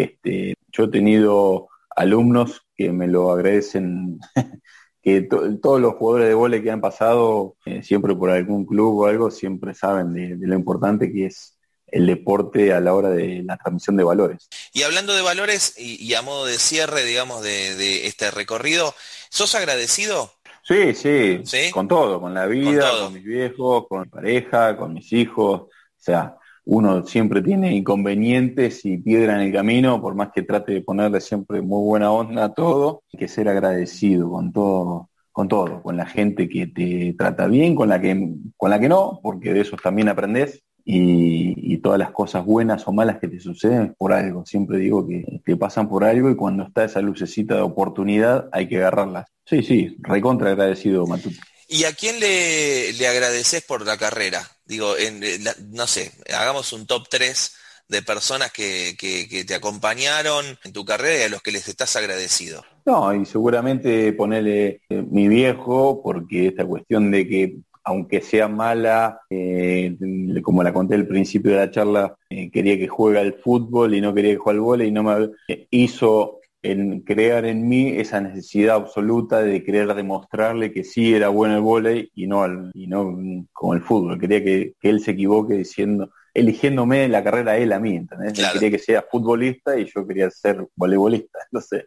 este, 0.00 0.54
yo 0.72 0.84
he 0.84 0.88
tenido 0.88 1.68
alumnos 1.94 2.62
que 2.76 2.92
me 2.92 3.08
lo 3.08 3.32
agradecen, 3.32 4.18
que 5.02 5.22
todos 5.22 5.80
los 5.80 5.94
jugadores 5.94 6.28
de 6.28 6.34
vole 6.34 6.62
que 6.62 6.70
han 6.70 6.80
pasado, 6.80 7.56
eh, 7.64 7.82
siempre 7.82 8.14
por 8.14 8.30
algún 8.30 8.66
club 8.66 8.98
o 8.98 9.06
algo, 9.06 9.30
siempre 9.30 9.74
saben 9.74 10.12
de, 10.12 10.36
lo 10.46 10.54
importante 10.54 11.12
que 11.12 11.26
es 11.26 11.56
el 11.86 12.06
deporte 12.06 12.72
a 12.72 12.80
la 12.80 12.92
hora 12.94 13.10
de 13.10 13.42
la 13.44 13.56
transmisión 13.56 13.96
de 13.96 14.04
valores. 14.04 14.48
Y 14.72 14.82
hablando 14.82 15.14
de 15.14 15.22
valores 15.22 15.74
y, 15.78 16.12
a 16.14 16.22
modo 16.22 16.46
de 16.46 16.58
cierre, 16.58 17.04
digamos, 17.04 17.42
de, 17.42 18.06
este 18.06 18.30
recorrido, 18.30 18.94
¿sos 19.30 19.54
agradecido? 19.54 20.32
Sí, 20.64 20.94
sí, 20.94 21.70
con 21.70 21.86
todo, 21.86 22.20
con 22.20 22.34
la 22.34 22.46
vida, 22.46 22.90
con, 22.90 23.00
con 23.04 23.14
mis 23.14 23.24
viejos, 23.24 23.86
con 23.88 24.00
mi 24.00 24.08
pareja, 24.08 24.76
con 24.76 24.92
mis 24.92 25.12
hijos, 25.12 25.60
o 25.60 25.70
sea, 25.96 26.36
uno 26.66 27.06
siempre 27.06 27.42
tiene 27.42 27.74
inconvenientes 27.74 28.84
y 28.84 28.98
piedra 28.98 29.36
en 29.36 29.48
el 29.48 29.52
camino, 29.52 30.00
por 30.00 30.14
más 30.14 30.30
que 30.34 30.42
trate 30.42 30.72
de 30.72 30.82
ponerle 30.82 31.20
siempre 31.20 31.62
muy 31.62 31.82
buena 31.82 32.10
onda 32.10 32.44
a 32.44 32.54
todo, 32.54 33.04
hay 33.12 33.20
que 33.20 33.28
ser 33.28 33.48
agradecido 33.48 34.30
con 34.30 34.52
todo, 34.52 35.10
con 35.30 35.48
todo, 35.48 35.80
con 35.82 35.96
la 35.96 36.06
gente 36.06 36.48
que 36.48 36.66
te 36.66 37.14
trata 37.16 37.46
bien, 37.46 37.76
con 37.76 37.88
la 37.88 38.00
que, 38.00 38.34
con 38.56 38.70
la 38.70 38.80
que 38.80 38.88
no, 38.88 39.20
porque 39.22 39.54
de 39.54 39.60
eso 39.60 39.76
también 39.76 40.08
aprendes, 40.08 40.64
y, 40.88 41.78
todas 41.78 41.98
las 41.98 42.10
cosas 42.10 42.44
buenas 42.44 42.86
o 42.86 42.92
malas 42.92 43.18
que 43.20 43.28
te 43.28 43.38
suceden 43.38 43.94
por 43.98 44.12
algo. 44.12 44.46
Siempre 44.46 44.78
digo 44.78 45.06
que 45.06 45.40
te 45.44 45.56
pasan 45.56 45.88
por 45.88 46.04
algo 46.04 46.30
y 46.30 46.36
cuando 46.36 46.64
está 46.64 46.84
esa 46.84 47.00
lucecita 47.00 47.56
de 47.56 47.60
oportunidad 47.60 48.48
hay 48.52 48.68
que 48.68 48.78
agarrarlas. 48.78 49.26
Sí, 49.44 49.62
sí, 49.62 49.96
recontra 50.00 50.50
agradecido, 50.50 51.06
Matute. 51.06 51.38
¿Y 51.68 51.84
a 51.84 51.92
quién 51.92 52.18
le, 52.20 52.92
le 52.92 53.08
agradeces 53.08 53.62
por 53.64 53.84
la 53.84 53.96
carrera? 53.96 54.40
Digo, 54.66 54.96
en, 54.96 55.22
no 55.70 55.86
sé, 55.86 56.12
hagamos 56.34 56.72
un 56.72 56.86
top 56.86 57.08
3 57.08 57.56
de 57.88 58.02
personas 58.02 58.52
que, 58.52 58.96
que, 58.98 59.44
te 59.44 59.54
acompañaron 59.54 60.44
en 60.64 60.72
tu 60.72 60.84
carrera 60.84 61.20
y 61.20 61.22
a 61.22 61.28
los 61.28 61.42
que 61.42 61.52
les 61.52 61.68
estás 61.68 61.94
agradecido? 61.96 62.64
No, 62.84 63.14
y 63.14 63.24
seguramente 63.26 64.12
ponerle 64.12 64.80
eh, 64.88 65.04
mi 65.08 65.28
viejo, 65.28 66.00
porque 66.02 66.48
esta 66.48 66.64
cuestión 66.64 67.10
de 67.10 67.28
que 67.28 67.56
aunque 67.84 68.20
sea 68.20 68.48
mala, 68.48 69.20
eh, 69.30 69.96
como 70.42 70.64
la 70.64 70.72
conté 70.72 70.96
al 70.96 71.06
principio 71.06 71.52
de 71.52 71.58
la 71.58 71.70
charla, 71.70 72.16
eh, 72.28 72.50
quería 72.50 72.76
que 72.76 72.88
juegue 72.88 73.20
al 73.20 73.34
fútbol 73.34 73.94
y 73.94 74.00
no 74.00 74.12
quería 74.12 74.32
que 74.32 74.38
juegue 74.38 74.58
al 74.58 74.60
vóley 74.60 74.88
y 74.88 74.90
no 74.90 75.04
me 75.04 75.30
hizo 75.70 76.40
en 76.70 77.00
crear 77.00 77.44
en 77.44 77.68
mí 77.68 77.88
esa 77.90 78.20
necesidad 78.20 78.76
absoluta 78.76 79.40
de 79.40 79.62
querer 79.62 79.94
demostrarle 79.94 80.72
que 80.72 80.84
sí 80.84 81.14
era 81.14 81.28
bueno 81.28 81.54
el 81.56 81.60
vóley 81.60 82.10
y 82.14 82.26
no 82.26 82.70
y 82.74 82.86
no 82.86 83.46
como 83.52 83.74
el 83.74 83.82
fútbol. 83.82 84.18
Quería 84.18 84.42
que, 84.42 84.74
él 84.82 85.00
se 85.00 85.12
equivoque 85.12 85.54
diciendo, 85.54 86.10
eligiéndome 86.34 87.08
la 87.08 87.22
carrera 87.22 87.56
él 87.56 87.72
a 87.72 87.80
mí, 87.80 87.96
¿entendés? 87.96 88.32
Quería 88.52 88.70
que 88.70 88.78
sea 88.78 89.06
futbolista 89.08 89.78
y 89.78 89.86
yo 89.86 90.06
quería 90.06 90.30
ser 90.30 90.66
voleibolista. 90.74 91.38
Entonces, 91.50 91.86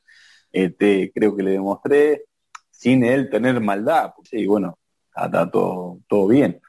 este, 0.52 1.12
creo 1.14 1.36
que 1.36 1.44
le 1.44 1.52
demostré 1.52 2.24
sin 2.72 3.04
él 3.04 3.30
tener 3.30 3.60
maldad. 3.60 4.14
y 4.32 4.46
bueno, 4.46 4.78
está, 5.16 5.50
todo, 5.50 6.00
todo 6.08 6.28
bien. 6.28 6.62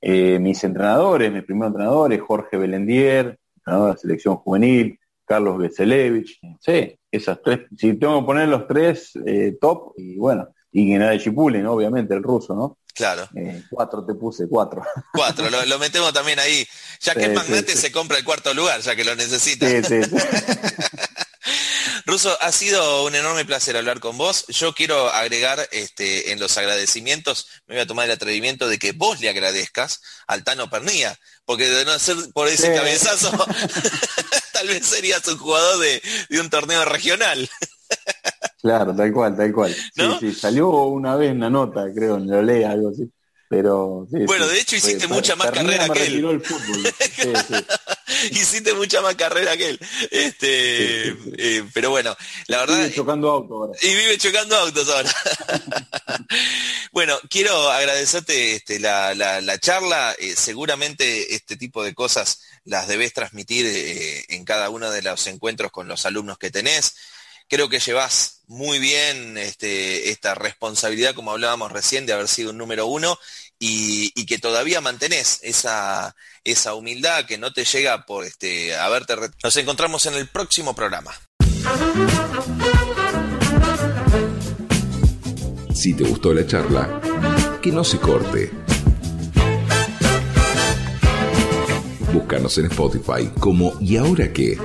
Eh, 0.00 0.38
mis 0.38 0.62
entrenadores, 0.64 1.32
mis 1.32 1.44
primeros 1.44 1.68
entrenadores, 1.68 2.20
Jorge 2.20 2.56
Belendier, 2.56 3.38
entrenador 3.56 3.88
de 3.88 3.94
la 3.94 3.98
selección 3.98 4.36
juvenil, 4.36 4.98
Carlos 5.28 5.60
Getzelevich, 5.60 6.40
sí, 6.60 6.98
esas 7.10 7.38
tres, 7.44 7.60
si 7.76 7.94
tengo 7.94 8.20
que 8.20 8.26
poner 8.26 8.48
los 8.48 8.66
tres 8.66 9.12
eh, 9.26 9.56
top, 9.60 9.92
y 9.96 10.16
bueno, 10.16 10.48
y 10.72 10.94
de 10.96 11.18
Chipulin, 11.18 11.66
obviamente, 11.66 12.14
el 12.14 12.22
ruso, 12.22 12.54
¿no? 12.54 12.78
Claro. 12.94 13.28
Eh, 13.36 13.62
cuatro 13.70 14.04
te 14.04 14.14
puse, 14.14 14.48
cuatro. 14.48 14.82
Cuatro, 15.12 15.48
lo, 15.50 15.78
metemos 15.78 16.12
también 16.12 16.38
ahí. 16.40 16.66
Ya 17.00 17.14
que 17.14 17.26
el 17.26 17.34
magnate 17.34 17.76
se 17.76 17.92
compra 17.92 18.18
el 18.18 18.24
cuarto 18.24 18.52
lugar, 18.54 18.80
ya 18.80 18.96
que 18.96 19.04
lo 19.04 19.14
necesita. 19.14 19.68
Sí, 19.68 19.82
sí, 19.84 20.00
Ruso, 22.06 22.36
ha 22.40 22.52
sido 22.52 23.04
un 23.04 23.14
enorme 23.14 23.44
placer 23.44 23.76
hablar 23.76 24.00
con 24.00 24.16
vos. 24.16 24.46
Yo 24.48 24.74
quiero 24.74 25.10
agregar 25.10 25.68
este, 25.72 26.32
en 26.32 26.40
los 26.40 26.56
agradecimientos, 26.56 27.48
me 27.66 27.74
voy 27.74 27.82
a 27.82 27.86
tomar 27.86 28.06
el 28.06 28.12
atrevimiento 28.12 28.66
de 28.66 28.78
que 28.78 28.92
vos 28.92 29.20
le 29.20 29.28
agradezcas 29.28 30.00
al 30.26 30.42
Tano 30.42 30.70
Pernía, 30.70 31.18
porque 31.44 31.68
de 31.68 31.84
no 31.84 31.98
ser 31.98 32.16
por 32.32 32.48
ese 32.48 32.74
cabezazo, 32.74 33.30
tal 34.58 34.68
vez 34.68 34.86
serías 34.86 35.26
un 35.28 35.38
jugador 35.38 35.78
de, 35.78 36.02
un 36.40 36.50
torneo 36.50 36.84
regional. 36.84 37.48
Claro, 38.60 38.94
tal 38.94 39.12
cual, 39.12 39.36
tal 39.36 39.52
cual. 39.52 39.74
Sí, 39.74 40.02
sí, 40.20 40.34
salió 40.34 40.68
una 40.68 41.14
vez 41.16 41.32
una 41.32 41.48
nota, 41.48 41.86
creo, 41.94 42.16
en 42.16 42.26
lo 42.28 42.42
lea 42.42 42.72
algo 42.72 42.90
así. 42.90 43.08
Pero 43.48 44.06
bueno, 44.26 44.46
de 44.46 44.60
hecho 44.60 44.76
hiciste 44.76 45.06
mucha 45.06 45.34
más 45.36 45.50
carrera 45.50 45.88
que 45.88 46.06
él. 46.06 46.42
hiciste 48.30 48.74
mucha 48.74 49.00
más 49.00 49.14
carrera 49.14 49.56
que 49.56 49.70
él. 49.70 49.80
Este, 50.10 51.08
eh, 51.08 51.64
pero 51.72 51.90
bueno, 51.90 52.16
la 52.46 52.58
verdad. 52.58 52.78
Vive 52.78 52.94
chocando 52.94 53.30
autos 53.30 53.50
ahora. 53.52 53.78
Y 53.82 53.94
vive 53.94 54.18
chocando 54.18 54.56
autos 54.56 54.88
ahora. 54.88 55.14
bueno, 56.92 57.18
quiero 57.28 57.70
agradecerte 57.70 58.56
este, 58.56 58.80
la, 58.80 59.14
la, 59.14 59.58
charla. 59.58 60.14
Eh, 60.18 60.34
seguramente 60.36 61.34
este 61.34 61.56
tipo 61.56 61.82
de 61.82 61.94
cosas 61.94 62.40
las 62.64 62.88
debes 62.88 63.12
transmitir 63.12 63.66
eh, 63.66 64.24
en 64.28 64.44
cada 64.44 64.70
uno 64.70 64.90
de 64.90 65.02
los 65.02 65.26
encuentros 65.26 65.70
con 65.72 65.88
los 65.88 66.06
alumnos 66.06 66.38
que 66.38 66.50
tenés 66.50 66.94
creo 67.48 67.68
que 67.68 67.80
llevas 67.80 68.42
muy 68.46 68.78
bien 68.78 69.38
este, 69.38 70.10
esta 70.10 70.34
responsabilidad, 70.34 71.14
como 71.14 71.32
hablábamos 71.32 71.72
recién, 71.72 72.06
de 72.06 72.12
haber 72.12 72.28
sido 72.28 72.50
un 72.50 72.58
número 72.58 72.86
uno 72.86 73.18
y, 73.58 74.26
que 74.26 74.38
todavía 74.38 74.80
mantenés 74.80 75.40
esa, 75.42 76.14
esa 76.44 76.74
humildad 76.74 77.24
que 77.24 77.38
no 77.38 77.52
te 77.52 77.64
llega 77.64 78.04
por 78.04 78.24
este, 78.24 78.76
haberte... 78.76 79.14
Nos 79.42 79.56
encontramos 79.56 80.06
en 80.06 80.14
el 80.14 80.28
próximo 80.28 80.74
programa. 80.74 81.12
Si 85.74 85.94
te 85.94 86.04
gustó 86.04 86.34
la 86.34 86.46
charla, 86.46 87.00
que 87.62 87.72
no 87.72 87.84
se 87.84 87.98
corte. 87.98 88.50
Búscanos 92.12 92.56
en 92.58 92.66
Spotify 92.66 93.30
como 93.38 93.76
¿Y 93.80 93.96
ahora 93.96 94.32
qué? 94.32 94.58